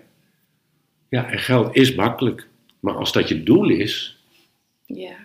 Ja, 1.08 1.30
en 1.30 1.38
geld 1.38 1.76
is 1.76 1.94
makkelijk, 1.94 2.48
maar 2.80 2.94
als 2.94 3.12
dat 3.12 3.28
je 3.28 3.42
doel 3.42 3.68
is, 3.68 4.18
Ja. 4.86 5.16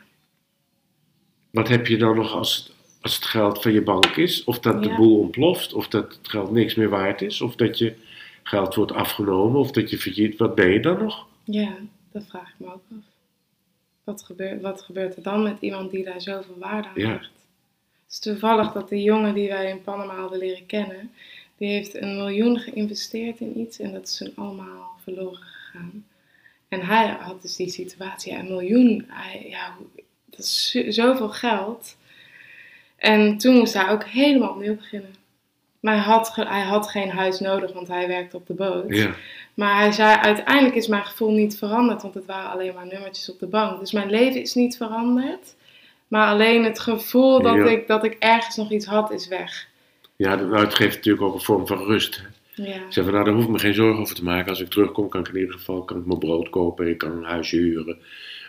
wat 1.52 1.68
heb 1.68 1.88
je 1.88 1.98
dan 1.98 2.16
nog 2.16 2.32
als, 2.34 2.56
het- 2.58 2.72
als 3.02 3.16
het 3.16 3.26
geld 3.26 3.62
van 3.62 3.72
je 3.74 3.82
bank 3.82 4.06
is? 4.16 4.44
Of 4.44 4.60
dat 4.60 4.84
de 4.84 4.96
boel 4.96 5.20
ontploft, 5.20 5.74
of 5.74 5.88
dat 5.88 6.14
het 6.18 6.28
geld 6.30 6.52
niks 6.52 6.76
meer 6.76 6.90
waard 6.90 7.22
is, 7.22 7.42
of 7.42 7.56
dat 7.56 7.78
je 7.78 7.94
geld 8.48 8.76
wordt 8.76 8.92
afgenomen, 8.92 9.60
of 9.60 9.72
dat 9.72 9.90
je 9.90 9.98
failliet, 9.98 10.38
wat 10.38 10.56
ben 10.56 10.70
je 10.72 10.80
dan 10.80 10.98
nog? 11.04 11.28
ja, 11.44 11.76
dat 12.12 12.26
vraag 12.30 12.50
ik 12.50 12.56
me 12.58 12.66
ook 12.74 12.84
af. 12.92 13.04
Wat 14.04 14.24
gebeurt, 14.24 14.62
wat 14.62 14.82
gebeurt 14.82 15.16
er 15.16 15.24
dan 15.24 15.44
met 15.44 15.58
iemand 15.60 15.92
die 15.92 16.04
daar 16.04 16.22
zoveel 16.22 16.58
waarde 16.60 16.88
aan 16.88 16.94
Ja. 16.96 17.08
hecht? 17.10 17.24
Het 18.06 18.14
is 18.14 18.20
toevallig 18.20 18.72
dat 18.72 18.90
de 18.90 19.02
jongen 19.02 19.34
die 19.34 19.48
wij 19.50 19.70
in 19.70 19.82
Panama 19.82 20.16
hadden 20.16 20.40
leren 20.40 20.66
kennen, 20.66 21.12
die 21.58 21.68
heeft 21.70 21.96
een 21.96 22.16
miljoen 22.16 22.60
geïnvesteerd 22.60 23.40
in 23.40 23.60
iets 23.60 23.80
en 23.80 23.92
dat 23.94 24.04
is 24.08 24.18
toen 24.18 24.32
allemaal 24.36 24.92
verloren 25.04 25.38
gegaan. 25.38 26.06
En 26.68 26.82
hij 26.82 27.08
had 27.20 27.42
dus 27.42 27.56
die 27.56 27.70
situatie, 27.70 28.32
ja, 28.34 28.40
een 28.40 28.48
miljoen, 28.48 29.06
hij, 29.08 29.46
ja, 29.50 29.76
dat 30.26 30.40
is 30.40 30.70
zo- 30.72 30.92
zoveel 30.92 31.30
geld. 31.30 31.96
En 32.96 33.38
toen 33.38 33.56
moest 33.56 33.74
hij 33.74 33.90
ook 33.90 34.04
helemaal 34.04 34.50
opnieuw 34.50 34.76
beginnen. 34.76 35.16
Maar 35.86 35.96
hij 35.96 36.04
had, 36.04 36.36
hij 36.36 36.62
had 36.64 36.90
geen 36.90 37.10
huis 37.10 37.40
nodig, 37.40 37.74
want 37.74 37.88
hij 37.88 38.08
werkte 38.08 38.36
op 38.38 38.48
de 38.48 38.54
boot. 38.54 38.84
Ja, 38.88 39.10
Maar 39.54 39.78
hij 39.78 39.92
zei, 39.92 40.16
uiteindelijk 40.22 40.76
is 40.76 40.88
mijn 40.88 41.06
gevoel 41.06 41.32
niet 41.32 41.58
veranderd, 41.58 42.02
want 42.02 42.14
het 42.14 42.26
waren 42.26 42.52
alleen 42.52 42.74
maar 42.74 42.88
nummertjes 42.88 43.32
op 43.32 43.40
de 43.40 43.48
bank. 43.48 43.80
Dus 43.80 43.92
mijn 43.92 44.10
leven 44.10 44.42
is 44.42 44.54
niet 44.54 44.78
veranderd. 44.78 45.56
Maar 46.08 46.28
alleen 46.28 46.64
het 46.64 46.80
gevoel 46.80 47.42
dat, 47.42 47.56
Ja. 47.56 47.66
ik, 47.66 47.88
dat 47.88 48.04
ik 48.04 48.16
ergens 48.20 48.56
nog 48.56 48.72
iets 48.72 48.86
had, 48.86 49.12
is 49.12 49.28
weg. 49.28 49.68
ja 50.16 50.36
nou, 50.36 50.64
het 50.64 50.76
geeft 50.76 50.96
natuurlijk 50.96 51.26
ook 51.26 51.34
een 51.34 51.42
vorm 51.42 51.68
van 51.68 51.78
rust. 51.78 52.24
Ja, 52.54 52.76
Ik 52.76 52.94
van, 52.94 53.12
nou, 53.12 53.24
daar 53.26 53.34
hoef 53.34 53.44
ik 53.44 53.50
me 53.50 53.60
geen 53.60 53.74
zorgen 53.74 54.02
over 54.02 54.16
te 54.16 54.24
maken. 54.24 54.50
Als 54.50 54.62
ik 54.62 54.70
terugkom, 54.70 55.10
kan 55.10 55.20
ik 55.22 55.28
in 55.28 55.40
ieder 55.40 55.54
geval 55.54 55.82
kan 55.84 55.98
ik 55.98 56.06
mijn 56.06 56.20
brood 56.20 56.50
kopen, 56.50 56.88
ik 56.90 56.98
kan 56.98 57.12
een 57.12 57.24
huisje 57.24 57.56
huren. 57.56 57.98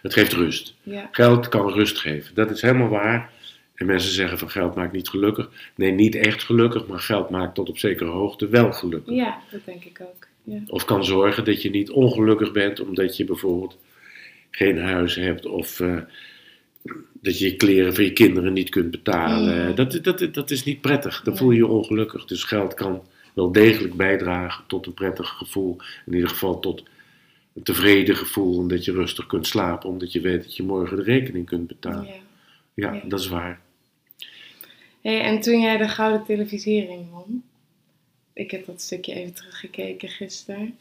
Het 0.03 0.13
geeft 0.13 0.33
rust. 0.33 0.75
ja, 0.83 1.09
Geld 1.11 1.49
kan 1.49 1.71
rust 1.73 1.99
geven. 1.99 2.35
Dat 2.35 2.51
is 2.51 2.63
helemaal 2.63 2.89
waar. 2.89 3.31
En 3.77 3.87
mensen 3.87 4.13
zeggen 4.13 4.39
van 4.39 4.51
geld 4.51 4.75
maakt 4.75 4.93
niet 4.93 5.09
gelukkig. 5.09 5.51
Nee, 5.75 5.91
niet 5.91 6.15
echt 6.15 6.43
gelukkig, 6.43 6.87
maar 6.87 7.01
geld 7.01 7.31
maakt 7.31 7.55
tot 7.55 7.69
op 7.69 7.79
zekere 7.79 8.11
hoogte 8.11 8.49
wel 8.49 8.73
gelukkig. 8.73 9.15
ja 9.15 9.39
dat 9.51 9.61
denk 9.65 9.85
ik 9.85 10.01
ook. 10.01 10.27
Ja, 10.43 10.61
Of 10.67 10.85
kan 10.85 11.05
zorgen 11.05 11.45
dat 11.45 11.63
je 11.63 11.71
niet 11.71 11.91
ongelukkig 11.91 12.53
bent 12.53 12.81
omdat 12.81 13.17
je 13.17 13.25
bijvoorbeeld 13.25 13.79
geen 14.51 14.79
huis 14.79 15.15
hebt 15.15 15.47
of 15.47 15.81
eh, 15.81 15.97
dat 17.13 17.39
je 17.39 17.45
je 17.45 17.57
kleren 17.57 17.95
voor 17.95 18.05
je 18.05 18.13
kinderen 18.13 18.53
niet 18.53 18.69
kunt 18.69 18.91
betalen. 18.91 19.69
Mm. 19.69 19.75
Dat, 19.75 19.99
dat, 20.03 20.29
dat 20.35 20.51
is 20.51 20.65
niet 20.65 20.81
prettig. 20.81 21.23
Dan 21.23 21.37
voel 21.37 21.51
je 21.51 21.57
je 21.57 21.67
ongelukkig. 21.67 22.25
Dus 22.25 22.45
geld 22.45 22.75
kan 22.75 23.03
wel 23.35 23.53
degelijk 23.53 23.95
bijdragen 23.95 24.65
tot 24.67 24.87
een 24.87 24.95
prettig 24.95 25.29
gevoel. 25.29 25.77
In 26.07 26.15
ieder 26.15 26.29
geval 26.29 26.61
tot 26.61 26.83
een 27.55 27.63
tevreden 27.63 28.17
gevoel 28.17 28.57
omdat 28.57 28.85
je 28.85 28.93
rustig 28.93 29.27
kunt 29.27 29.47
slapen 29.47 29.89
omdat 29.89 30.13
je 30.13 30.21
weet 30.21 30.43
dat 30.43 30.57
je 30.57 30.63
morgen 30.63 30.97
de 30.97 31.03
rekening 31.03 31.47
kunt 31.47 31.67
betalen. 31.67 32.25
Ja. 32.75 33.03
dat 33.09 33.21
is 33.21 33.29
waar. 33.29 33.61
Hey, 35.07 35.21
en 35.21 35.41
toen 35.41 35.61
jij 35.61 35.77
de 35.77 35.89
Gouden 35.89 36.25
Televisiering 36.25 37.11
won, 37.11 37.43
ik 38.33 38.51
heb 38.51 38.67
dat 38.67 38.81
stukje 38.81 39.15
even 39.15 39.35
teruggekeken 39.35 40.09
gisteren. 40.09 40.77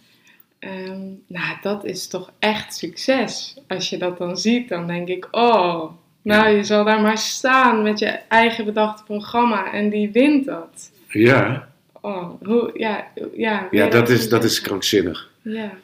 Ehm, 0.60 1.02
nou, 1.28 1.58
dat 1.62 1.86
is 1.86 2.08
toch 2.08 2.32
echt 2.40 2.76
succes. 2.76 3.58
Als 3.68 3.90
je 3.90 3.98
dat 3.98 4.18
dan 4.18 4.38
ziet, 4.38 4.70
dan 4.70 4.88
denk 4.88 5.08
ik, 5.08 5.28
oh, 5.32 5.92
nou, 6.22 6.56
je 6.56 6.64
zal 6.64 6.84
daar 6.84 7.02
maar 7.02 7.18
staan 7.18 7.84
met 7.84 8.00
je 8.00 8.06
eigen 8.08 8.66
bedachte 8.66 9.04
programma 9.04 9.74
en 9.74 9.90
die 9.90 10.12
wint 10.12 10.46
dat. 10.46 10.92
Ja, 11.08 11.74
Oh, 12.02 12.42
hoe, 12.44 12.72
ja, 12.74 13.12
ja. 13.34 13.68
ja 13.72 13.88
dat, 13.88 14.10
is, 14.10 14.30
dat 14.30 14.44
is 14.44 14.62
krankzinnig. 14.62 15.32
Ja, 15.42 15.78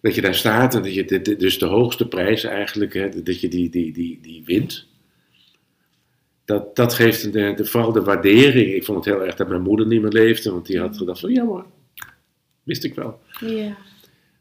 Dat 0.00 0.14
je 0.14 0.20
daar 0.20 0.34
staat 0.34 0.74
en 0.74 0.82
dat 0.82 0.94
je 0.94 1.36
dus 1.38 1.58
de 1.58 1.66
hoogste 1.66 2.08
prijs 2.08 2.44
eigenlijk, 2.44 2.94
hè, 2.94 3.22
dat 3.22 3.40
je 3.40 3.48
die, 3.48 3.70
die, 3.70 3.92
die, 3.92 4.18
die 4.22 4.42
wint. 4.44 4.86
Dat, 6.46 6.76
dat 6.76 6.94
geeft 6.94 7.32
de, 7.32 7.52
de, 7.56 7.64
vooral 7.64 7.92
de 7.92 8.02
waardering. 8.02 8.72
Ik 8.72 8.84
vond 8.84 9.04
het 9.04 9.14
heel 9.14 9.24
erg 9.24 9.34
dat 9.34 9.48
mijn 9.48 9.62
moeder 9.62 9.86
niet 9.86 10.02
meer 10.02 10.10
leefde, 10.12 10.50
want 10.50 10.66
die 10.66 10.78
had 10.78 10.96
gedacht 10.96 11.20
van 11.20 11.32
ja 11.32 11.44
hoor, 11.44 11.66
wist 12.62 12.84
ik 12.84 12.94
wel. 12.94 13.20
ja, 13.40 13.76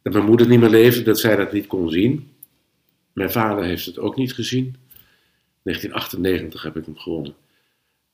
Dat 0.01 0.13
mijn 0.13 0.25
moeder 0.25 0.47
niet 0.47 0.59
meer 0.59 0.69
leefde, 0.69 1.03
dat 1.03 1.19
zij 1.19 1.35
dat 1.35 1.51
niet 1.51 1.67
kon 1.67 1.89
zien. 1.89 2.29
Mijn 3.13 3.31
vader 3.31 3.63
heeft 3.63 3.85
het 3.85 3.99
ook 3.99 4.15
niet 4.15 4.33
gezien. 4.33 4.75
1998 5.63 6.63
heb 6.63 6.75
ik 6.77 6.85
hem 6.85 6.97
gewonnen. 6.97 7.35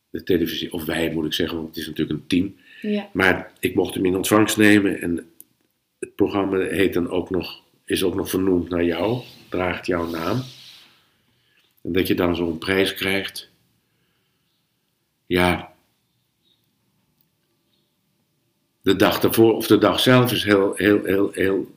De 0.09 0.23
televisie, 0.23 0.73
of 0.73 0.85
wij 0.85 1.11
moet 1.13 1.25
ik 1.25 1.33
zeggen, 1.33 1.57
want 1.57 1.69
het 1.69 1.77
is 1.77 1.87
natuurlijk 1.87 2.19
een 2.19 2.27
team. 2.27 2.55
ja, 2.81 3.09
Maar 3.13 3.51
ik 3.59 3.75
mocht 3.75 3.93
hem 3.93 4.05
in 4.05 4.15
ontvangst 4.15 4.57
nemen 4.57 5.01
en 5.01 5.29
het 5.99 6.15
programma 6.15 6.57
heet 6.57 6.93
dan 6.93 7.09
ook 7.09 7.29
nog, 7.29 7.61
is 7.85 8.03
ook 8.03 8.15
nog 8.15 8.29
vernoemd 8.29 8.69
naar 8.69 8.83
jou, 8.83 9.21
draagt 9.49 9.85
jouw 9.85 10.09
naam. 10.09 10.41
En 11.81 11.91
dat 11.91 12.07
je 12.07 12.15
dan 12.15 12.35
zo'n 12.35 12.57
prijs 12.57 12.93
krijgt. 12.93 13.50
Ja. 15.31 15.73
De 18.81 18.95
dag 18.95 19.19
daarvoor, 19.19 19.55
of 19.55 19.67
de 19.67 19.77
dag 19.77 19.99
zelf 19.99 20.31
is 20.31 20.43
heel, 20.43 20.73
heel, 20.75 21.03
heel, 21.03 21.29
heel 21.33 21.75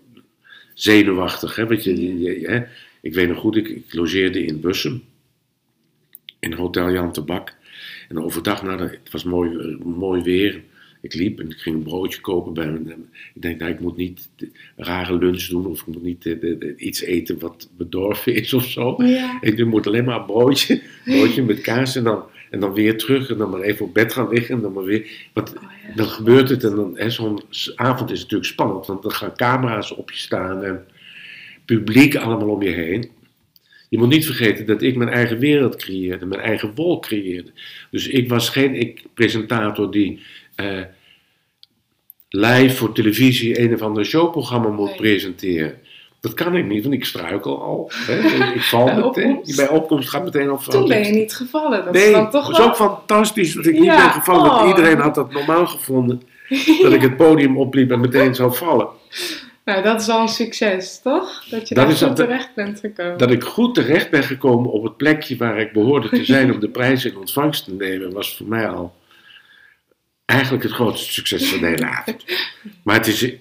zenuwachtig. 0.75 1.57
Hè? 1.57 1.67
Want 1.67 1.85
je, 1.85 2.19
je, 2.21 2.41
je- 2.41 2.47
hè? 2.49 2.63
Ik 3.03 3.15
weet 3.15 3.29
nog 3.29 3.39
goed, 3.39 3.57
ik, 3.57 3.69
ik 3.69 3.95
logeerde 3.95 4.45
in 4.45 4.61
Bussum. 4.61 5.03
In 6.41 6.53
Hotel 6.53 6.93
Jan 6.93 7.13
Tabak. 7.13 7.57
En 8.09 8.19
overdag, 8.23 8.63
nou, 8.63 8.77
dat- 8.79 8.91
het 8.91 9.11
was 9.11 9.25
mooi, 9.25 9.59
eh, 9.59 9.79
mooi 9.85 10.23
weer. 10.23 10.63
Ik 11.01 11.15
liep 11.15 11.41
en 11.41 11.51
ik 11.51 11.57
ging 11.57 11.77
een 11.77 11.83
broodje 11.83 12.21
kopen 12.21 12.53
bij 12.55 12.67
een, 12.67 13.09
Ik 13.35 13.43
denk, 13.43 13.61
nou, 13.61 13.73
ik 13.73 13.81
moet 13.81 13.97
niet 13.97 14.29
rare 14.77 15.19
lunch 15.19 15.43
doen 15.47 15.67
of 15.67 15.81
ik 15.81 15.87
moet 15.87 16.03
niet 16.03 16.27
eh, 16.27 16.41
de- 16.41 16.59
de- 16.59 16.77
iets 16.77 17.01
eten 17.01 17.39
wat 17.39 17.69
bedorven 17.77 18.35
is 18.35 18.53
of 18.53 18.65
zo. 18.71 18.95
Ja. 19.05 19.39
Ik 19.41 19.65
moet 19.67 19.87
alleen 19.87 20.05
maar 20.05 20.19
een 20.21 20.27
broodje, 20.27 20.83
broodje 21.05 21.43
met 21.43 21.61
kaas 21.61 21.97
en 21.97 22.05
dan, 22.05 22.23
en 22.51 22.61
dan 22.61 22.73
weer 22.75 22.99
terug 22.99 23.31
en 23.31 23.37
dan 23.39 23.51
maar 23.51 23.61
even 23.61 23.87
op 23.87 23.95
bed 23.95 24.13
gaan 24.13 24.29
liggen 24.29 24.55
en 24.55 24.61
dan 24.61 24.73
maar 24.73 24.85
weer. 24.85 25.29
Want 25.33 25.55
Oh, 25.57 25.63
ja. 25.63 25.95
dan 25.95 26.07
gebeurt 26.07 26.49
het 26.49 26.65
en 26.65 26.75
dan, 26.75 26.99
hè, 26.99 27.11
zo'n 27.11 27.41
avond 27.77 28.11
is 28.11 28.21
natuurlijk 28.21 28.51
spannend, 28.51 28.87
want 28.87 29.03
dan 29.03 29.13
gaan 29.13 29.37
camera's 29.37 29.91
op 29.93 30.11
je 30.11 30.19
staan 30.19 30.63
en 30.63 30.85
publiek 31.65 32.17
allemaal 32.17 32.49
om 32.49 32.63
je 32.63 32.71
heen. 32.71 33.11
Je 33.89 33.99
moet 33.99 34.09
niet 34.09 34.27
vergeten 34.27 34.67
dat 34.67 34.83
ik 34.83 34.97
mijn 34.97 35.11
eigen 35.11 35.39
wereld 35.39 35.77
creëerde, 35.77 36.27
mijn 36.27 36.41
eigen 36.41 36.75
wolk 36.75 37.03
creëerde. 37.03 37.51
Dus 37.91 38.09
ik 38.09 38.29
was 38.29 38.49
geen 38.49 38.75
ik, 38.75 39.03
presentator 39.15 39.91
die 39.91 40.21
eh, 40.55 40.81
live 42.29 42.75
voor 42.77 42.93
televisie 42.95 43.61
een 43.61 43.75
of 43.75 43.83
ander 43.83 44.05
showprogramma 44.05 44.69
moet 44.69 44.89
Nee. 44.89 44.97
presenteren. 44.97 45.79
Dat 46.25 46.35
kan 46.35 46.57
ik 46.57 46.65
niet, 46.67 46.83
want 46.83 46.95
ik 46.95 47.05
struikel 47.05 47.63
al. 47.63 47.91
Hè. 47.95 48.19
Ik 48.55 48.63
val 48.63 48.85
Bij 48.85 48.97
meteen. 48.97 49.41
Bij 49.57 49.69
opkomst 49.69 50.09
gaat 50.09 50.25
meteen 50.25 50.49
al. 50.49 50.57
Toen 50.59 50.89
ben 50.89 51.05
je 51.05 51.13
niet 51.13 51.35
gevallen. 51.35 51.85
Dat 51.85 51.93
Nee, 51.93 52.05
is 52.05 52.13
dan 52.13 52.31
toch 52.31 52.47
het 52.49 52.59
is 52.59 52.65
ook 52.65 52.77
fantastisch 52.77 53.53
dat 53.55 53.67
ik 53.67 53.79
niet 53.79 53.91
ben 53.97 54.11
gevallen. 54.11 54.51
Want 54.51 54.63
oh. 54.63 54.69
iedereen 54.69 54.99
had 54.99 55.15
dat 55.15 55.33
normaal 55.33 55.67
gevonden. 55.67 56.23
Dat 56.83 56.93
ik 56.93 57.01
het 57.01 57.17
podium 57.17 57.59
opliep 57.59 57.91
en 57.91 58.01
meteen 58.01 58.35
zou 58.35 58.55
vallen. 58.55 58.89
Nou, 59.65 59.83
dat 59.83 60.01
is 60.01 60.09
al 60.09 60.21
een 60.21 60.29
succes, 60.29 61.01
toch? 61.03 61.45
Dat 61.51 61.69
je 61.69 61.75
Dat 61.75 61.85
daar 61.87 61.97
goed 61.97 62.07
dat- 62.07 62.17
terecht 62.17 62.55
bent 62.55 62.81
gekomen. 62.81 63.19
Dat 63.19 63.31
ik 63.31 63.45
goed 63.45 63.75
terecht 63.75 64.11
ben 64.11 64.23
gekomen 64.25 64.71
op 64.71 64.83
het 64.83 64.97
plekje 64.97 65.37
waar 65.37 65.59
ik 65.61 65.73
behoorde 65.73 66.09
te 66.09 66.25
zijn 66.25 66.53
om 66.53 66.61
de 66.61 66.69
prijs 66.69 67.05
in 67.05 67.17
ontvangst 67.17 67.65
te 67.65 67.73
nemen, 67.75 68.13
was 68.13 68.37
voor 68.37 68.47
mij 68.47 68.69
al 68.69 68.95
eigenlijk 70.25 70.63
het 70.63 70.73
grootste 70.73 71.13
succes 71.13 71.49
van 71.51 71.61
de 71.61 71.67
hele 71.67 71.87
avond. 71.87 72.25
Maar 72.85 72.97
het 72.97 73.07
is, 73.07 73.33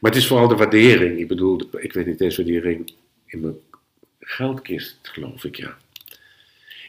maar 0.00 0.10
het 0.10 0.20
is 0.20 0.26
vooral 0.26 0.48
de 0.48 0.54
waardering. 0.54 1.18
Ik 1.18 1.28
bedoel, 1.28 1.60
ik 1.76 1.92
weet 1.92 2.06
niet 2.06 2.20
eens 2.20 2.36
waar 2.36 2.46
die 2.46 2.60
ring 2.60 2.92
in 3.26 3.40
mijn 3.40 3.54
geldkist, 4.20 4.98
geloof 5.02 5.44
ik, 5.44 5.56
ja. 5.56 5.78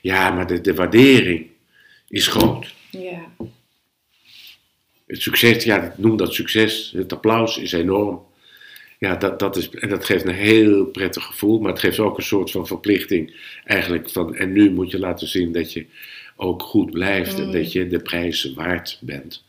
Ja, 0.02 0.32
maar 0.32 0.48
de, 0.48 0.62
de 0.62 0.74
waardering 0.74 1.48
is 2.08 2.28
groot. 2.28 2.74
Ja. 2.92 3.32
Het 5.08 5.22
succes, 5.22 5.64
ja, 5.64 5.94
noem 5.98 6.18
dat 6.18 6.34
succes. 6.34 6.92
Het 6.96 7.14
applaus 7.14 7.58
is 7.58 7.72
enorm. 7.72 8.22
Ja, 9.00 9.16
dat, 9.16 9.40
dat, 9.40 9.56
is, 9.56 9.70
en 9.70 9.90
dat 9.90 10.06
geeft 10.06 10.26
een 10.26 10.34
heel 10.34 10.86
prettig 10.86 11.24
gevoel, 11.24 11.60
maar 11.60 11.72
het 11.72 11.80
geeft 11.80 12.00
ook 12.00 12.18
een 12.18 12.24
soort 12.24 12.52
van 12.52 12.68
verplichting. 12.68 13.36
Eigenlijk 13.66 14.10
van, 14.10 14.36
en 14.36 14.52
nu 14.52 14.72
moet 14.72 14.92
je 14.92 15.00
laten 15.00 15.28
zien 15.28 15.52
dat 15.52 15.74
je 15.74 15.86
ook 16.36 16.62
goed 16.62 16.92
blijft 16.92 17.40
en 17.40 17.46
Mm. 17.46 17.52
dat 17.52 17.72
je 17.72 17.88
de 17.88 18.00
prijs 18.00 18.54
waard 18.54 18.98
bent. 19.02 19.44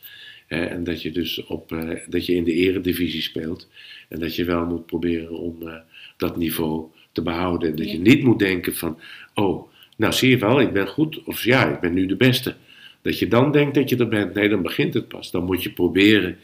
En 0.60 0.84
dat 0.84 1.02
je 1.02 1.10
dus 1.10 1.44
op, 1.44 1.72
eh, 1.72 1.90
dat 2.08 2.26
je 2.26 2.34
in 2.34 2.44
de 2.44 2.52
eredivisie 2.52 3.22
speelt. 3.22 3.68
En 4.08 4.18
dat 4.20 4.36
je 4.36 4.44
wel 4.44 4.66
moet 4.66 4.86
proberen 4.86 5.38
om 5.38 5.68
eh, 5.68 5.74
dat 6.16 6.36
niveau 6.36 6.86
te 7.12 7.22
behouden. 7.22 7.70
En 7.70 7.76
dat 7.76 7.86
Ja. 7.86 7.92
je 7.92 7.98
niet 7.98 8.22
moet 8.22 8.38
denken 8.38 8.74
van, 8.76 8.98
oh, 9.34 9.68
nou 9.96 10.12
zie 10.12 10.30
je 10.30 10.38
wel, 10.38 10.60
ik 10.60 10.72
ben 10.72 10.88
goed. 10.88 11.22
Of 11.24 11.44
ja, 11.44 11.74
ik 11.74 11.80
ben 11.80 11.92
nu 11.94 12.06
de 12.06 12.16
beste. 12.16 12.54
Dat 13.02 13.18
je 13.18 13.28
dan 13.28 13.52
denkt 13.52 13.74
dat 13.74 13.88
je 13.88 13.96
er 13.96 14.08
bent. 14.08 14.34
Nee, 14.34 14.48
dan 14.48 14.62
begint 14.62 14.94
het 14.94 15.08
pas. 15.08 15.30
Dan 15.30 15.44
moet 15.44 15.62
je 15.62 15.72
proberen 15.72 16.38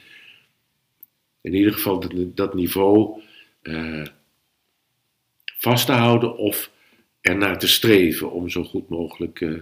in 1.40 1.54
ieder 1.54 1.72
geval 1.72 2.04
dat, 2.34 2.54
niveau 2.54 3.20
eh, 3.62 4.02
vast 5.58 5.86
te 5.86 5.92
houden 5.92 6.36
of 6.36 6.70
ernaar 7.20 7.58
te 7.58 7.68
streven 7.68 8.32
om 8.32 8.48
zo 8.48 8.64
goed 8.64 8.88
mogelijk 8.88 9.40
Ja. 9.40 9.56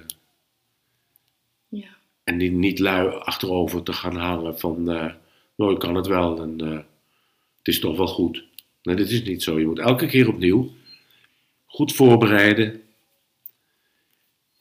En 2.27 2.37
niet, 2.37 2.53
niet 2.53 2.79
lui 2.79 3.09
achterover 3.09 3.83
te 3.83 3.93
gaan 3.93 4.16
hangen 4.16 4.59
van 4.59 4.91
eh 4.91 5.12
nou 5.57 5.72
ik 5.72 5.79
kan 5.79 5.95
het 5.95 6.07
wel 6.07 6.41
en 6.41 6.61
eh, 6.61 6.77
het 7.59 7.68
is 7.68 7.81
toch 7.81 7.97
wel 7.97 8.07
goed. 8.07 8.45
Nee, 8.83 8.97
dat 8.97 9.09
is 9.09 9.22
niet 9.22 9.43
zo. 9.43 9.59
Je 9.59 9.66
moet 9.66 9.79
elke 9.79 10.07
keer 10.07 10.29
opnieuw 10.29 10.72
goed 11.66 11.93
voorbereiden 11.93 12.83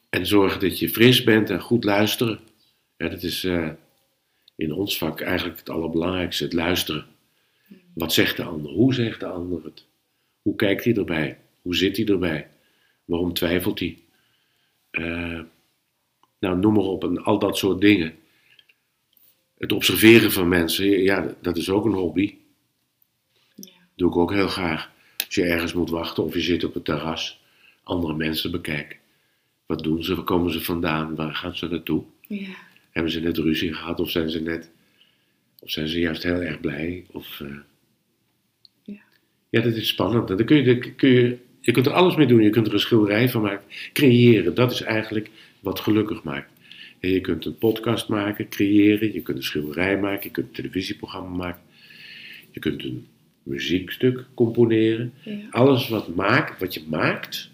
en 0.10 0.26
zorgen 0.26 0.60
dat 0.60 0.80
je 0.80 0.90
fris 0.90 1.24
bent 1.24 1.50
en 1.50 1.62
goed 1.62 1.84
luisteren. 1.84 2.40
Ja, 2.98 3.10
dat 3.10 3.24
is 3.24 3.44
eh, 3.44 3.70
in 4.56 4.74
ons 4.74 4.98
vak 4.98 5.22
eigenlijk 5.22 5.60
het 5.60 5.70
allerbelangrijkste, 5.70 6.44
het 6.44 6.54
luisteren. 6.54 7.06
Wat 7.94 8.14
zegt 8.14 8.38
de 8.38 8.44
ander? 8.44 8.72
Hoe 8.72 8.94
zegt 8.94 9.20
de 9.20 9.26
ander 9.26 9.64
het? 9.64 9.86
Hoe 10.42 10.56
kijkt 10.56 10.84
hij 10.84 10.94
erbij? 10.94 11.40
Hoe 11.62 11.76
zit 11.76 11.98
hij 11.98 12.06
erbij? 12.06 12.48
Waarom 13.06 13.34
twijfelt 13.34 13.80
hij? 13.80 13.98
Eh, 14.92 15.40
nou, 16.48 16.60
noem 16.60 16.74
maar 16.74 16.84
op, 16.84 17.04
en 17.04 17.24
al 17.24 17.40
dat 17.40 17.58
soort 17.58 17.82
dingen. 17.82 18.14
Het 19.58 19.72
observeren 19.72 20.32
van 20.32 20.48
mensen, 20.48 20.86
ja, 20.86 21.36
dat 21.42 21.58
is 21.58 21.70
ook 21.70 21.86
een 21.86 21.94
hobby. 21.94 22.36
Ja. 23.56 23.72
Doe 23.96 24.10
ik 24.10 24.16
ook 24.16 24.32
heel 24.34 24.48
graag. 24.48 24.92
Als 25.26 25.36
je 25.36 25.44
ergens 25.44 25.74
moet 25.74 25.90
wachten 25.90 26.24
of 26.24 26.34
je 26.34 26.42
zit 26.42 26.64
op 26.64 26.74
het 26.74 26.86
terras, 26.86 27.42
andere 27.84 28.14
mensen 28.14 28.52
bekijken. 28.52 28.98
Wat 29.66 29.84
doen 29.84 30.04
ze? 30.04 30.16
Waar 30.16 30.24
komen 30.24 30.52
ze 30.52 30.62
vandaan? 30.62 31.16
Waar 31.16 31.36
gaan 31.36 31.56
ze 31.56 31.68
naartoe? 31.68 32.04
Ja. 32.22 32.48
Hebben 32.92 33.12
ze 33.12 33.20
net 33.20 33.38
ruzie 33.38 33.74
gehad 33.74 34.00
of 34.00 34.10
zijn 34.10 34.30
ze 34.30 34.42
net. 34.42 34.70
Of 35.60 35.72
zijn 35.72 35.88
ze 35.88 36.00
juist 36.00 36.24
heel 36.24 36.42
erg 36.42 36.60
blij? 36.60 37.06
Of, 37.12 37.42
eh, 37.42 37.48
Ja. 38.84 39.02
ja, 39.50 39.62
dat 39.62 39.74
is 39.76 39.88
spannend. 39.88 40.30
En 40.30 40.38
Dan 40.38 40.46
kun 40.46 40.58
je, 40.58 40.64
dan 40.64 40.96
kun 40.96 41.10
je, 41.10 41.38
je 41.62 41.72
kunt 41.72 41.86
er 41.86 41.92
alles 41.94 42.16
mee 42.16 42.28
doen. 42.28 42.42
Je 42.42 42.50
kunt 42.50 42.68
er 42.68 42.74
een 42.74 42.80
schilderij 42.80 43.30
van 43.30 43.42
maken. 43.42 43.66
Creëren, 43.94 44.56
dat 44.56 44.72
is 44.72 44.82
eigenlijk 44.82 45.30
wat 45.66 45.80
gelukkig 45.80 46.24
maakt. 46.24 46.52
En 47.00 47.10
je 47.10 47.22
kunt 47.22 47.46
een 47.46 47.58
podcast 47.58 48.08
maken, 48.08 48.50
creëren. 48.50 49.14
Je 49.14 49.22
kunt 49.22 49.38
een 49.38 49.44
schilderij 49.44 50.00
maken. 50.00 50.24
Je 50.24 50.32
kunt 50.32 50.48
een 50.48 50.54
televisieprogramma 50.54 51.36
maken. 51.36 51.62
Je 52.52 52.60
kunt 52.60 52.84
een 52.84 53.08
muziekstuk 53.44 54.26
componeren. 54.34 55.14
Ja. 55.24 55.38
Alles 55.50 55.90
wat, 55.90 56.16
maakt, 56.16 56.60
wat 56.60 56.74
je 56.74 56.84
maakt, 56.90 57.52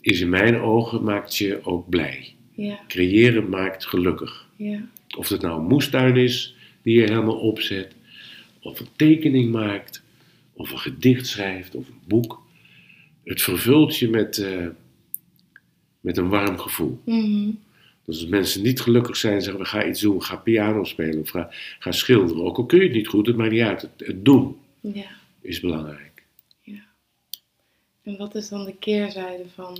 is 0.00 0.20
in 0.20 0.28
mijn 0.28 0.56
ogen 0.56 1.04
maakt 1.04 1.36
je 1.36 1.64
ook 1.64 1.88
blij. 1.88 2.34
Ja. 2.52 2.80
Creëren 2.88 3.48
maakt 3.48 3.86
gelukkig. 3.86 4.46
Ja. 4.56 4.88
Of 5.16 5.28
het 5.28 5.42
nou 5.42 5.60
een 5.60 5.66
moestuin 5.66 6.16
is 6.16 6.54
die 6.82 7.00
je 7.00 7.02
helemaal 7.02 7.38
opzet, 7.38 7.94
of 8.60 8.80
een 8.80 8.88
tekening 8.96 9.52
maakt, 9.52 10.02
of 10.52 10.70
een 10.70 10.78
gedicht 10.78 11.26
schrijft, 11.26 11.74
of 11.74 11.88
een 11.88 12.00
boek. 12.06 12.42
Het 13.24 13.42
vervult 13.42 13.96
je 13.96 14.08
met, 14.08 14.38
eh, 14.38 14.66
met 16.04 16.16
een 16.16 16.28
warm 16.28 16.58
gevoel. 16.58 17.00
Mhm. 17.04 17.50
Dus 18.04 18.18
als 18.20 18.26
mensen 18.26 18.62
niet 18.62 18.80
gelukkig 18.80 19.16
zijn, 19.16 19.42
zeggen 19.42 19.62
we 19.62 19.68
ga 19.68 19.86
iets 19.86 20.00
doen, 20.00 20.22
ga 20.22 20.36
piano 20.36 20.84
spelen 20.84 21.20
of 21.20 21.28
ga, 21.28 21.48
ga 21.78 21.92
schilderen. 21.92 22.44
Ook 22.44 22.56
al 22.56 22.66
kun 22.66 22.78
je 22.78 22.84
het 22.84 22.92
niet 22.94 23.08
goed, 23.08 23.26
het 23.26 23.36
maakt 23.36 23.50
niet 23.50 23.60
uit. 23.60 23.82
Het, 23.82 23.90
het 23.96 24.24
doen 24.24 24.58
Ja. 24.80 25.06
is 25.40 25.60
belangrijk. 25.60 26.22
En 28.02 28.16
wat 28.16 28.34
is 28.34 28.48
dan 28.48 28.64
de 28.64 28.76
keerzijde 28.76 29.48
van 29.54 29.78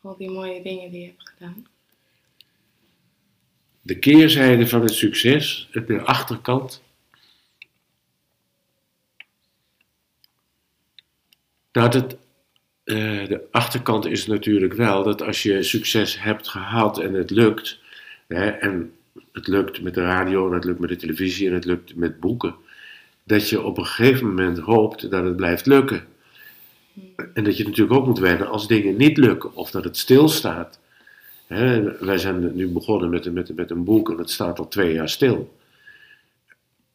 al 0.00 0.16
die 0.16 0.30
mooie 0.30 0.62
dingen 0.62 0.90
die 0.90 1.00
je 1.00 1.06
hebt 1.06 1.28
gedaan? 1.28 1.66
De 3.82 3.98
keerzijde 3.98 4.66
van 4.66 4.80
het 4.80 4.94
succes, 4.94 5.68
de 5.86 6.00
achterkant. 6.00 6.82
Dat, 11.70 12.16
eh, 12.84 12.96
de 13.28 13.40
achterkant 13.50 14.04
is 14.06 14.26
natuurlijk 14.26 14.72
wel 14.72 15.02
dat 15.02 15.22
als 15.22 15.42
je 15.42 15.62
succes 15.62 16.20
hebt 16.20 16.48
gehad 16.48 16.98
en 17.00 17.14
het 17.14 17.30
lukt, 17.30 17.78
hè, 18.26 18.46
en 18.50 18.92
het 19.32 19.46
lukt 19.46 19.82
met 19.82 19.94
de 19.94 20.00
radio, 20.02 20.48
en 20.48 20.54
het 20.54 20.64
lukt 20.64 20.78
met 20.78 20.88
de 20.88 20.96
televisie, 20.96 21.48
en 21.48 21.54
het 21.54 21.64
lukt 21.64 21.94
met 21.96 22.20
boeken, 22.20 22.54
dat 23.24 23.48
je 23.48 23.62
op 23.62 23.78
een 23.78 23.86
gegeven 23.86 24.26
moment 24.26 24.58
hoopt 24.58 25.10
dat 25.10 25.24
het 25.24 25.36
blijft 25.36 25.66
lukken. 25.66 26.04
En 27.34 27.44
dat 27.44 27.56
je 27.56 27.64
natuurlijk 27.64 27.98
ook 27.98 28.06
moet 28.06 28.18
wennen 28.18 28.48
als 28.48 28.66
dingen 28.68 28.96
niet 28.96 29.16
lukken 29.16 29.54
of 29.54 29.70
dat 29.70 29.84
het 29.84 29.96
stilstaat. 29.96 30.78
Hè, 31.46 31.96
wij 32.04 32.18
zijn 32.18 32.56
nu 32.56 32.68
begonnen 32.68 33.10
met, 33.10 33.26
een- 33.26 33.32
met, 33.32 33.56
met 33.56 33.70
een 33.70 33.84
boek 33.84 34.10
en 34.10 34.18
het 34.18 34.30
staat 34.30 34.58
al 34.58 34.68
twee 34.68 34.92
jaar 34.92 35.08
stil. 35.08 35.56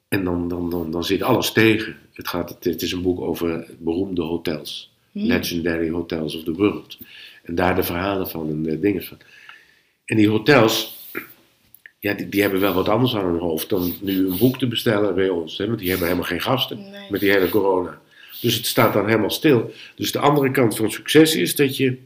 En 0.08 0.24
dan, 0.24 0.48
dan, 0.48 0.70
dan, 0.70 0.92
dan 0.92 1.04
zit 1.04 1.22
alles 1.22 1.52
tegen. 1.52 1.96
Het, 2.14 2.28
gaat, 2.28 2.58
het 2.64 2.82
is 2.82 2.92
een 2.92 3.02
boek 3.02 3.22
over 3.22 3.66
beroemde 3.78 4.22
hotels. 4.22 4.89
Hm. 5.12 5.26
Legendary 5.26 5.90
Hotels 5.90 6.36
of 6.36 6.44
the 6.44 6.54
World. 6.54 6.98
En 7.44 7.56
daar 7.56 7.76
de 7.76 7.84
verhalen 7.84 8.30
van 8.30 8.50
en 8.50 8.64
de 8.64 8.80
dingen 8.80 9.04
van. 9.04 9.18
En 10.06 10.18
die 10.18 10.30
hotels, 10.30 10.98
ja, 12.00 12.14
die, 12.14 12.30
die 12.30 12.42
hebben 12.42 12.60
wel 12.60 12.74
wat 12.74 12.90
anders 12.90 13.16
aan 13.16 13.26
hun 13.26 13.40
hoofd 13.40 13.70
dan 13.70 13.94
nu 14.02 14.28
een 14.28 14.38
boek 14.38 14.58
te 14.58 14.68
bestellen 14.68 15.16
bij 15.16 15.30
ons. 15.30 15.58
Hè, 15.58 15.68
want 15.68 15.80
die 15.80 15.90
hebben 15.90 16.08
helemaal 16.08 16.30
geen 16.30 16.42
gasten 16.42 16.78
Nee. 16.92 17.10
met 17.10 17.20
die 17.20 17.32
hele 17.32 17.50
corona. 17.50 18.02
Dus 18.42 18.56
het 18.56 18.66
staat 18.66 18.94
dan 18.94 19.06
helemaal 19.08 19.30
stil. 19.30 19.72
Dus 19.96 20.12
de 20.12 20.20
andere 20.20 20.52
kant 20.52 20.76
van 20.76 20.92
succes 20.92 21.36
is 21.36 21.56
dat 21.56 21.78
je. 21.78 21.98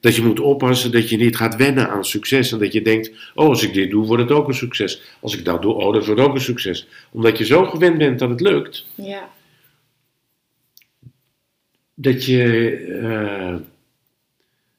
Dat 0.00 0.14
je 0.16 0.22
moet 0.22 0.40
oppassen 0.40 0.92
dat 0.92 1.08
je 1.08 1.16
niet 1.16 1.36
gaat 1.36 1.56
wennen 1.56 1.88
aan 1.90 2.04
succes. 2.04 2.52
En 2.52 2.58
dat 2.58 2.72
je 2.72 2.82
denkt: 2.82 3.10
oh, 3.34 3.48
als 3.48 3.62
ik 3.62 3.72
dit 3.74 3.90
doe, 3.90 4.06
wordt 4.06 4.22
het 4.22 4.32
ook 4.32 4.48
een 4.48 4.54
succes. 4.54 5.02
Als 5.20 5.36
ik 5.36 5.44
dat 5.44 5.62
doe, 5.62 5.74
oh, 5.74 5.92
dat 5.94 6.06
wordt 6.06 6.20
ook 6.20 6.34
een 6.34 6.40
succes. 6.40 6.86
Omdat 7.12 7.38
je 7.38 7.44
zo 7.44 7.64
gewend 7.64 7.98
bent 7.98 8.18
dat 8.18 8.28
het 8.30 8.40
lukt, 8.40 8.86
Ja. 8.94 9.30
Dat 11.94 12.24
je 12.24 12.70
eh, 13.02 13.56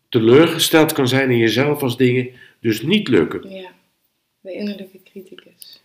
teleurgesteld 0.10 0.94
kan 0.94 1.08
zijn 1.08 1.32
in 1.32 1.38
jezelf 1.38 1.82
als 1.82 1.98
dingen 1.98 2.30
dus 2.60 2.82
niet 2.82 3.08
lukken. 3.08 3.50
Ja, 3.50 3.72
de 4.42 4.54
innerlijke 4.54 5.00
criticus. 5.04 5.82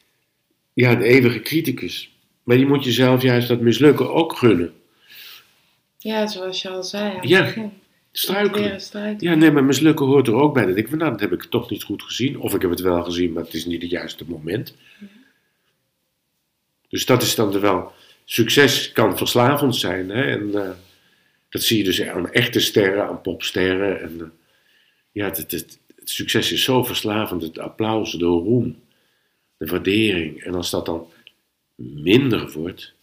Ja, 0.72 0.94
de 0.94 1.04
eeuwige 1.04 1.40
criticus. 1.40 2.14
Maar 2.42 2.56
je 2.56 2.66
moet 2.66 2.84
jezelf 2.84 3.22
juist 3.22 3.48
dat 3.48 3.60
mislukken 3.60 4.12
ook 4.12 4.36
gunnen. 4.36 4.72
Ja, 5.98 6.26
zoals 6.26 6.62
je 6.62 6.68
al 6.68 6.82
zei 6.82 7.10
aan 7.10 7.20
het 7.20 7.28
Ja, 7.28 7.44
begin. 7.44 7.72
Struikelen. 8.12 8.80
Ja, 9.18 9.34
nee, 9.34 9.50
maar 9.50 9.64
mislukken 9.64 10.06
hoort 10.06 10.26
er 10.26 10.34
ook 10.34 10.54
bij. 10.54 10.64
Denk 10.64 10.76
ik 10.76 10.88
van, 10.88 10.98
nou, 10.98 11.10
dat 11.10 11.20
heb 11.20 11.32
ik 11.32 11.44
toch 11.44 11.70
niet 11.70 11.82
goed 11.82 12.02
gezien. 12.02 12.38
Of 12.38 12.54
ik 12.54 12.60
heb 12.60 12.70
het 12.70 12.80
wel 12.80 13.04
gezien, 13.04 13.32
maar 13.32 13.44
het 13.44 13.54
is 13.54 13.66
niet 13.66 13.82
het 13.82 13.90
juiste 13.90 14.24
moment. 14.26 14.74
Dus 16.88 17.06
dat 17.06 17.22
is 17.22 17.34
dan 17.34 17.60
wel... 17.60 17.92
Succes 18.24 18.92
kan 18.92 19.16
verslavend 19.16 19.76
zijn. 19.76 20.08
Hè? 20.08 20.22
En 20.22 20.54
eh, 20.54 20.70
dat 21.50 21.62
zie 21.62 21.78
je 21.78 21.84
dus 21.84 22.02
aan 22.02 22.30
echte 22.32 22.60
sterren, 22.60 23.06
aan 23.08 23.20
popsterren. 23.20 24.00
En, 24.00 24.20
eh, 24.20 24.26
ja, 25.12 25.24
het, 25.24 25.36
het, 25.36 25.78
het 25.96 26.10
succes 26.10 26.52
is 26.52 26.62
zo 26.64 26.84
verslavend. 26.84 27.42
Het 27.42 27.58
applaus, 27.58 28.12
de 28.12 28.24
roem, 28.24 28.82
de 29.56 29.66
waardering. 29.66 30.42
En 30.42 30.54
als 30.54 30.70
dat 30.70 30.86
dan 30.86 31.06
minder 31.76 32.52
wordt... 32.52 32.94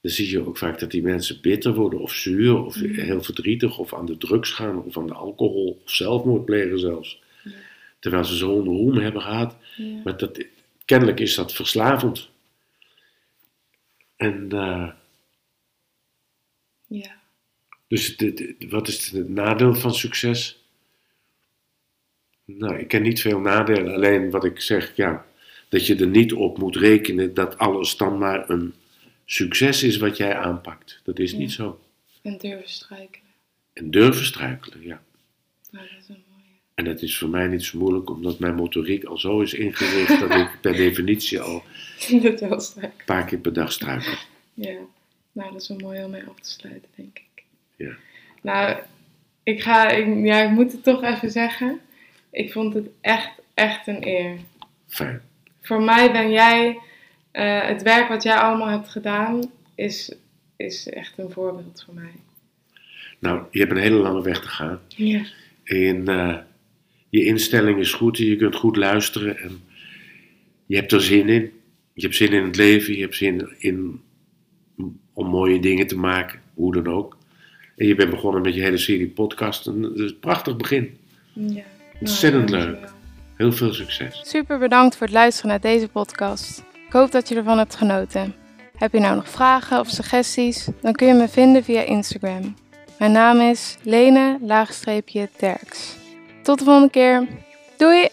Dan 0.00 0.14
zie 0.14 0.30
je 0.30 0.46
ook 0.46 0.58
vaak 0.58 0.78
dat 0.78 0.90
die 0.90 1.02
mensen 1.02 1.40
bitter 1.40 1.74
worden 1.74 2.00
of 2.00 2.12
zuur 2.12 2.64
of 2.64 2.76
Mhm. 2.76 3.00
heel 3.00 3.22
verdrietig 3.22 3.78
of 3.78 3.94
aan 3.94 4.06
de 4.06 4.18
drugs 4.18 4.50
gaan 4.50 4.82
of 4.82 4.96
aan 4.98 5.06
de 5.06 5.14
alcohol 5.14 5.80
of 5.84 5.90
zelfmoord 5.90 6.44
plegen 6.44 6.78
zelfs. 6.78 7.22
Ja. 7.44 7.50
Terwijl 7.98 8.24
ze 8.24 8.34
zo'n 8.36 8.64
roem 8.64 8.96
hebben 8.96 9.22
gehad. 9.22 9.56
Ja. 9.76 10.00
Maar 10.04 10.16
dat, 10.16 10.44
kennelijk 10.84 11.20
is 11.20 11.34
dat 11.34 11.52
verslavend. 11.52 12.28
En 14.16 14.46
eh, 14.52 14.90
ja. 16.86 17.15
Dus 17.88 18.16
wat 18.68 18.88
is 18.88 19.10
het 19.10 19.28
nadeel 19.28 19.74
van 19.74 19.94
succes? 19.94 20.64
Nou, 22.44 22.78
ik 22.78 22.88
ken 22.88 23.02
niet 23.02 23.20
veel 23.20 23.40
nadelen. 23.40 23.94
Alleen 23.94 24.30
wat 24.30 24.44
ik 24.44 24.60
zeg, 24.60 24.96
ja, 24.96 25.26
dat 25.68 25.86
je 25.86 25.96
er 25.96 26.06
niet 26.06 26.32
op 26.32 26.58
moet 26.58 26.76
rekenen 26.76 27.34
dat 27.34 27.58
alles 27.58 27.96
dan 27.96 28.18
maar 28.18 28.50
een 28.50 28.74
succes 29.24 29.82
is 29.82 29.96
wat 29.96 30.16
jij 30.16 30.36
aanpakt. 30.36 31.00
Dat 31.04 31.18
is 31.18 31.30
Ja. 31.30 31.38
niet 31.38 31.52
zo. 31.52 31.80
En 32.22 32.38
durven 32.38 32.68
struikelen. 32.70 33.30
En 33.72 33.90
durven 33.90 34.24
struikelen, 34.24 34.82
ja. 34.82 35.02
Dat 35.70 35.82
is 35.82 36.08
een 36.08 36.22
mooie. 36.30 36.42
En 36.74 36.84
het 36.84 37.02
is 37.02 37.18
voor 37.18 37.28
mij 37.28 37.46
niet 37.46 37.64
zo 37.64 37.78
moeilijk, 37.78 38.10
omdat 38.10 38.38
mijn 38.38 38.54
motoriek 38.54 39.04
al 39.04 39.18
zo 39.18 39.40
is 39.40 39.54
ingericht 39.54 40.20
dat 40.20 40.34
ik 40.34 40.58
per 40.60 40.72
definitie 40.86 41.40
al 41.40 41.62
een 42.10 42.92
paar 43.06 43.24
keer 43.24 43.38
per 43.38 43.52
dag 43.52 43.72
struikel. 43.72 44.12
Ja, 44.54 44.78
nou 45.32 45.52
dat 45.52 45.60
is 45.62 45.68
wel 45.68 45.78
mooi 45.78 46.04
om 46.04 46.10
mee 46.10 46.24
af 46.24 46.40
te 46.40 46.50
sluiten, 46.50 46.88
denk 46.94 47.18
ik. 47.18 47.24
Ja. 47.76 47.96
Nou, 48.42 48.76
ik 49.42 49.62
ga, 49.62 49.88
ik, 49.88 50.24
ja, 50.24 50.42
ik 50.42 50.50
moet 50.50 50.72
het 50.72 50.82
toch 50.82 51.02
even 51.02 51.30
zeggen. 51.30 51.80
Ik 52.30 52.52
vond 52.52 52.74
het 52.74 52.88
echt, 53.00 53.30
echt 53.54 53.86
een 53.86 54.06
eer. 54.06 54.38
Fijn. 54.86 55.20
Voor 55.60 55.82
mij 55.82 56.12
ben 56.12 56.30
jij, 56.30 56.78
eh, 57.30 57.66
het 57.66 57.82
werk 57.82 58.08
wat 58.08 58.22
jij 58.22 58.36
allemaal 58.36 58.68
hebt 58.68 58.88
gedaan, 58.88 59.50
is, 59.74 60.14
is 60.56 60.88
echt 60.88 61.18
een 61.18 61.30
voorbeeld 61.30 61.82
voor 61.84 61.94
mij. 61.94 62.12
Nou, 63.18 63.42
je 63.50 63.58
hebt 63.58 63.70
een 63.70 63.76
hele 63.76 63.96
lange 63.96 64.22
weg 64.22 64.40
te 64.40 64.48
gaan. 64.48 64.80
Ja. 64.88 65.24
En 65.64 66.08
eh, 66.08 66.36
je 67.08 67.24
instelling 67.24 67.78
is 67.78 67.92
goed, 67.92 68.16
je 68.16 68.36
kunt 68.36 68.56
goed 68.56 68.76
luisteren 68.76 69.38
en 69.38 69.60
je 70.66 70.76
hebt 70.76 70.92
er 70.92 71.02
zin 71.02 71.28
in. 71.28 71.52
Je 71.92 72.02
hebt 72.02 72.16
zin 72.16 72.32
in 72.32 72.44
het 72.44 72.56
leven, 72.56 72.94
je 72.94 73.00
hebt 73.00 73.16
zin 73.16 73.54
in 73.58 74.00
om 75.12 75.26
mooie 75.26 75.60
dingen 75.60 75.86
te 75.86 75.98
maken, 75.98 76.40
hoe 76.54 76.72
dan 76.72 76.86
ook. 76.86 77.15
En 77.76 77.86
je 77.86 77.94
bent 77.94 78.10
begonnen 78.10 78.42
met 78.42 78.54
je 78.54 78.60
hele 78.62 78.78
serie 78.78 79.08
podcasten. 79.08 79.82
Dat 79.82 79.94
is 79.94 80.10
een 80.10 80.18
prachtig 80.18 80.56
begin. 80.56 80.98
ja. 81.32 81.62
Ontzettend 82.00 82.50
leuk. 82.50 82.78
Heel 83.36 83.52
veel 83.52 83.72
succes. 83.72 84.20
Super 84.24 84.58
bedankt 84.58 84.96
voor 84.96 85.06
het 85.06 85.14
luisteren 85.16 85.50
naar 85.50 85.60
deze 85.60 85.88
podcast. 85.88 86.64
Ik 86.86 86.92
hoop 86.92 87.10
dat 87.10 87.28
je 87.28 87.34
ervan 87.34 87.58
hebt 87.58 87.74
genoten. 87.74 88.34
Heb 88.76 88.92
je 88.92 89.00
nou 89.00 89.14
nog 89.14 89.28
vragen 89.28 89.80
of 89.80 89.88
suggesties? 89.88 90.68
Dan 90.80 90.92
kun 90.92 91.06
je 91.06 91.14
me 91.14 91.28
vinden 91.28 91.64
via 91.64 91.80
Instagram. 91.82 92.54
Mijn 92.98 93.12
naam 93.12 93.40
is 93.40 93.76
Lene-Terks. 93.82 94.36
Tot 96.42 96.58
de 96.58 96.64
volgende 96.64 96.90
keer. 96.90 97.26
Doei! 97.76 98.08